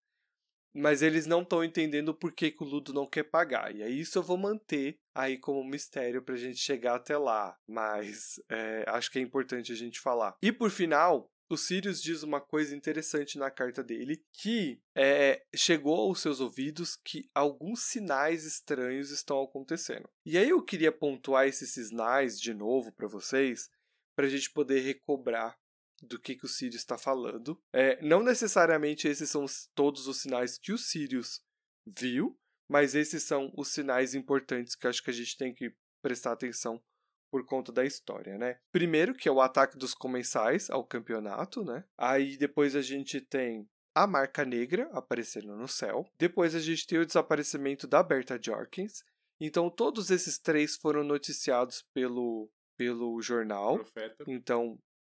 mas 0.76 1.02
eles 1.02 1.26
não 1.26 1.42
estão 1.42 1.64
entendendo 1.64 2.14
por 2.14 2.32
que, 2.32 2.50
que, 2.50 2.62
o 2.62 2.66
Ludo 2.66 2.92
não 2.92 3.06
quer 3.06 3.24
pagar. 3.24 3.74
E 3.74 3.82
aí 3.82 4.00
isso 4.00 4.18
eu 4.18 4.22
vou 4.22 4.36
manter 4.36 4.98
aí 5.14 5.38
como 5.38 5.64
mistério 5.64 6.22
para 6.22 6.34
a 6.34 6.38
gente 6.38 6.58
chegar 6.58 6.96
até 6.96 7.16
lá. 7.16 7.56
Mas 7.66 8.40
é, 8.48 8.84
acho 8.88 9.10
que 9.10 9.18
é 9.18 9.22
importante 9.22 9.72
a 9.72 9.76
gente 9.76 9.98
falar. 9.98 10.36
E 10.42 10.52
por 10.52 10.70
final, 10.70 11.30
o 11.48 11.56
Sirius 11.56 12.02
diz 12.02 12.22
uma 12.22 12.40
coisa 12.40 12.74
interessante 12.74 13.38
na 13.38 13.50
carta 13.50 13.82
dele, 13.82 14.22
que 14.32 14.80
é, 14.94 15.42
chegou 15.54 15.94
aos 15.94 16.20
seus 16.20 16.40
ouvidos 16.40 16.96
que 16.96 17.28
alguns 17.34 17.84
sinais 17.84 18.44
estranhos 18.44 19.10
estão 19.10 19.42
acontecendo. 19.42 20.08
E 20.24 20.36
aí 20.36 20.50
eu 20.50 20.62
queria 20.62 20.92
pontuar 20.92 21.46
esses 21.46 21.72
sinais 21.72 22.38
de 22.40 22.52
novo 22.52 22.92
para 22.92 23.06
vocês, 23.06 23.70
para 24.14 24.26
a 24.26 24.28
gente 24.28 24.50
poder 24.50 24.80
recobrar 24.80 25.56
do 26.02 26.18
que, 26.18 26.34
que 26.34 26.44
o 26.44 26.48
Sirius 26.48 26.82
está 26.82 26.98
falando. 26.98 27.60
É, 27.72 28.00
não 28.02 28.22
necessariamente 28.22 29.08
esses 29.08 29.30
são 29.30 29.46
todos 29.74 30.06
os 30.06 30.20
sinais 30.20 30.58
que 30.58 30.72
o 30.72 30.78
Sirius 30.78 31.40
viu, 31.86 32.38
mas 32.68 32.94
esses 32.94 33.22
são 33.22 33.52
os 33.56 33.68
sinais 33.68 34.14
importantes 34.14 34.74
que 34.74 34.86
acho 34.86 35.02
que 35.02 35.10
a 35.10 35.14
gente 35.14 35.36
tem 35.36 35.54
que 35.54 35.74
prestar 36.02 36.32
atenção 36.32 36.82
por 37.30 37.44
conta 37.44 37.72
da 37.72 37.84
história, 37.84 38.38
né? 38.38 38.58
Primeiro, 38.72 39.14
que 39.14 39.28
é 39.28 39.32
o 39.32 39.40
ataque 39.40 39.76
dos 39.76 39.94
comensais 39.94 40.70
ao 40.70 40.84
campeonato, 40.84 41.64
né? 41.64 41.84
Aí 41.98 42.36
depois 42.36 42.76
a 42.76 42.82
gente 42.82 43.20
tem 43.20 43.68
a 43.94 44.06
marca 44.06 44.44
negra 44.44 44.88
aparecendo 44.92 45.56
no 45.56 45.66
céu. 45.66 46.06
Depois 46.18 46.54
a 46.54 46.60
gente 46.60 46.86
tem 46.86 46.98
o 46.98 47.06
desaparecimento 47.06 47.86
da 47.86 48.02
Berta 48.02 48.38
Jorkins. 48.40 49.02
Então 49.40 49.68
todos 49.68 50.10
esses 50.10 50.38
três 50.38 50.76
foram 50.76 51.02
noticiados 51.02 51.82
pelo 51.92 52.50
pelo 52.76 53.20
jornal. 53.22 53.76
Profeta. 53.76 54.24
Então 54.28 54.78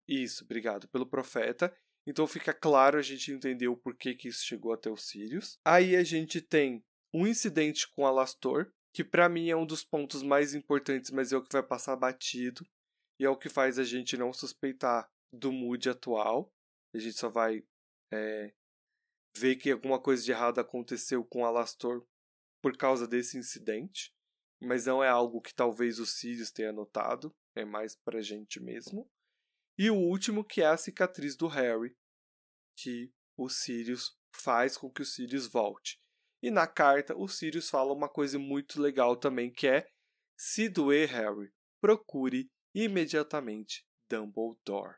isso, 0.09 0.45
obrigado. 0.45 0.89
Pelo 0.89 1.07
profeta. 1.07 1.75
Então 2.07 2.27
fica 2.27 2.55
claro 2.55 2.99
a 2.99 3.03
gente 3.03 3.33
entender 3.33 3.67
o 3.67 3.77
porquê 3.77 4.15
que 4.15 4.29
isso 4.29 4.45
chegou 4.45 4.73
até 4.73 4.89
os 4.91 5.09
Sirius. 5.09 5.59
Aí 5.65 5.97
a 5.97 6.05
gente 6.05 6.41
tem 6.41 6.85
um 7.13 7.27
incidente 7.27 7.89
com 7.93 8.07
Alastor, 8.07 8.73
que 8.95 9.03
para 9.03 9.29
mim 9.29 9.51
é 9.51 9.57
um 9.57 9.67
dos 9.67 9.83
pontos 9.83 10.23
mais 10.23 10.55
importantes, 10.55 11.11
mas 11.11 11.33
é 11.33 11.37
o 11.37 11.43
que 11.43 11.53
vai 11.53 11.63
passar 11.63 11.97
batido. 11.97 12.65
E 13.19 13.25
é 13.25 13.31
o 13.31 13.37
que 13.37 13.49
faz 13.49 13.79
a 13.79 13.85
gente 13.85 14.17
não 14.17 14.33
suspeitar 14.33 15.11
do 15.33 15.51
mood 15.51 15.89
atual. 15.89 16.53
A 16.95 16.99
gente 16.99 17.19
só 17.19 17.29
vai 17.29 17.65
é, 18.13 18.53
ver 19.37 19.57
que 19.57 19.71
alguma 19.71 20.01
coisa 20.01 20.23
de 20.23 20.31
errado 20.31 20.61
aconteceu 20.61 21.25
com 21.25 21.45
Alastor 21.45 22.07
por 22.63 22.77
causa 22.77 23.07
desse 23.09 23.37
incidente. 23.37 24.15
Mas 24.63 24.87
não 24.87 25.03
é 25.03 25.09
algo 25.09 25.41
que 25.41 25.55
talvez 25.55 25.99
o 25.99 26.07
Sirius 26.07 26.51
tenha 26.51 26.73
notado. 26.73 27.35
É 27.55 27.65
mais 27.65 27.97
pra 27.97 28.21
gente 28.21 28.61
mesmo. 28.61 29.11
E 29.79 29.91
o 29.91 29.97
último, 29.97 30.45
que 30.45 30.63
é 30.63 30.67
a 30.67 30.77
cicatriz 30.77 31.37
do 31.37 31.49
Harry, 31.49 31.95
que 32.77 33.13
o 33.37 33.49
Sirius 33.49 34.17
faz 34.33 34.77
com 34.77 34.91
que 34.91 35.03
o 35.03 35.07
Sirius 35.07 35.47
volte. 35.47 36.01
E 36.43 36.51
na 36.51 36.67
carta, 36.67 37.17
o 37.17 37.29
Sirius 37.29 37.69
fala 37.69 37.93
uma 37.93 38.09
coisa 38.09 38.39
muito 38.39 38.81
legal 38.81 39.17
também, 39.17 39.51
que 39.51 39.67
é: 39.67 39.91
se 40.37 40.69
doer, 40.69 41.09
Harry, 41.11 41.53
procure 41.81 42.51
imediatamente 42.75 43.87
Dumbledore. 44.09 44.97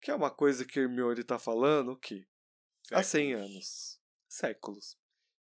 Que 0.00 0.10
é 0.10 0.14
uma 0.14 0.30
coisa 0.30 0.64
que 0.64 0.78
Hermione 0.78 1.20
está 1.20 1.38
falando 1.38 1.92
o 1.92 1.96
quê? 1.96 2.26
Há 2.92 3.02
100 3.02 3.34
anos. 3.34 4.00
Séculos. 4.28 4.96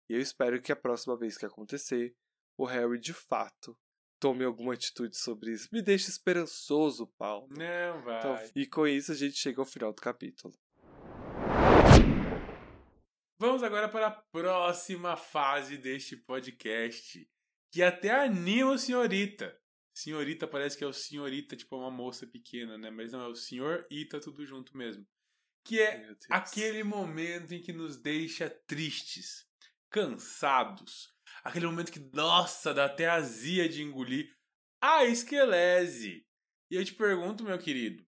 E 0.10 0.14
eu 0.14 0.22
espero 0.22 0.62
que 0.62 0.72
a 0.72 0.76
próxima 0.76 1.18
vez 1.18 1.38
que 1.38 1.46
acontecer, 1.46 2.16
o 2.58 2.66
Harry 2.66 3.00
de 3.00 3.14
fato 3.14 3.78
tome 4.24 4.46
alguma 4.46 4.74
atitude 4.74 5.18
sobre 5.18 5.52
isso. 5.52 5.68
Me 5.70 5.82
deixa 5.82 6.10
esperançoso, 6.10 7.08
Paulo. 7.18 7.50
Não, 7.50 8.02
vai. 8.04 8.20
Então, 8.20 8.52
e 8.56 8.66
com 8.66 8.88
isso 8.88 9.12
a 9.12 9.16
gente 9.16 9.36
chega 9.36 9.60
ao 9.60 9.66
final 9.66 9.92
do 9.92 10.02
capítulo. 10.02 10.54
Vamos 13.38 13.62
agora 13.64 13.90
para 13.90 14.08
a 14.08 14.12
próxima 14.12 15.18
fase 15.18 15.78
deste 15.78 16.16
podcast, 16.16 17.30
que 17.70 17.84
até 17.84 18.12
anima 18.12 18.72
o 18.72 18.78
senhorita. 18.78 19.60
Senhorita 19.94 20.48
parece 20.48 20.78
que 20.78 20.86
é 20.86 20.88
o 20.88 20.94
senhorita, 20.94 21.58
tipo 21.58 21.76
uma 21.76 21.92
moça 21.92 22.26
pequena, 22.26 22.78
né? 22.78 22.90
Mas 22.90 23.12
não, 23.12 23.24
é 23.24 23.28
o 23.28 23.36
senhor 23.36 23.86
Ita 23.92 24.22
tudo 24.22 24.46
junto 24.46 24.78
mesmo. 24.78 25.06
Que 25.66 25.82
é 25.82 26.16
aquele 26.30 26.82
momento 26.82 27.54
em 27.54 27.62
que 27.62 27.74
nos 27.74 27.98
deixa 27.98 28.50
tristes, 28.50 29.46
cansados, 29.90 31.13
Aquele 31.44 31.66
momento 31.66 31.92
que, 31.92 32.00
nossa, 32.14 32.74
dá 32.74 32.86
até 32.86 33.08
azia 33.08 33.68
de 33.68 33.84
engolir. 33.84 34.34
A 34.82 35.04
esquelese! 35.06 36.26
E 36.72 36.76
eu 36.76 36.86
te 36.86 36.94
pergunto, 36.94 37.44
meu 37.44 37.60
querido, 37.60 38.06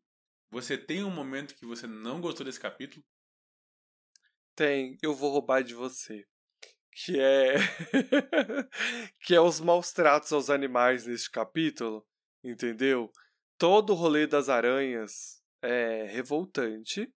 você 0.50 0.78
tem 0.78 1.04
um 1.04 1.10
momento 1.10 1.56
que 1.56 1.66
você 1.66 1.86
não 1.86 2.22
gostou 2.22 2.46
desse 2.46 2.60
capítulo? 2.60 3.06
Tem, 4.56 4.98
eu 5.02 5.14
vou 5.14 5.32
roubar 5.32 5.64
de 5.64 5.74
você. 5.74 6.26
Que 6.94 7.20
é. 7.20 7.56
que 9.20 9.36
é 9.36 9.42
os 9.42 9.60
maus 9.60 9.92
tratos 9.92 10.32
aos 10.32 10.50
animais 10.50 11.06
neste 11.06 11.30
capítulo. 11.30 12.08
Entendeu? 12.42 13.12
Todo 13.58 13.92
o 13.92 13.96
rolê 13.96 14.26
das 14.26 14.48
aranhas 14.48 15.42
é 15.62 16.04
revoltante. 16.06 17.12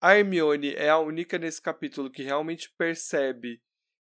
A 0.00 0.16
Hermione 0.16 0.74
é 0.74 0.90
a 0.90 0.98
única 0.98 1.38
nesse 1.38 1.60
capítulo 1.60 2.08
que 2.10 2.22
realmente 2.22 2.72
percebe 2.78 3.60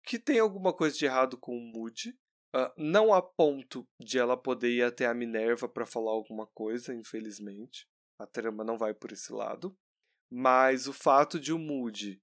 que 0.06 0.18
tem 0.18 0.38
alguma 0.38 0.72
coisa 0.72 0.96
de 0.96 1.04
errado 1.04 1.36
com 1.36 1.56
o 1.56 1.60
Moody. 1.60 2.16
Uh, 2.54 2.72
não 2.78 3.12
a 3.12 3.20
ponto 3.20 3.86
de 4.00 4.18
ela 4.18 4.36
poder 4.36 4.70
ir 4.70 4.82
até 4.82 5.04
a 5.04 5.12
Minerva 5.12 5.68
para 5.68 5.84
falar 5.84 6.12
alguma 6.12 6.46
coisa, 6.46 6.94
infelizmente. 6.94 7.86
A 8.18 8.26
trama 8.26 8.64
não 8.64 8.78
vai 8.78 8.94
por 8.94 9.12
esse 9.12 9.32
lado. 9.32 9.76
Mas 10.30 10.86
o 10.86 10.92
fato 10.92 11.38
de 11.38 11.52
o 11.52 11.58
Moody 11.58 12.22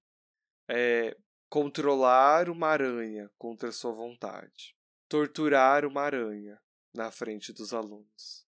é, 0.68 1.16
controlar 1.50 2.48
uma 2.48 2.68
aranha 2.68 3.30
contra 3.38 3.70
sua 3.70 3.92
vontade, 3.92 4.74
torturar 5.08 5.86
uma 5.86 6.02
aranha 6.02 6.60
na 6.94 7.10
frente 7.10 7.52
dos 7.52 7.72
alunos, 7.72 8.46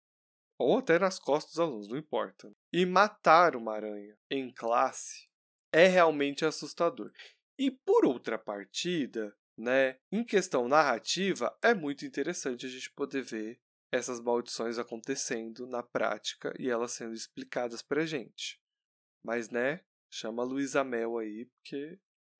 ou 0.59 0.77
até 0.79 0.99
nas 0.99 1.17
costas 1.19 1.53
dos 1.53 1.59
alunos, 1.59 1.87
não 1.87 1.97
importa, 1.97 2.51
e 2.73 2.85
matar 2.85 3.55
uma 3.55 3.73
aranha 3.73 4.17
em 4.29 4.53
classe 4.53 5.27
é 5.71 5.87
realmente 5.87 6.45
assustador. 6.45 7.11
E 7.59 7.69
por 7.69 8.05
outra 8.05 8.39
partida, 8.39 9.35
né? 9.57 9.97
Em 10.11 10.23
questão 10.23 10.67
narrativa, 10.69 11.53
é 11.61 11.73
muito 11.73 12.05
interessante 12.05 12.65
a 12.65 12.69
gente 12.69 12.89
poder 12.93 13.21
ver 13.21 13.59
essas 13.91 14.21
maldições 14.21 14.77
acontecendo 14.77 15.67
na 15.67 15.83
prática 15.83 16.53
e 16.57 16.69
elas 16.69 16.91
sendo 16.93 17.13
explicadas 17.13 17.81
pra 17.81 18.05
gente. 18.05 18.57
Mas, 19.23 19.49
né, 19.49 19.81
chama 20.09 20.41
a 20.41 20.45
Luísa 20.45 20.83
Mel 20.83 21.17
aí, 21.17 21.45
porque. 21.45 21.99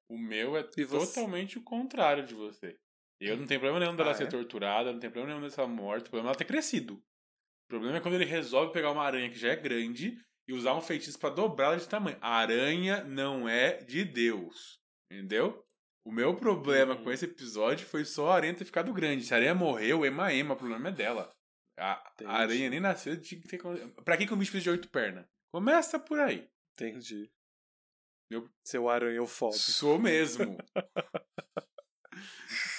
O 0.10 0.18
meu 0.18 0.56
é 0.56 0.62
E 0.78 0.84
você? 0.86 1.14
totalmente 1.16 1.58
o 1.58 1.64
contrário 1.64 2.26
de 2.26 2.34
você. 2.34 2.78
Eu 3.20 3.36
não 3.36 3.46
tenho 3.46 3.60
problema 3.60 3.80
nenhum 3.86 3.98
dela 3.98 4.12
Ah, 4.12 4.16
ser 4.16 4.24
é? 4.24 4.28
torturada, 4.28 4.94
não 4.94 5.00
tenho 5.00 5.12
problema 5.12 5.38
nenhum 5.38 5.50
dessa 5.50 5.68
morte, 5.68 6.08
o 6.08 6.10
problema 6.12 6.30
é 6.30 6.32
ela 6.32 6.38
ter 6.38 6.46
crescido. 6.46 6.94
O 6.94 7.68
problema 7.68 7.98
é 7.98 8.02
quando 8.02 8.14
ele 8.16 8.26
resolve 8.26 8.72
pegar 8.72 8.92
uma 8.92 9.04
aranha 9.04 9.30
que 9.30 9.38
já 9.38 9.50
é 9.50 9.56
grande 9.58 10.18
e 10.48 10.54
usar 10.54 10.74
um 10.74 10.82
feitiço 10.82 11.20
pra 11.20 11.30
dobrá-la 11.30 11.76
de 11.76 11.88
tamanho. 11.90 12.18
A 12.22 12.38
aranha 12.38 13.04
não 13.04 13.48
é 13.50 13.78
de 13.84 14.06
Deus. 14.06 14.79
Entendeu? 15.12 15.66
O 16.06 16.12
meu 16.12 16.36
problema 16.36 16.96
Uhum. 16.96 17.04
com 17.04 17.12
esse 17.12 17.26
episódio 17.26 17.86
foi 17.88 18.06
só 18.06 18.32
a 18.32 18.36
aranha 18.36 18.56
ter 18.56 18.66
ficado 18.66 18.94
grande. 18.94 19.24
Se 19.24 19.34
a 19.34 19.38
aranha 19.38 19.56
morreu, 19.56 20.06
ema 20.06 20.34
ema, 20.34 20.54
o 20.54 20.58
problema 20.58 20.90
é 20.90 20.92
dela. 20.92 21.32
A, 21.78 22.12
a 22.26 22.32
aranha 22.34 22.70
nem 22.70 22.80
nasceu, 22.80 23.20
tinha 23.22 23.40
que 23.40 23.48
ter. 23.48 23.60
Pra 24.04 24.18
que 24.18 24.26
que 24.28 24.34
um 24.34 24.38
bicho 24.38 24.52
precisa 24.52 24.72
de 24.72 24.80
oito 24.80 24.90
pernas? 24.90 25.26
Começa 25.54 26.00
por 26.00 26.20
aí. 26.20 26.50
Entendi. 26.74 27.32
Eu- 28.32 28.50
Seu 28.64 28.90
aranhofóbico. 28.90 29.60
Sou 29.60 29.98
mesmo. 29.98 30.58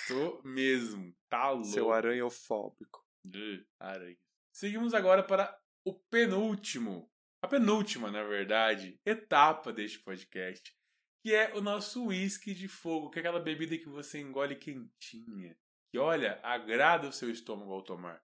Sou 0.07 0.41
mesmo. 0.45 1.15
Tá 1.29 1.51
louco. 1.51 1.67
Seu 1.67 1.93
aranhofóbico. 1.93 3.05
Ugh, 3.27 3.65
aranha. 3.81 4.17
Seguimos 4.55 4.95
agora 4.95 5.23
para 5.23 5.57
o 5.87 5.95
penúltimo, 6.11 7.11
a 7.43 7.49
penúltima, 7.49 8.11
na 8.11 8.23
verdade, 8.25 8.99
etapa 9.07 9.73
deste 9.73 9.99
podcast, 10.01 10.75
que 11.23 11.35
é 11.35 11.55
o 11.55 11.61
nosso 11.61 12.07
whisky 12.07 12.55
de 12.55 12.69
fogo, 12.69 13.11
que 13.11 13.19
é 13.19 13.21
aquela 13.21 13.41
bebida 13.41 13.77
que 13.77 13.89
você 13.89 14.21
engole 14.21 14.57
quentinha, 14.57 15.57
que 15.91 15.99
olha, 15.99 16.41
agrada 16.43 17.09
o 17.09 17.13
seu 17.13 17.31
estômago 17.31 17.73
ao 17.73 17.83
tomar. 17.83 18.23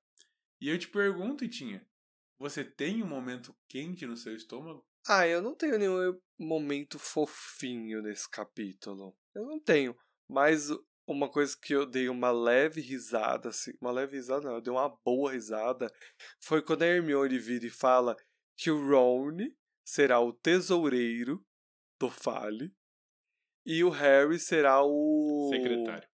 E 0.61 0.69
eu 0.69 0.79
te 0.79 0.89
pergunto, 0.89 1.45
Itinha, 1.45 1.87
você 2.39 2.65
tem 2.65 3.03
um 3.03 3.07
momento 3.07 3.55
quente 3.69 4.07
no 4.07 4.17
seu 4.17 4.35
estômago? 4.35 4.87
Ah, 5.07 5.27
eu 5.27 5.43
não 5.43 5.55
tenho 5.55 5.79
nenhum 5.79 6.19
momento 6.39 6.99
fofinho 6.99 8.03
nesse 8.03 8.29
capítulo. 8.29 9.17
Eu 9.35 9.45
não 9.45 9.61
tenho. 9.61 9.97
Mas 10.29 10.69
uma 11.07 11.29
coisa 11.29 11.57
que 11.61 11.75
eu 11.75 11.87
dei 11.87 12.09
uma 12.09 12.31
leve 12.31 12.81
risada, 12.81 13.51
assim, 13.51 13.73
uma 13.81 13.93
leve 13.93 14.17
risada 14.17 14.49
não, 14.49 14.57
eu 14.57 14.61
dei 14.61 14.73
uma 14.73 14.89
boa 15.05 15.33
risada, 15.33 15.93
foi 16.41 16.61
quando 16.63 16.83
a 16.83 16.87
Hermione 16.87 17.39
vira 17.39 17.67
e 17.67 17.71
fala 17.71 18.17
que 18.57 18.71
o 18.71 18.89
Ron 18.89 19.37
será 19.85 20.19
o 20.19 20.33
tesoureiro 20.33 21.45
do 22.01 22.11
Fale 22.11 22.75
e 23.67 23.83
o 23.85 23.91
Harry 23.91 24.39
será 24.39 24.81
o 24.83 25.51
Secretário. 25.53 26.09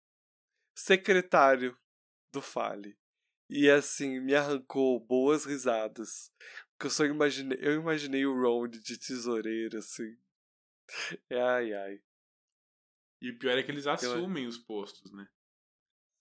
secretário 0.73 1.77
do 2.33 2.41
Fale. 2.41 2.97
E 3.49 3.69
assim, 3.69 4.21
me 4.21 4.33
arrancou 4.33 4.99
boas 4.99 5.43
risadas. 5.45 6.31
Porque 6.71 6.87
eu 6.87 6.89
só 6.89 7.05
imaginei, 7.05 7.59
eu 7.61 7.73
imaginei 7.73 8.25
o 8.25 8.33
Ron 8.41 8.69
de 8.69 8.97
tesoureiro, 8.97 9.77
assim. 9.77 10.17
Ai, 11.29 11.73
ai. 11.73 12.01
E 13.21 13.29
o 13.29 13.37
pior 13.37 13.57
é 13.57 13.63
que 13.63 13.69
eles 13.71 13.85
assumem 13.85 14.47
os 14.47 14.57
postos, 14.57 15.11
né? 15.11 15.27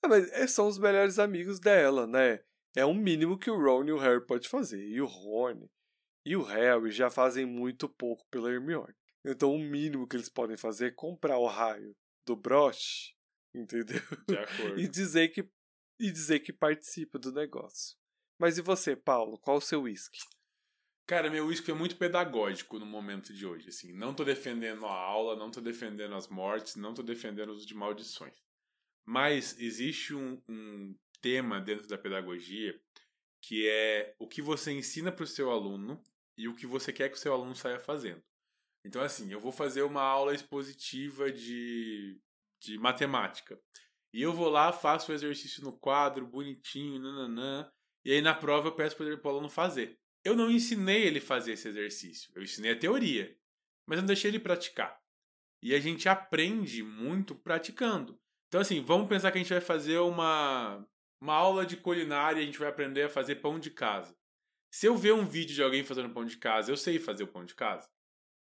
Ah, 0.04 0.08
mas 0.08 0.30
é- 0.32 0.46
são 0.46 0.68
os 0.68 0.78
melhores 0.78 1.18
amigos 1.18 1.58
dela, 1.58 2.06
né? 2.06 2.44
É 2.76 2.84
o 2.84 2.92
mínimo 2.94 3.38
que 3.38 3.50
o 3.50 3.56
Ron 3.58 3.84
e 3.86 3.92
o 3.92 3.98
Harry 3.98 4.24
pode 4.24 4.48
fazer. 4.48 4.86
E 4.86 5.00
o 5.00 5.06
Rony 5.06 5.70
e 6.26 6.36
o 6.36 6.42
Harry 6.42 6.90
já 6.90 7.10
fazem 7.10 7.46
muito 7.46 7.88
pouco 7.88 8.24
pela 8.30 8.50
Hermione. 8.52 8.94
Então 9.24 9.54
o 9.54 9.58
mínimo 9.58 10.06
que 10.06 10.16
eles 10.16 10.28
podem 10.28 10.56
fazer 10.56 10.86
é 10.86 10.90
comprar 10.90 11.38
o 11.38 11.46
raio 11.46 11.94
do 12.26 12.34
broche, 12.34 13.14
entendeu? 13.54 14.02
De 14.26 14.36
acordo. 14.38 14.80
E 14.80 14.88
dizer 14.88 15.28
que 15.28 15.48
e 15.98 16.10
dizer 16.10 16.40
que 16.40 16.52
participa 16.52 17.18
do 17.18 17.30
negócio. 17.30 17.96
Mas 18.38 18.56
e 18.56 18.62
você, 18.62 18.96
Paulo? 18.96 19.38
Qual 19.38 19.58
o 19.58 19.60
seu 19.60 19.82
uísque? 19.82 20.18
Cara, 21.06 21.28
meu 21.28 21.46
uísque 21.46 21.70
é 21.70 21.74
muito 21.74 21.96
pedagógico 21.96 22.78
no 22.78 22.86
momento 22.86 23.34
de 23.34 23.44
hoje, 23.44 23.68
assim. 23.68 23.92
Não 23.92 24.14
tô 24.14 24.24
defendendo 24.24 24.86
a 24.86 24.94
aula, 24.94 25.36
não 25.36 25.50
tô 25.50 25.60
defendendo 25.60 26.14
as 26.14 26.28
mortes, 26.28 26.76
não 26.76 26.94
tô 26.94 27.02
defendendo 27.02 27.50
o 27.50 27.52
uso 27.52 27.66
de 27.66 27.74
maldições. 27.74 28.34
Mas 29.04 29.58
existe 29.58 30.14
um, 30.14 30.40
um 30.48 30.96
tema 31.20 31.60
dentro 31.60 31.86
da 31.86 31.98
pedagogia 31.98 32.80
que 33.42 33.68
é 33.68 34.14
o 34.18 34.28
que 34.28 34.40
você 34.40 34.70
ensina 34.70 35.10
para 35.10 35.24
o 35.24 35.26
seu 35.26 35.50
aluno 35.50 36.02
e 36.36 36.46
o 36.46 36.54
que 36.54 36.66
você 36.66 36.92
quer 36.92 37.08
que 37.08 37.16
o 37.16 37.20
seu 37.20 37.32
aluno 37.32 37.54
saia 37.54 37.78
fazendo. 37.78 38.22
Então, 38.84 39.02
assim, 39.02 39.30
eu 39.30 39.40
vou 39.40 39.52
fazer 39.52 39.82
uma 39.82 40.02
aula 40.02 40.34
expositiva 40.34 41.30
de, 41.30 42.18
de 42.62 42.78
matemática. 42.78 43.60
E 44.12 44.22
eu 44.22 44.32
vou 44.32 44.48
lá, 44.48 44.72
faço 44.72 45.12
o 45.12 45.14
exercício 45.14 45.62
no 45.62 45.72
quadro, 45.72 46.26
bonitinho, 46.26 47.00
nananã. 47.00 47.70
E 48.04 48.12
aí 48.12 48.20
na 48.20 48.34
prova 48.34 48.68
eu 48.68 48.74
peço 48.74 48.96
para 48.96 49.06
o 49.06 49.28
aluno 49.28 49.48
fazer. 49.48 49.98
Eu 50.24 50.34
não 50.34 50.50
ensinei 50.50 51.02
ele 51.02 51.20
fazer 51.20 51.52
esse 51.52 51.68
exercício. 51.68 52.32
Eu 52.34 52.42
ensinei 52.42 52.72
a 52.72 52.78
teoria. 52.78 53.36
Mas 53.86 53.98
eu 53.98 54.02
não 54.02 54.06
deixei 54.06 54.30
ele 54.30 54.40
praticar. 54.40 55.00
E 55.62 55.74
a 55.74 55.80
gente 55.80 56.08
aprende 56.08 56.82
muito 56.82 57.34
praticando. 57.34 58.18
Então, 58.48 58.60
assim, 58.60 58.82
vamos 58.82 59.08
pensar 59.08 59.30
que 59.30 59.38
a 59.38 59.40
gente 59.40 59.52
vai 59.52 59.60
fazer 59.60 59.98
uma, 59.98 60.84
uma 61.20 61.34
aula 61.34 61.64
de 61.64 61.76
culinária 61.76 62.40
e 62.40 62.42
a 62.42 62.46
gente 62.46 62.58
vai 62.58 62.68
aprender 62.68 63.04
a 63.04 63.08
fazer 63.08 63.36
pão 63.36 63.60
de 63.60 63.70
casa. 63.70 64.16
Se 64.72 64.86
eu 64.86 64.96
ver 64.96 65.12
um 65.12 65.26
vídeo 65.26 65.54
de 65.54 65.62
alguém 65.62 65.84
fazendo 65.84 66.12
pão 66.12 66.24
de 66.24 66.36
casa, 66.36 66.72
eu 66.72 66.76
sei 66.76 66.98
fazer 66.98 67.24
o 67.24 67.28
pão 67.28 67.44
de 67.44 67.54
casa? 67.54 67.88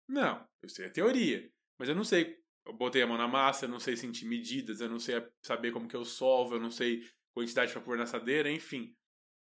Não, 0.10 0.44
eu 0.64 0.68
sei 0.68 0.88
a 0.88 0.90
teoria. 0.90 1.48
Mas 1.78 1.88
eu 1.88 1.96
não 1.96 2.04
sei. 2.04 2.40
Eu 2.66 2.74
botei 2.74 3.02
a 3.02 3.08
mão 3.08 3.18
na 3.18 3.28
massa, 3.28 3.66
eu 3.66 3.70
não 3.70 3.80
sei 3.80 3.96
sentir 3.96 4.26
medidas, 4.26 4.82
eu 4.82 4.90
não 4.90 5.00
sei 5.00 5.24
saber 5.44 5.72
como 5.72 5.88
que 5.88 5.96
eu 5.96 6.04
solvo, 6.04 6.56
eu 6.56 6.60
não 6.60 6.72
sei 6.72 7.08
quantidade 7.34 7.72
para 7.72 7.82
pôr 7.82 7.98
na 7.98 8.04
assadeira, 8.04 8.52
enfim. 8.52 8.94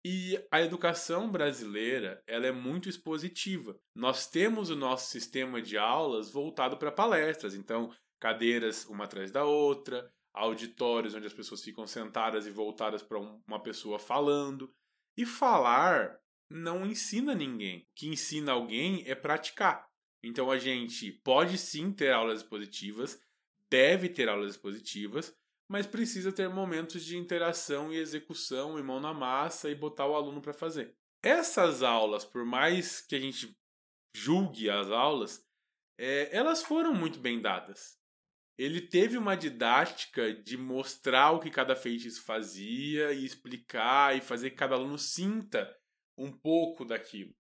E 0.04 0.38
a 0.50 0.60
educação 0.60 1.30
brasileira, 1.30 2.22
ela 2.26 2.46
é 2.46 2.52
muito 2.52 2.88
expositiva. 2.88 3.78
Nós 3.94 4.28
temos 4.28 4.70
o 4.70 4.76
nosso 4.76 5.10
sistema 5.10 5.60
de 5.60 5.76
aulas 5.76 6.30
voltado 6.30 6.76
para 6.76 6.92
palestras, 6.92 7.54
então 7.54 7.92
cadeiras 8.20 8.86
uma 8.86 9.04
atrás 9.04 9.30
da 9.30 9.44
outra, 9.44 10.10
auditórios 10.32 11.14
onde 11.14 11.26
as 11.26 11.34
pessoas 11.34 11.62
ficam 11.62 11.86
sentadas 11.86 12.46
e 12.46 12.50
voltadas 12.50 13.02
para 13.02 13.18
um, 13.18 13.42
uma 13.46 13.60
pessoa 13.60 13.98
falando. 13.98 14.72
E 15.16 15.26
falar 15.26 16.18
não 16.48 16.86
ensina 16.86 17.34
ninguém. 17.34 17.80
O 17.80 17.86
que 17.96 18.08
ensina 18.08 18.52
alguém 18.52 19.02
é 19.06 19.14
praticar. 19.14 19.87
Então 20.22 20.50
a 20.50 20.58
gente 20.58 21.12
pode 21.12 21.56
sim 21.56 21.92
ter 21.92 22.12
aulas 22.12 22.40
expositivas, 22.40 23.20
deve 23.70 24.08
ter 24.08 24.28
aulas 24.28 24.52
expositivas, 24.52 25.34
mas 25.68 25.86
precisa 25.86 26.32
ter 26.32 26.48
momentos 26.48 27.04
de 27.04 27.16
interação 27.16 27.92
e 27.92 27.96
execução 27.96 28.78
e 28.78 28.82
mão 28.82 29.00
na 29.00 29.12
massa 29.12 29.70
e 29.70 29.74
botar 29.74 30.06
o 30.06 30.14
aluno 30.14 30.40
para 30.40 30.54
fazer. 30.54 30.96
Essas 31.22 31.82
aulas, 31.82 32.24
por 32.24 32.44
mais 32.44 33.00
que 33.00 33.14
a 33.14 33.20
gente 33.20 33.56
julgue 34.14 34.70
as 34.70 34.90
aulas, 34.90 35.46
é, 35.98 36.34
elas 36.34 36.62
foram 36.62 36.94
muito 36.94 37.18
bem 37.18 37.40
dadas. 37.40 37.98
Ele 38.56 38.80
teve 38.80 39.16
uma 39.16 39.36
didática 39.36 40.32
de 40.34 40.56
mostrar 40.56 41.32
o 41.32 41.38
que 41.38 41.50
cada 41.50 41.76
feitiço 41.76 42.24
fazia 42.24 43.12
e 43.12 43.24
explicar 43.24 44.16
e 44.16 44.20
fazer 44.20 44.50
que 44.50 44.56
cada 44.56 44.74
aluno 44.74 44.98
sinta 44.98 45.76
um 46.16 46.32
pouco 46.32 46.84
daquilo. 46.84 47.32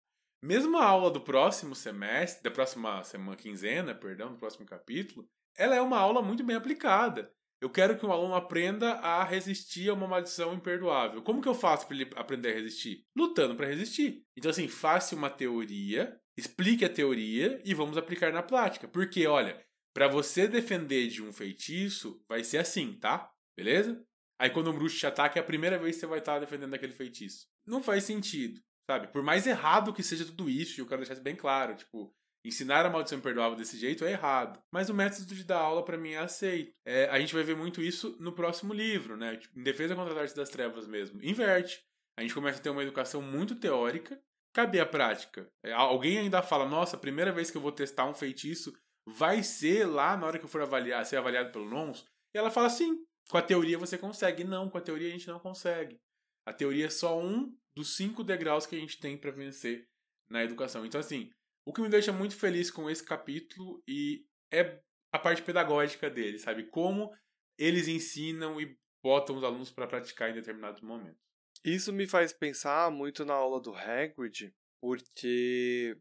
Mesmo 0.42 0.76
a 0.76 0.84
aula 0.84 1.10
do 1.10 1.20
próximo 1.20 1.74
semestre, 1.74 2.42
da 2.44 2.50
próxima 2.50 3.02
semana 3.02 3.36
quinzena, 3.36 3.94
perdão, 3.94 4.32
do 4.32 4.38
próximo 4.38 4.64
capítulo, 4.64 5.28
ela 5.56 5.74
é 5.74 5.80
uma 5.80 5.98
aula 5.98 6.22
muito 6.22 6.44
bem 6.44 6.54
aplicada. 6.54 7.32
Eu 7.60 7.68
quero 7.68 7.98
que 7.98 8.06
o 8.06 8.12
aluno 8.12 8.34
aprenda 8.34 8.92
a 8.94 9.24
resistir 9.24 9.88
a 9.88 9.94
uma 9.94 10.06
maldição 10.06 10.54
imperdoável. 10.54 11.22
Como 11.22 11.42
que 11.42 11.48
eu 11.48 11.54
faço 11.54 11.88
para 11.88 11.96
ele 11.96 12.10
aprender 12.14 12.52
a 12.52 12.54
resistir? 12.54 13.04
Lutando 13.16 13.56
para 13.56 13.66
resistir. 13.66 14.22
Então, 14.36 14.48
assim, 14.48 14.68
faça 14.68 15.16
uma 15.16 15.28
teoria, 15.28 16.16
explique 16.36 16.84
a 16.84 16.88
teoria 16.88 17.60
e 17.64 17.74
vamos 17.74 17.96
aplicar 17.96 18.32
na 18.32 18.44
prática. 18.44 18.86
Porque, 18.86 19.26
olha, 19.26 19.60
para 19.92 20.06
você 20.06 20.46
defender 20.46 21.08
de 21.08 21.20
um 21.20 21.32
feitiço, 21.32 22.22
vai 22.28 22.44
ser 22.44 22.58
assim, 22.58 22.92
tá? 22.92 23.28
Beleza? 23.56 24.00
Aí 24.40 24.50
quando 24.50 24.70
um 24.70 24.74
bruxo 24.74 24.96
te 24.96 25.06
ataca, 25.08 25.40
é 25.40 25.42
a 25.42 25.44
primeira 25.44 25.76
vez 25.76 25.96
que 25.96 26.00
você 26.00 26.06
vai 26.06 26.20
estar 26.20 26.38
defendendo 26.38 26.74
aquele 26.74 26.92
feitiço. 26.92 27.48
Não 27.66 27.82
faz 27.82 28.04
sentido, 28.04 28.60
sabe? 28.88 29.08
Por 29.08 29.22
mais 29.22 29.46
errado 29.46 29.92
que 29.92 30.02
seja 30.02 30.24
tudo 30.24 30.48
isso, 30.48 30.78
e 30.78 30.82
eu 30.82 30.86
quero 30.86 31.00
deixar 31.00 31.14
isso 31.14 31.22
bem 31.22 31.36
claro, 31.36 31.74
tipo, 31.74 32.10
ensinar 32.44 32.86
a 32.86 32.90
maldição 32.90 33.18
imperdoável 33.18 33.56
desse 33.56 33.78
jeito 33.78 34.04
é 34.04 34.12
errado. 34.12 34.60
Mas 34.72 34.88
o 34.88 34.94
método 34.94 35.34
de 35.34 35.44
dar 35.44 35.58
aula, 35.58 35.84
para 35.84 35.98
mim, 35.98 36.12
é 36.12 36.18
aceito. 36.18 36.72
É, 36.86 37.08
a 37.10 37.20
gente 37.20 37.34
vai 37.34 37.42
ver 37.42 37.56
muito 37.56 37.82
isso 37.82 38.16
no 38.18 38.32
próximo 38.32 38.72
livro, 38.72 39.16
né? 39.16 39.36
Tipo, 39.36 39.58
em 39.58 39.62
Defesa 39.62 39.94
contra 39.94 40.14
a 40.14 40.22
Arte 40.22 40.34
das 40.34 40.48
Trevas 40.48 40.86
mesmo. 40.86 41.22
Inverte. 41.22 41.84
A 42.18 42.22
gente 42.22 42.34
começa 42.34 42.58
a 42.58 42.62
ter 42.62 42.70
uma 42.70 42.82
educação 42.82 43.20
muito 43.20 43.54
teórica. 43.54 44.20
Cadê 44.54 44.80
a 44.80 44.86
prática? 44.86 45.48
É, 45.62 45.72
alguém 45.72 46.18
ainda 46.18 46.42
fala, 46.42 46.66
nossa, 46.66 46.96
a 46.96 46.98
primeira 47.00 47.30
vez 47.30 47.50
que 47.50 47.56
eu 47.56 47.60
vou 47.60 47.70
testar 47.70 48.06
um 48.06 48.14
feitiço 48.14 48.72
vai 49.06 49.42
ser 49.42 49.86
lá 49.86 50.16
na 50.16 50.26
hora 50.26 50.38
que 50.38 50.44
eu 50.44 50.48
for 50.48 50.62
avaliar, 50.62 51.04
ser 51.04 51.16
avaliado 51.16 51.52
pelo 51.52 51.68
NONS. 51.68 52.04
E 52.34 52.38
ela 52.38 52.50
fala, 52.50 52.68
sim, 52.70 53.04
com 53.30 53.36
a 53.36 53.42
teoria 53.42 53.78
você 53.78 53.98
consegue. 53.98 54.44
Não, 54.44 54.68
com 54.68 54.78
a 54.78 54.80
teoria 54.80 55.08
a 55.08 55.12
gente 55.12 55.28
não 55.28 55.38
consegue. 55.38 56.00
A 56.46 56.52
teoria 56.52 56.86
é 56.86 56.90
só 56.90 57.20
um 57.20 57.54
dos 57.76 57.96
cinco 57.96 58.24
degraus 58.24 58.66
que 58.66 58.76
a 58.76 58.78
gente 58.78 58.98
tem 58.98 59.16
para 59.16 59.30
vencer 59.30 59.88
na 60.28 60.42
educação. 60.42 60.84
Então, 60.84 61.00
assim, 61.00 61.30
o 61.66 61.72
que 61.72 61.80
me 61.80 61.88
deixa 61.88 62.12
muito 62.12 62.36
feliz 62.36 62.70
com 62.70 62.88
esse 62.88 63.04
capítulo 63.04 63.82
e 63.86 64.26
é 64.52 64.80
a 65.12 65.18
parte 65.18 65.42
pedagógica 65.42 66.10
dele, 66.10 66.38
sabe? 66.38 66.64
Como 66.64 67.14
eles 67.58 67.88
ensinam 67.88 68.60
e 68.60 68.78
botam 69.02 69.36
os 69.36 69.44
alunos 69.44 69.70
para 69.70 69.86
praticar 69.86 70.30
em 70.30 70.34
determinados 70.34 70.80
momentos. 70.80 71.20
Isso 71.64 71.92
me 71.92 72.06
faz 72.06 72.32
pensar 72.32 72.90
muito 72.90 73.24
na 73.24 73.34
aula 73.34 73.60
do 73.60 73.74
Hagrid, 73.74 74.54
porque 74.80 75.96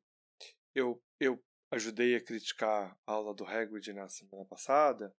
eu, 0.76 1.02
eu 1.20 1.44
ajudei 1.72 2.16
a 2.16 2.24
criticar 2.24 2.98
a 3.06 3.12
aula 3.12 3.34
do 3.34 3.46
Hagrid 3.46 3.92
na 3.94 4.08
semana 4.08 4.46
passada, 4.46 5.14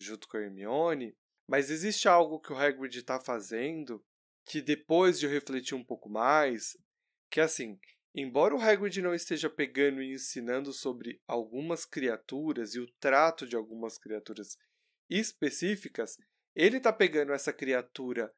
junto 0.00 0.26
com 0.26 0.36
a 0.36 0.40
Hermione, 0.40 1.14
mas 1.48 1.70
existe 1.70 2.08
algo 2.08 2.40
que 2.40 2.52
o 2.52 2.56
Hagrid 2.56 2.98
está 2.98 3.20
fazendo 3.20 4.02
que 4.44 4.60
depois 4.60 5.18
de 5.18 5.26
eu 5.26 5.30
refletir 5.30 5.74
um 5.74 5.84
pouco 5.84 6.08
mais, 6.08 6.76
que 7.30 7.40
é 7.40 7.44
assim, 7.44 7.78
embora 8.14 8.54
o 8.54 8.60
Hagrid 8.60 9.00
não 9.00 9.14
esteja 9.14 9.48
pegando 9.48 10.02
e 10.02 10.12
ensinando 10.12 10.72
sobre 10.72 11.20
algumas 11.26 11.84
criaturas 11.84 12.74
e 12.74 12.80
o 12.80 12.90
trato 13.00 13.46
de 13.46 13.56
algumas 13.56 13.98
criaturas 13.98 14.56
específicas, 15.08 16.16
ele 16.54 16.78
está 16.78 16.92
pegando 16.92 17.32
essa 17.32 17.52
criatura 17.52 18.32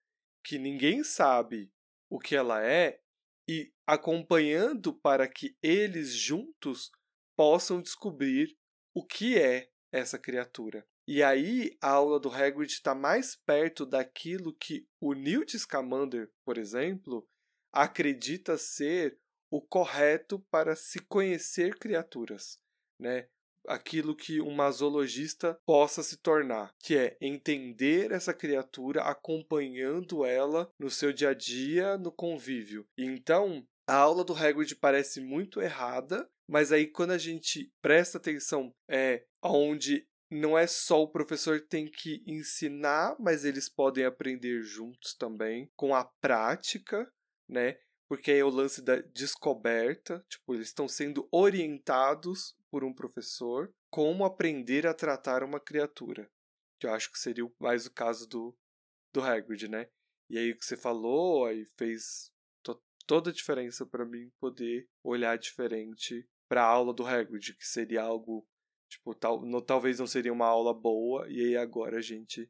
que 0.44 0.58
ninguém 0.58 1.02
sabe 1.02 1.72
o 2.10 2.18
que 2.18 2.36
ela 2.36 2.64
é 2.64 3.00
e 3.48 3.72
acompanhando 3.86 4.94
para 4.94 5.26
que 5.28 5.56
eles 5.62 6.14
juntos 6.14 6.90
possam 7.36 7.80
descobrir 7.80 8.56
o 8.94 9.04
que 9.04 9.38
é 9.38 9.70
essa 9.92 10.18
criatura. 10.18 10.86
E 11.06 11.22
aí 11.22 11.76
a 11.82 11.90
aula 11.90 12.18
do 12.18 12.30
Hagrid 12.30 12.72
está 12.72 12.94
mais 12.94 13.36
perto 13.36 13.84
daquilo 13.84 14.54
que 14.54 14.86
o 15.00 15.12
Newt 15.12 15.58
Scamander, 15.58 16.30
por 16.44 16.56
exemplo, 16.56 17.26
acredita 17.72 18.56
ser 18.56 19.18
o 19.50 19.60
correto 19.60 20.40
para 20.50 20.74
se 20.74 20.98
conhecer 21.00 21.78
criaturas, 21.78 22.58
né? 22.98 23.28
Aquilo 23.66 24.14
que 24.14 24.40
um 24.40 24.70
zoologista 24.70 25.58
possa 25.64 26.02
se 26.02 26.18
tornar, 26.18 26.74
que 26.82 26.96
é 26.96 27.16
entender 27.20 28.10
essa 28.10 28.34
criatura 28.34 29.02
acompanhando 29.02 30.24
ela 30.24 30.70
no 30.78 30.90
seu 30.90 31.12
dia 31.12 31.30
a 31.30 31.34
dia, 31.34 31.96
no 31.96 32.12
convívio. 32.12 32.86
Então, 32.98 33.66
a 33.86 33.96
aula 33.96 34.24
do 34.24 34.34
Hagrid 34.34 34.76
parece 34.76 35.20
muito 35.20 35.60
errada, 35.60 36.28
mas 36.48 36.72
aí 36.72 36.86
quando 36.86 37.12
a 37.12 37.18
gente 37.18 37.72
presta 37.80 38.18
atenção 38.18 38.74
é 38.88 39.24
onde 39.42 40.06
não 40.30 40.56
é 40.56 40.66
só 40.66 41.02
o 41.02 41.10
professor 41.10 41.60
que 41.60 41.68
tem 41.68 41.90
que 41.90 42.22
ensinar, 42.26 43.16
mas 43.18 43.44
eles 43.44 43.68
podem 43.68 44.04
aprender 44.04 44.62
juntos 44.62 45.14
também, 45.14 45.70
com 45.76 45.94
a 45.94 46.04
prática, 46.04 47.10
né? 47.48 47.78
Porque 48.08 48.30
aí 48.30 48.38
é 48.38 48.44
o 48.44 48.50
lance 48.50 48.82
da 48.82 48.96
descoberta, 49.00 50.24
tipo, 50.28 50.54
eles 50.54 50.68
estão 50.68 50.86
sendo 50.86 51.26
orientados 51.30 52.56
por 52.70 52.84
um 52.84 52.92
professor 52.92 53.72
como 53.90 54.24
aprender 54.24 54.86
a 54.86 54.94
tratar 54.94 55.42
uma 55.42 55.60
criatura. 55.60 56.30
Que 56.78 56.86
eu 56.86 56.92
acho 56.92 57.10
que 57.10 57.18
seria 57.18 57.48
mais 57.58 57.86
o 57.86 57.92
caso 57.92 58.28
do, 58.28 58.56
do 59.12 59.22
Hagrid, 59.22 59.68
né? 59.68 59.88
E 60.28 60.38
aí 60.38 60.50
o 60.50 60.58
que 60.58 60.64
você 60.64 60.76
falou, 60.76 61.46
aí 61.46 61.64
fez 61.76 62.32
to 62.62 62.80
toda 63.06 63.30
a 63.30 63.32
diferença 63.32 63.86
para 63.86 64.04
mim 64.04 64.30
poder 64.40 64.88
olhar 65.02 65.38
diferente 65.38 66.28
para 66.48 66.62
a 66.62 66.66
aula 66.66 66.92
do 66.92 67.06
Hagrid, 67.06 67.54
que 67.54 67.66
seria 67.66 68.02
algo 68.02 68.46
Tipo, 68.94 69.12
tal, 69.14 69.44
no, 69.44 69.60
talvez 69.60 69.98
não 69.98 70.06
seria 70.06 70.32
uma 70.32 70.46
aula 70.46 70.72
boa, 70.72 71.28
e 71.28 71.40
aí 71.40 71.56
agora 71.56 71.98
a 71.98 72.02
gente 72.02 72.48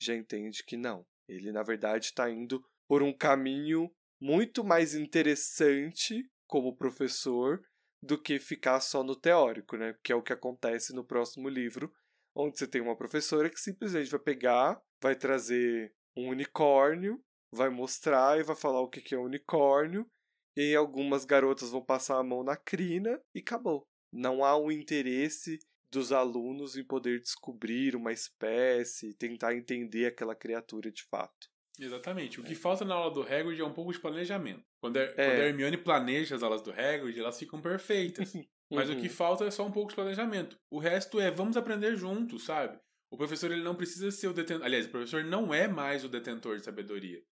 já 0.00 0.14
entende 0.14 0.62
que 0.62 0.76
não. 0.76 1.06
Ele, 1.26 1.50
na 1.50 1.62
verdade, 1.62 2.06
está 2.06 2.30
indo 2.30 2.62
por 2.86 3.02
um 3.02 3.12
caminho 3.12 3.90
muito 4.20 4.62
mais 4.62 4.94
interessante 4.94 6.28
como 6.46 6.76
professor 6.76 7.62
do 8.02 8.20
que 8.20 8.38
ficar 8.38 8.80
só 8.80 9.02
no 9.02 9.16
teórico, 9.16 9.76
né? 9.76 9.96
Que 10.02 10.12
é 10.12 10.14
o 10.14 10.22
que 10.22 10.32
acontece 10.32 10.94
no 10.94 11.04
próximo 11.04 11.48
livro, 11.48 11.90
onde 12.36 12.58
você 12.58 12.66
tem 12.66 12.82
uma 12.82 12.96
professora 12.96 13.48
que 13.48 13.58
simplesmente 13.58 14.10
vai 14.10 14.20
pegar, 14.20 14.80
vai 15.02 15.16
trazer 15.16 15.92
um 16.14 16.28
unicórnio, 16.28 17.18
vai 17.52 17.70
mostrar 17.70 18.38
e 18.38 18.42
vai 18.42 18.54
falar 18.54 18.82
o 18.82 18.90
que 18.90 19.14
é 19.14 19.18
um 19.18 19.24
unicórnio, 19.24 20.06
e 20.54 20.74
algumas 20.74 21.24
garotas 21.24 21.70
vão 21.70 21.82
passar 21.82 22.18
a 22.18 22.22
mão 22.22 22.44
na 22.44 22.56
crina 22.56 23.18
e 23.34 23.40
acabou. 23.40 23.86
Não 24.12 24.44
há 24.44 24.56
um 24.56 24.70
interesse 24.70 25.58
dos 25.90 26.12
alunos 26.12 26.76
em 26.76 26.84
poder 26.84 27.20
descobrir 27.20 27.96
uma 27.96 28.12
espécie, 28.12 29.14
tentar 29.14 29.54
entender 29.54 30.06
aquela 30.06 30.34
criatura 30.34 30.90
de 30.90 31.02
fato. 31.04 31.48
Exatamente. 31.78 32.40
O 32.40 32.44
que 32.44 32.52
é. 32.52 32.56
falta 32.56 32.84
na 32.84 32.94
aula 32.94 33.12
do 33.12 33.22
Hagrid 33.22 33.60
é 33.60 33.64
um 33.64 33.72
pouco 33.72 33.92
de 33.92 34.00
planejamento. 34.00 34.64
Quando 34.80 34.96
a, 34.96 35.02
é. 35.02 35.12
quando 35.12 35.40
a 35.40 35.46
Hermione 35.46 35.76
planeja 35.76 36.34
as 36.34 36.42
aulas 36.42 36.62
do 36.62 36.72
Hagrid, 36.72 37.18
elas 37.18 37.38
ficam 37.38 37.60
perfeitas. 37.60 38.32
Mas 38.70 38.90
uhum. 38.90 38.98
o 38.98 39.00
que 39.00 39.08
falta 39.08 39.44
é 39.44 39.50
só 39.50 39.64
um 39.64 39.72
pouco 39.72 39.90
de 39.90 39.94
planejamento. 39.94 40.58
O 40.70 40.78
resto 40.78 41.18
é 41.20 41.30
vamos 41.30 41.56
aprender 41.56 41.96
juntos, 41.96 42.44
sabe? 42.44 42.78
O 43.10 43.16
professor 43.16 43.50
ele 43.50 43.62
não 43.62 43.74
precisa 43.74 44.10
ser 44.10 44.28
o 44.28 44.34
detentor. 44.34 44.66
Aliás, 44.66 44.84
o 44.86 44.90
professor 44.90 45.24
não 45.24 45.54
é 45.54 45.66
mais 45.66 46.04
o 46.04 46.08
detentor 46.08 46.58
de 46.58 46.64
sabedoria. 46.64 47.22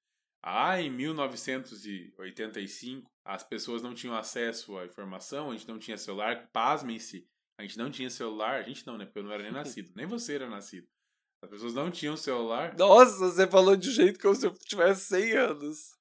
Ah, 0.43 0.81
em 0.81 0.91
1985, 0.91 3.11
as 3.25 3.43
pessoas 3.43 3.83
não 3.83 3.93
tinham 3.93 4.15
acesso 4.15 4.79
à 4.79 4.87
informação, 4.87 5.51
a 5.51 5.57
gente 5.57 5.69
não 5.69 5.79
tinha 5.79 5.99
celular, 5.99 6.49
pasmem-se. 6.53 7.29
A 7.59 7.63
gente 7.63 7.79
não 7.79 7.91
tinha 7.91 8.11
celular, 8.11 8.61
a 8.61 8.63
gente 8.63 8.87
não, 8.87 8.99
né? 8.99 9.07
Porque 9.07 9.19
eu 9.19 9.25
não 9.25 9.33
era 9.33 9.43
nem 9.43 9.53
nascido. 9.53 9.91
nem 9.95 10.07
você 10.07 10.35
era 10.35 10.49
nascido. 10.49 10.87
As 11.43 11.51
pessoas 11.51 11.75
não 11.75 11.91
tinham 11.91 12.17
celular. 12.17 12.77
Nossa, 12.77 13.31
você 13.31 13.47
falou 13.47 13.77
de 13.77 13.89
um 13.89 13.93
jeito 13.93 14.19
como 14.19 14.35
se 14.35 14.47
eu 14.47 14.55
tivesse 14.55 15.07
100 15.07 15.33
anos. 15.33 15.97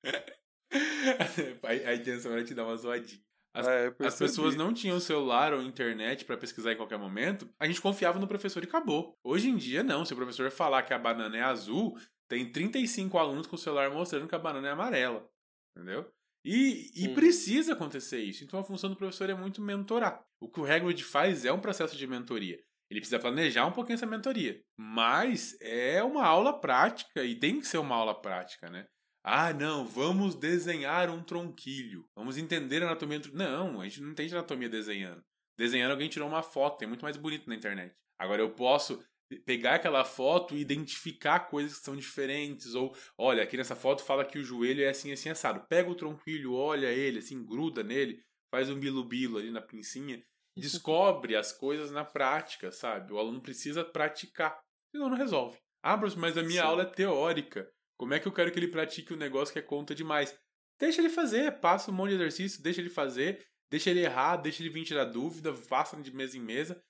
a, 1.64 1.94
intenção 1.94 2.32
era 2.32 2.44
te 2.44 2.54
dar 2.54 2.64
uma 2.64 2.76
zoadinha. 2.76 3.22
As, 3.54 3.68
é, 3.68 3.96
as, 4.00 4.18
pessoas 4.18 4.56
não 4.56 4.74
tinham 4.74 5.00
celular 5.00 5.54
ou 5.54 5.62
internet 5.62 6.26
para 6.26 6.36
pesquisar 6.36 6.74
em 6.74 6.76
qualquer 6.76 6.98
momento, 6.98 7.50
a 7.58 7.66
gente 7.66 7.80
confiava 7.80 8.20
no 8.20 8.28
professor 8.28 8.62
e 8.62 8.68
acabou. 8.68 9.18
Hoje 9.24 9.50
em 9.50 9.56
dia, 9.56 9.82
não. 9.82 10.04
Se 10.04 10.12
o 10.12 10.16
professor 10.18 10.52
falar 10.52 10.84
que 10.84 10.94
a 10.94 11.00
banana 11.00 11.38
é 11.38 11.42
azul, 11.42 11.98
tem 12.28 12.52
35 12.52 13.18
alunos 13.18 13.48
com 13.48 13.56
o 13.56 13.60
celular 13.60 13.90
mostrando 13.92 14.28
que 14.28 14.36
a 14.36 14.40
banana 14.40 14.68
é 14.68 14.72
amarela. 14.72 15.30
Entendeu? 15.74 16.12
E, 16.46 16.92
e 16.96 17.08
hum. 17.08 17.16
precisa 17.16 17.74
acontecer 17.74 18.20
isso. 18.20 18.44
Então 18.44 18.60
a 18.60 18.64
função 18.64 18.90
do 18.90 18.96
professor 18.96 19.30
é 19.30 19.34
muito 19.34 19.62
mentorar. 19.62 20.24
O 20.40 20.48
que 20.48 20.60
o 20.60 20.66
Hagrid 20.66 21.04
faz 21.04 21.44
é 21.44 21.52
um 21.52 21.60
processo 21.60 21.98
de 21.98 22.06
mentoria. 22.06 22.60
Ele 22.90 23.00
precisa 23.00 23.20
planejar 23.20 23.66
um 23.66 23.72
pouquinho 23.72 23.96
essa 23.96 24.06
mentoria. 24.06 24.62
Mas 24.78 25.58
é 25.60 26.04
uma 26.04 26.24
aula 26.24 26.54
prática 26.54 27.24
e 27.24 27.36
tem 27.36 27.60
que 27.60 27.68
ser 27.68 27.80
uma 27.80 27.96
aula 27.96 28.14
prática, 28.14 28.70
né? 28.70 28.86
Ah, 29.24 29.52
não, 29.52 29.88
vamos 29.88 30.36
desenhar 30.36 31.10
um 31.10 31.24
tronquilho. 31.24 32.06
Vamos 32.16 32.38
entender 32.38 32.84
a 32.84 32.86
anatomia 32.86 33.20
do 33.20 33.34
Não, 33.34 33.82
a 33.82 33.86
gente 33.86 34.02
não 34.02 34.12
entende 34.12 34.36
anatomia 34.36 34.70
desenhando. 34.70 35.24
Desenhando, 35.58 35.92
alguém 35.92 36.10
tirou 36.10 36.28
uma 36.28 36.44
foto, 36.44 36.84
é 36.84 36.88
muito 36.88 37.02
mais 37.02 37.18
bonito 37.18 37.50
na 37.50 37.56
internet. 37.56 37.96
Agora 38.20 38.42
eu 38.42 38.52
posso 38.52 39.04
pegar 39.46 39.76
aquela 39.76 40.04
foto 40.04 40.56
e 40.56 40.60
identificar 40.60 41.40
coisas 41.42 41.80
que 41.80 41.86
são 41.86 41.96
diferentes. 41.96 42.76
Ou, 42.76 42.96
olha, 43.18 43.44
aqui 43.44 43.58
nessa 43.58 43.76
foto 43.76 44.04
fala 44.04 44.26
que 44.26 44.38
o 44.38 44.44
joelho 44.44 44.84
é 44.84 44.90
assim, 44.90 45.12
assim, 45.12 45.30
assado. 45.30 45.66
Pega 45.68 45.90
o 45.90 45.96
tronquilho, 45.96 46.54
olha 46.54 46.88
ele, 46.88 47.20
assim, 47.20 47.44
gruda 47.44 47.84
nele, 47.84 48.22
faz 48.52 48.70
um 48.70 48.80
bilo-bilo 48.80 49.38
ali 49.38 49.52
na 49.52 49.62
pincinha. 49.62 50.24
Descobre 50.58 51.36
as 51.36 51.52
coisas 51.52 51.92
na 51.92 52.06
prática, 52.06 52.72
sabe? 52.72 53.12
O 53.12 53.20
aluno 53.20 53.42
precisa 53.42 53.84
praticar, 53.84 54.58
senão 54.92 55.10
não 55.10 55.18
resolve. 55.18 55.58
Ah, 55.84 55.98
mas 55.98 56.38
a 56.38 56.42
minha 56.42 56.62
Sim. 56.62 56.68
aula 56.68 56.84
é 56.84 56.86
teórica. 56.86 57.70
Como 57.98 58.14
é 58.14 58.20
que 58.20 58.28
eu 58.28 58.32
quero 58.32 58.52
que 58.52 58.60
ele 58.60 58.70
pratique 58.70 59.14
o 59.14 59.16
um 59.16 59.20
negócio 59.20 59.54
que 59.54 59.60
é 59.60 59.62
conta 59.62 59.94
demais? 59.94 60.38
Deixa 60.80 61.02
ele 61.02 61.10
fazer, 61.10 61.60
passa 61.60 61.92
um 61.92 61.94
monte 61.94 62.10
de 62.10 62.16
exercício, 62.16 62.62
deixa 62.62 62.82
ele 62.82 62.90
fazer, 62.90 63.46
deixa 63.70 63.90
ele 63.90 64.02
errar, 64.02 64.38
deixa 64.38 64.62
ele 64.62 64.70
vir 64.70 64.84
tirar 64.84 65.06
dúvida, 65.06 65.54
faça 65.54 65.96
de 66.02 66.14
mesa 66.14 66.38
em 66.38 66.42
mesa, 66.42 66.82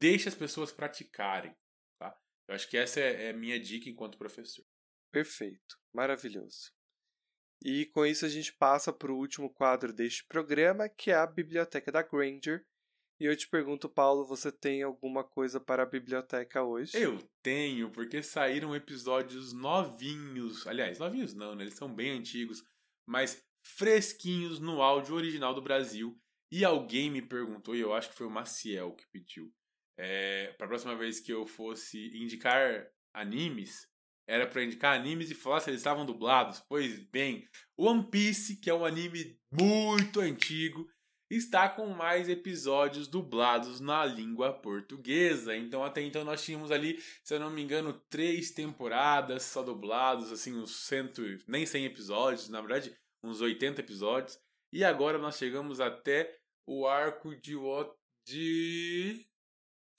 deixa 0.00 0.28
as 0.28 0.34
pessoas 0.34 0.72
praticarem. 0.72 1.54
Eu 2.50 2.56
acho 2.56 2.68
que 2.68 2.76
essa 2.76 2.98
é 2.98 3.30
a 3.30 3.32
minha 3.32 3.60
dica 3.60 3.88
enquanto 3.88 4.18
professor. 4.18 4.66
Perfeito, 5.12 5.78
maravilhoso. 5.94 6.72
E 7.62 7.86
com 7.86 8.04
isso 8.04 8.26
a 8.26 8.28
gente 8.28 8.52
passa 8.52 8.92
para 8.92 9.12
o 9.12 9.16
último 9.16 9.48
quadro 9.48 9.92
deste 9.92 10.26
programa, 10.26 10.88
que 10.88 11.12
é 11.12 11.14
a 11.14 11.28
Biblioteca 11.28 11.92
da 11.92 12.02
Granger. 12.02 12.66
E 13.20 13.26
eu 13.26 13.36
te 13.36 13.48
pergunto, 13.48 13.88
Paulo, 13.88 14.24
você 14.24 14.50
tem 14.50 14.82
alguma 14.82 15.22
coisa 15.22 15.60
para 15.60 15.84
a 15.84 15.86
biblioteca 15.86 16.64
hoje? 16.64 16.96
Eu 16.96 17.18
tenho, 17.40 17.88
porque 17.92 18.20
saíram 18.20 18.74
episódios 18.74 19.52
novinhos. 19.52 20.66
Aliás, 20.66 20.98
novinhos 20.98 21.32
não, 21.32 21.54
né? 21.54 21.62
Eles 21.62 21.74
são 21.74 21.94
bem 21.94 22.10
antigos, 22.10 22.64
mas 23.06 23.46
fresquinhos 23.62 24.58
no 24.58 24.82
áudio 24.82 25.14
original 25.14 25.54
do 25.54 25.62
Brasil. 25.62 26.20
E 26.50 26.64
alguém 26.64 27.12
me 27.12 27.22
perguntou, 27.22 27.76
e 27.76 27.80
eu 27.80 27.94
acho 27.94 28.08
que 28.08 28.16
foi 28.16 28.26
o 28.26 28.30
Maciel 28.30 28.92
que 28.96 29.06
pediu, 29.12 29.54
é, 29.98 30.52
para 30.56 30.66
a 30.66 30.68
próxima 30.68 30.96
vez 30.96 31.20
que 31.20 31.32
eu 31.32 31.46
fosse 31.46 32.10
indicar 32.16 32.86
animes, 33.14 33.88
era 34.26 34.46
para 34.46 34.62
indicar 34.62 34.98
animes 34.98 35.30
e 35.30 35.34
falar 35.34 35.60
se 35.60 35.70
eles 35.70 35.80
estavam 35.80 36.06
dublados. 36.06 36.62
Pois 36.68 36.98
bem, 37.10 37.48
One 37.76 38.08
Piece, 38.10 38.56
que 38.56 38.70
é 38.70 38.74
um 38.74 38.84
anime 38.84 39.36
muito 39.52 40.20
antigo, 40.20 40.88
está 41.30 41.68
com 41.68 41.86
mais 41.88 42.28
episódios 42.28 43.06
dublados 43.06 43.80
na 43.80 44.04
língua 44.04 44.52
portuguesa. 44.52 45.56
Então, 45.56 45.84
até 45.84 46.02
então, 46.02 46.24
nós 46.24 46.44
tínhamos 46.44 46.70
ali, 46.70 47.00
se 47.24 47.34
eu 47.34 47.40
não 47.40 47.50
me 47.50 47.62
engano, 47.62 47.92
três 48.10 48.50
temporadas 48.50 49.44
só 49.44 49.62
dublados, 49.62 50.32
assim, 50.32 50.56
uns 50.56 50.86
cento, 50.86 51.22
nem 51.46 51.64
100 51.64 51.84
episódios, 51.86 52.48
na 52.48 52.60
verdade, 52.60 52.94
uns 53.22 53.40
80 53.40 53.80
episódios. 53.80 54.38
E 54.72 54.84
agora 54.84 55.18
nós 55.18 55.36
chegamos 55.36 55.80
até 55.80 56.36
o 56.66 56.86
arco 56.86 57.34
de, 57.34 57.56
de 58.26 59.26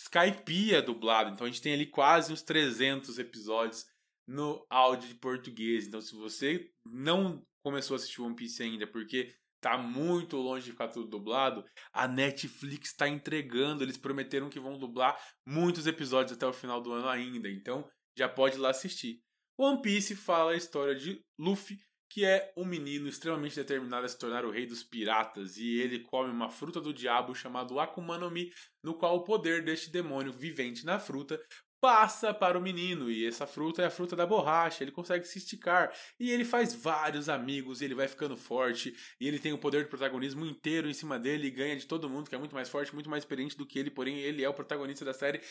skypia 0.02 0.82
dublado. 0.82 1.30
Então 1.32 1.46
a 1.46 1.50
gente 1.50 1.62
tem 1.62 1.74
ali 1.74 1.86
quase 1.86 2.34
uns 2.34 2.42
300 2.42 3.20
episódios 3.20 3.86
no 4.28 4.66
áudio 4.70 5.08
de 5.08 5.16
português. 5.16 5.88
Então 5.88 6.02
se 6.02 6.16
você 6.16 6.72
não 6.86 7.46
começou 7.64 7.96
a 7.96 7.98
assistir 7.98 8.22
One 8.22 8.36
Piece 8.36 8.64
ainda 8.64 8.88
porque 8.88 9.36
tá 9.62 9.78
muito 9.78 10.38
longe 10.38 10.66
de 10.66 10.72
ficar 10.72 10.88
tudo 10.88 11.08
dublado, 11.08 11.64
a 11.94 12.08
Netflix 12.08 12.90
está 12.90 13.08
entregando. 13.08 13.84
Eles 13.84 13.98
prometeram 13.98 14.50
que 14.50 14.60
vão 14.60 14.78
dublar 14.78 15.20
muitos 15.46 15.86
episódios 15.86 16.36
até 16.36 16.48
o 16.48 16.54
final 16.54 16.82
do 16.82 16.92
ano 16.92 17.08
ainda. 17.08 17.48
Então 17.50 17.88
já 18.18 18.28
pode 18.28 18.56
ir 18.56 18.60
lá 18.60 18.70
assistir. 18.70 19.22
One 19.58 19.82
Piece 19.82 20.16
fala 20.16 20.54
a 20.54 20.58
história 20.58 20.96
de 20.96 21.24
Luffy, 21.38 21.78
que 22.12 22.26
é 22.26 22.52
um 22.58 22.66
menino 22.66 23.08
extremamente 23.08 23.56
determinado 23.56 24.06
a 24.06 24.10
se 24.10 24.18
tornar 24.18 24.44
o 24.44 24.52
rei 24.52 24.66
dos 24.66 24.84
piratas, 24.84 25.56
e 25.56 25.80
ele 25.80 26.00
come 26.00 26.30
uma 26.30 26.50
fruta 26.50 26.82
do 26.82 26.94
diabo 26.94 27.34
chamado 27.34 27.80
Akuma 27.80 28.18
no 28.18 28.30
Mi, 28.30 28.52
no 28.84 28.94
qual 28.94 29.16
o 29.16 29.24
poder 29.24 29.64
deste 29.64 29.90
demônio 29.90 30.34
vivente 30.34 30.86
na 30.86 31.00
fruta 31.00 31.42
passa 31.80 32.34
para 32.34 32.60
o 32.60 32.62
menino, 32.62 33.10
e 33.10 33.26
essa 33.26 33.48
fruta 33.48 33.82
é 33.82 33.86
a 33.86 33.90
fruta 33.90 34.14
da 34.14 34.26
borracha, 34.26 34.84
ele 34.84 34.92
consegue 34.92 35.26
se 35.26 35.38
esticar, 35.38 35.92
e 36.20 36.30
ele 36.30 36.44
faz 36.44 36.76
vários 36.76 37.30
amigos, 37.30 37.82
e 37.82 37.86
ele 37.86 37.96
vai 37.96 38.10
ficando 38.10 38.36
forte, 38.36 38.94
e 39.20 39.26
ele 39.26 39.40
tem 39.40 39.54
o 39.54 39.58
poder 39.58 39.86
de 39.86 39.90
protagonismo 39.90 40.46
inteiro 40.46 40.90
em 40.90 40.94
cima 40.94 41.18
dele, 41.18 41.48
e 41.48 41.52
ganha 41.52 41.78
de 41.78 41.88
todo 41.88 42.10
mundo, 42.10 42.30
que 42.30 42.36
é 42.36 42.38
muito 42.38 42.54
mais 42.54 42.68
forte, 42.68 42.94
muito 42.94 43.10
mais 43.10 43.24
experiente 43.24 43.58
do 43.58 43.66
que 43.66 43.80
ele, 43.80 43.90
porém 43.90 44.20
ele 44.20 44.44
é 44.44 44.50
o 44.50 44.54
protagonista 44.54 45.06
da 45.06 45.14
série, 45.14 45.42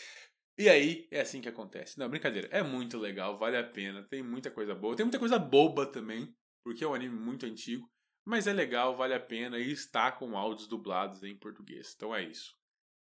e 0.59 0.69
aí, 0.69 1.07
é 1.09 1.21
assim 1.21 1.41
que 1.41 1.49
acontece. 1.49 1.97
Não, 1.97 2.07
brincadeira. 2.07 2.47
É 2.51 2.61
muito 2.61 2.99
legal, 2.99 3.35
vale 3.35 3.57
a 3.57 3.63
pena. 3.63 4.03
Tem 4.03 4.21
muita 4.21 4.51
coisa 4.51 4.75
boa. 4.75 4.95
Tem 4.95 5.05
muita 5.05 5.17
coisa 5.17 5.39
boba 5.39 5.85
também 5.85 6.31
porque 6.63 6.83
é 6.83 6.87
um 6.87 6.93
anime 6.93 7.17
muito 7.17 7.45
antigo, 7.45 7.89
mas 8.25 8.47
é 8.47 8.53
legal, 8.53 8.95
vale 8.95 9.13
a 9.13 9.19
pena 9.19 9.57
e 9.57 9.71
está 9.71 10.11
com 10.11 10.37
áudios 10.37 10.67
dublados 10.67 11.23
em 11.23 11.35
português. 11.35 11.93
Então 11.95 12.15
é 12.15 12.23
isso. 12.23 12.55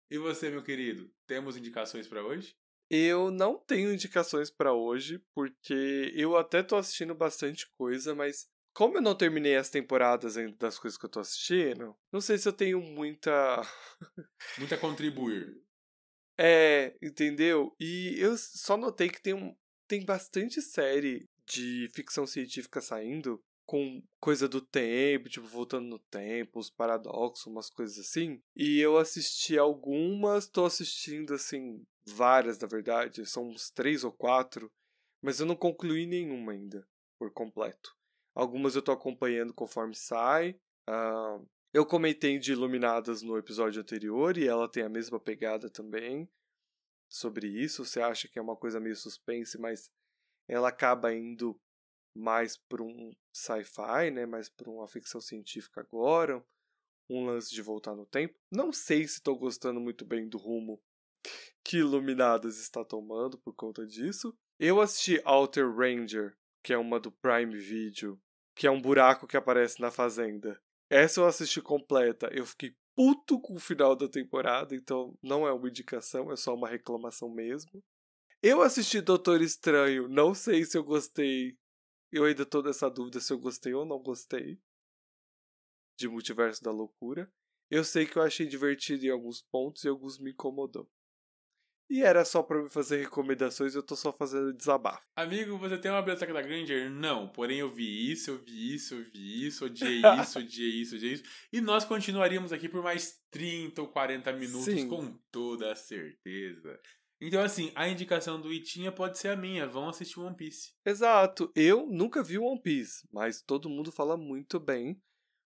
E 0.09 0.17
você, 0.17 0.49
meu 0.49 0.63
querido, 0.63 1.11
temos 1.25 1.57
indicações 1.57 2.07
para 2.07 2.23
hoje? 2.23 2.55
Eu 2.89 3.29
não 3.29 3.57
tenho 3.57 3.91
indicações 3.91 4.49
para 4.49 4.73
hoje, 4.73 5.21
porque 5.35 6.13
eu 6.15 6.37
até 6.37 6.63
tô 6.63 6.77
assistindo 6.77 7.13
bastante 7.13 7.69
coisa, 7.77 8.15
mas 8.15 8.47
como 8.73 8.97
eu 8.97 9.01
não 9.01 9.15
terminei 9.15 9.57
as 9.57 9.69
temporadas 9.69 10.37
ainda 10.37 10.55
das 10.57 10.79
coisas 10.79 10.97
que 10.97 11.05
eu 11.05 11.09
tô 11.09 11.19
assistindo, 11.19 11.95
não 12.13 12.21
sei 12.21 12.37
se 12.37 12.47
eu 12.47 12.53
tenho 12.53 12.79
muita. 12.79 13.61
muita 14.57 14.75
a 14.75 14.77
contribuir. 14.77 15.61
É, 16.39 16.95
entendeu? 17.01 17.75
E 17.79 18.15
eu 18.19 18.37
só 18.37 18.77
notei 18.77 19.09
que 19.09 19.21
tem, 19.21 19.33
um, 19.33 19.57
tem 19.87 20.05
bastante 20.05 20.61
série 20.61 21.27
de 21.47 21.89
ficção 21.93 22.27
científica 22.27 22.79
saindo 22.79 23.43
com 23.67 24.01
coisa 24.19 24.47
do 24.47 24.61
tempo, 24.61 25.27
tipo, 25.27 25.45
voltando 25.45 25.87
no 25.87 25.99
tempo, 26.09 26.57
os 26.57 26.69
paradoxos, 26.69 27.45
umas 27.45 27.69
coisas 27.69 27.99
assim. 27.99 28.41
E 28.55 28.79
eu 28.79 28.97
assisti 28.97 29.57
algumas, 29.57 30.47
tô 30.47 30.65
assistindo, 30.65 31.33
assim, 31.33 31.83
várias, 32.07 32.57
na 32.57 32.67
verdade, 32.67 33.25
são 33.25 33.49
uns 33.49 33.69
três 33.69 34.05
ou 34.05 34.11
quatro, 34.11 34.71
mas 35.21 35.41
eu 35.41 35.45
não 35.45 35.55
concluí 35.55 36.07
nenhuma 36.07 36.53
ainda, 36.53 36.87
por 37.19 37.31
completo. 37.33 37.93
Algumas 38.33 38.75
eu 38.75 38.81
tô 38.81 38.93
acompanhando 38.93 39.53
conforme 39.53 39.95
sai. 39.95 40.51
Uh, 40.89 41.45
eu 41.73 41.85
comentei 41.85 42.39
de 42.39 42.53
Iluminadas 42.53 43.21
no 43.21 43.37
episódio 43.37 43.81
anterior 43.81 44.37
e 44.37 44.47
ela 44.47 44.71
tem 44.71 44.83
a 44.83 44.89
mesma 44.89 45.19
pegada 45.19 45.69
também 45.69 46.29
sobre 47.09 47.47
isso. 47.47 47.83
Você 47.83 47.99
acha 47.99 48.29
que 48.29 48.39
é 48.39 48.41
uma 48.41 48.55
coisa 48.55 48.79
meio 48.79 48.95
suspense, 48.95 49.59
mas 49.59 49.89
ela 50.47 50.69
acaba 50.69 51.13
indo 51.13 51.59
mais 52.17 52.57
para 52.57 52.83
um 52.83 53.11
sci-fi, 53.31 54.11
né, 54.11 54.25
mais 54.25 54.49
para 54.49 54.69
uma 54.69 54.87
ficção 54.87 55.21
científica 55.21 55.81
agora, 55.81 56.43
um 57.09 57.25
lance 57.25 57.53
de 57.53 57.61
voltar 57.61 57.95
no 57.95 58.05
tempo. 58.05 58.35
Não 58.51 58.73
sei 58.73 59.07
se 59.07 59.15
estou 59.15 59.37
gostando 59.37 59.79
muito 59.79 60.03
bem 60.03 60.27
do 60.27 60.37
rumo 60.37 60.81
que 61.63 61.77
Iluminadas 61.77 62.57
está 62.59 62.83
tomando 62.83 63.37
por 63.37 63.53
conta 63.53 63.85
disso. 63.85 64.35
Eu 64.59 64.81
assisti 64.81 65.21
Outer 65.25 65.69
Ranger, 65.69 66.35
que 66.63 66.73
é 66.73 66.77
uma 66.77 66.99
do 66.99 67.11
Prime 67.11 67.55
Video, 67.57 68.19
que 68.55 68.65
é 68.65 68.71
um 68.71 68.81
buraco 68.81 69.27
que 69.27 69.37
aparece 69.37 69.79
na 69.79 69.91
fazenda. 69.91 70.59
Essa 70.89 71.19
eu 71.19 71.25
assisti 71.25 71.61
completa. 71.61 72.29
Eu 72.33 72.45
fiquei 72.45 72.75
puto 72.95 73.39
com 73.39 73.53
o 73.53 73.59
final 73.59 73.95
da 73.95 74.07
temporada, 74.07 74.75
então 74.75 75.15
não 75.21 75.47
é 75.47 75.53
uma 75.53 75.69
indicação, 75.69 76.31
é 76.31 76.35
só 76.35 76.55
uma 76.55 76.67
reclamação 76.67 77.29
mesmo. 77.29 77.83
Eu 78.41 78.61
assisti 78.61 79.01
Doutor 79.01 79.41
Estranho, 79.41 80.07
não 80.07 80.33
sei 80.33 80.63
se 80.63 80.77
eu 80.77 80.83
gostei. 80.83 81.55
Eu 82.11 82.25
ainda 82.25 82.45
tô 82.45 82.61
nessa 82.61 82.89
dúvida 82.89 83.19
se 83.19 83.33
eu 83.33 83.39
gostei 83.39 83.73
ou 83.73 83.85
não 83.85 83.99
gostei. 83.99 84.59
De 85.97 86.07
Multiverso 86.07 86.63
da 86.63 86.71
Loucura. 86.71 87.31
Eu 87.69 87.83
sei 87.83 88.05
que 88.05 88.17
eu 88.17 88.21
achei 88.21 88.45
divertido 88.45 89.05
em 89.05 89.09
alguns 89.09 89.41
pontos 89.41 89.83
e 89.83 89.89
alguns 89.89 90.17
me 90.17 90.31
incomodou. 90.31 90.89
E 91.89 92.03
era 92.03 92.25
só 92.25 92.43
para 92.43 92.61
me 92.61 92.69
fazer 92.69 92.97
recomendações, 92.97 93.73
eu 93.73 93.81
tô 93.81 93.95
só 93.95 94.11
fazendo 94.11 94.53
desabafo. 94.53 95.05
Amigo, 95.15 95.57
você 95.57 95.77
tem 95.77 95.89
uma 95.89 96.01
biblioteca 96.01 96.33
da 96.33 96.41
Granger? 96.41 96.91
Não, 96.91 97.29
porém 97.29 97.59
eu 97.59 97.71
vi 97.71 98.11
isso, 98.11 98.31
eu 98.31 98.37
vi 98.39 98.75
isso, 98.75 98.95
eu 98.95 99.03
vi 99.05 99.47
isso, 99.47 99.65
odiei 99.65 100.01
isso, 100.21 100.39
odiei 100.39 100.81
isso, 100.81 100.95
odiei 100.95 101.13
isso. 101.13 101.23
E 101.51 101.61
nós 101.61 101.85
continuaríamos 101.85 102.51
aqui 102.51 102.67
por 102.67 102.83
mais 102.83 103.21
30 103.31 103.81
ou 103.81 103.87
40 103.87 104.33
minutos, 104.33 104.65
Sim. 104.65 104.89
com 104.89 105.17
toda 105.31 105.73
certeza. 105.75 106.77
Então, 107.19 107.41
assim, 107.41 107.71
a 107.75 107.89
indicação 107.89 108.39
do 108.39 108.53
Itinha 108.53 108.91
pode 108.91 109.17
ser 109.17 109.29
a 109.29 109.35
minha. 109.35 109.67
Vão 109.67 109.89
assistir 109.89 110.19
One 110.19 110.35
Piece. 110.35 110.73
Exato. 110.85 111.51
Eu 111.55 111.87
nunca 111.87 112.23
vi 112.23 112.37
One 112.37 112.61
Piece, 112.61 113.07
mas 113.11 113.41
todo 113.41 113.69
mundo 113.69 113.91
fala 113.91 114.15
muito 114.15 114.59
bem. 114.59 115.01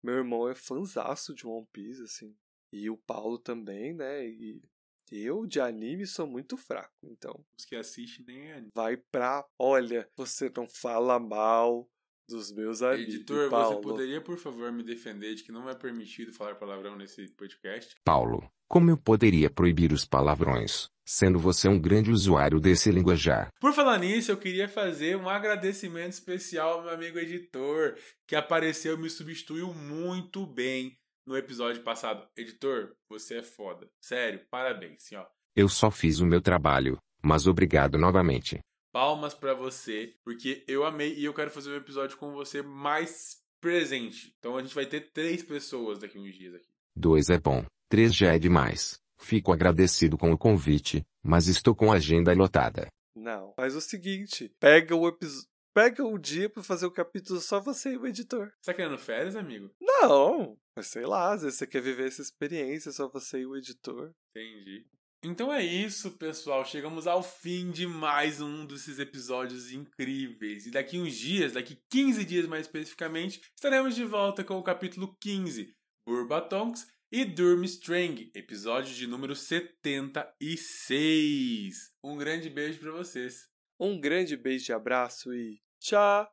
Meu 0.03 0.15
irmão 0.15 0.49
é 0.49 0.55
fanzaço 0.55 1.35
de 1.35 1.45
One 1.45 1.67
Piece, 1.71 2.01
assim. 2.01 2.35
E 2.73 2.89
o 2.89 2.97
Paulo 2.97 3.37
também, 3.37 3.93
né? 3.93 4.25
E 4.25 4.61
eu 5.11 5.45
de 5.45 5.59
anime 5.59 6.07
sou 6.07 6.25
muito 6.25 6.55
fraco, 6.55 6.95
então. 7.03 7.45
Os 7.59 7.65
que 7.65 7.75
assistem 7.75 8.25
nem 8.25 8.47
é 8.47 8.53
anime. 8.53 8.71
Vai 8.73 8.95
pra. 8.97 9.45
Olha, 9.59 10.09
você 10.15 10.49
não 10.55 10.67
fala 10.69 11.19
mal 11.19 11.87
dos 12.31 12.51
meus 12.51 12.81
amigos. 12.81 13.13
Editor, 13.13 13.49
Paulo. 13.49 13.75
você 13.75 13.81
poderia, 13.81 14.21
por 14.21 14.37
favor, 14.37 14.71
me 14.71 14.83
defender 14.83 15.35
de 15.35 15.43
que 15.43 15.51
não 15.51 15.69
é 15.69 15.75
permitido 15.75 16.33
falar 16.33 16.55
palavrão 16.55 16.95
nesse 16.95 17.27
podcast? 17.29 17.95
Paulo, 18.03 18.49
como 18.67 18.89
eu 18.89 18.97
poderia 18.97 19.49
proibir 19.49 19.91
os 19.91 20.05
palavrões, 20.05 20.89
sendo 21.05 21.37
você 21.37 21.67
um 21.67 21.79
grande 21.79 22.09
usuário 22.09 22.59
desse 22.59 22.91
linguajar? 22.91 23.49
Por 23.59 23.73
falar 23.73 23.99
nisso, 23.99 24.31
eu 24.31 24.37
queria 24.37 24.67
fazer 24.67 25.15
um 25.17 25.29
agradecimento 25.29 26.13
especial 26.13 26.79
ao 26.79 26.83
meu 26.83 26.93
amigo 26.93 27.19
editor, 27.19 27.95
que 28.27 28.35
apareceu 28.35 28.95
e 28.95 29.01
me 29.01 29.09
substituiu 29.09 29.73
muito 29.73 30.45
bem 30.45 30.97
no 31.27 31.37
episódio 31.37 31.83
passado. 31.83 32.27
Editor, 32.35 32.95
você 33.09 33.39
é 33.39 33.43
foda. 33.43 33.87
Sério, 34.01 34.41
parabéns, 34.49 35.09
ó. 35.13 35.27
Eu 35.55 35.67
só 35.67 35.91
fiz 35.91 36.19
o 36.19 36.25
meu 36.25 36.41
trabalho, 36.41 36.97
mas 37.21 37.45
obrigado 37.45 37.97
novamente 37.97 38.59
palmas 38.91 39.33
para 39.33 39.53
você, 39.53 40.13
porque 40.23 40.63
eu 40.67 40.83
amei 40.83 41.13
e 41.15 41.25
eu 41.25 41.33
quero 41.33 41.49
fazer 41.49 41.71
um 41.71 41.77
episódio 41.77 42.17
com 42.17 42.31
você 42.31 42.61
mais 42.61 43.41
presente. 43.59 44.35
Então 44.39 44.57
a 44.57 44.61
gente 44.61 44.75
vai 44.75 44.85
ter 44.85 45.11
três 45.11 45.43
pessoas 45.43 45.99
daqui 45.99 46.19
uns 46.19 46.35
dias 46.35 46.55
aqui. 46.55 46.67
Dois 46.95 47.29
é 47.29 47.39
bom, 47.39 47.65
três 47.89 48.13
já 48.13 48.33
é 48.33 48.39
demais. 48.39 48.99
Fico 49.17 49.53
agradecido 49.53 50.17
com 50.17 50.31
o 50.31 50.37
convite, 50.37 51.03
mas 51.23 51.47
estou 51.47 51.75
com 51.75 51.91
a 51.91 51.95
agenda 51.95 52.33
lotada. 52.33 52.87
Não, 53.15 53.53
faz 53.55 53.75
o 53.75 53.81
seguinte, 53.81 54.51
pega 54.59 54.95
o 54.95 55.07
episódio. 55.07 55.49
Pega 55.73 56.03
o 56.05 56.17
dia 56.17 56.49
pra 56.49 56.61
fazer 56.61 56.85
o 56.85 56.91
capítulo 56.91 57.39
só 57.39 57.61
você 57.61 57.93
e 57.93 57.97
o 57.97 58.05
editor. 58.05 58.51
Você 58.59 58.71
tá 58.71 58.73
querendo 58.73 58.97
férias, 58.97 59.37
amigo? 59.37 59.71
Não, 59.79 60.57
mas 60.75 60.87
sei 60.87 61.05
lá, 61.05 61.31
às 61.31 61.43
vezes 61.43 61.59
você 61.59 61.65
quer 61.65 61.81
viver 61.81 62.09
essa 62.09 62.21
experiência 62.21 62.91
só 62.91 63.07
você 63.07 63.39
e 63.39 63.45
o 63.45 63.55
editor. 63.55 64.11
Entendi. 64.35 64.85
Então 65.23 65.53
é 65.53 65.63
isso, 65.63 66.17
pessoal. 66.17 66.65
Chegamos 66.65 67.05
ao 67.05 67.21
fim 67.21 67.69
de 67.69 67.85
mais 67.85 68.41
um 68.41 68.65
desses 68.65 68.97
episódios 68.97 69.71
incríveis. 69.71 70.65
E 70.65 70.71
daqui 70.71 70.97
uns 70.97 71.15
dias, 71.15 71.53
daqui 71.53 71.77
15 71.91 72.25
dias 72.25 72.47
mais 72.47 72.65
especificamente, 72.65 73.39
estaremos 73.55 73.93
de 73.93 74.03
volta 74.03 74.43
com 74.43 74.57
o 74.57 74.63
capítulo 74.63 75.15
15, 75.21 75.75
Burbatonks 76.07 76.87
e 77.11 77.23
Durmstrang, 77.23 78.31
episódio 78.33 78.95
de 78.95 79.05
número 79.05 79.35
76. 79.35 81.91
Um 82.03 82.17
grande 82.17 82.49
beijo 82.49 82.79
para 82.79 82.91
vocês. 82.91 83.47
Um 83.79 83.99
grande 83.99 84.35
beijo 84.35 84.71
e 84.71 84.73
abraço 84.73 85.31
e 85.33 85.61
tchau! 85.79 86.27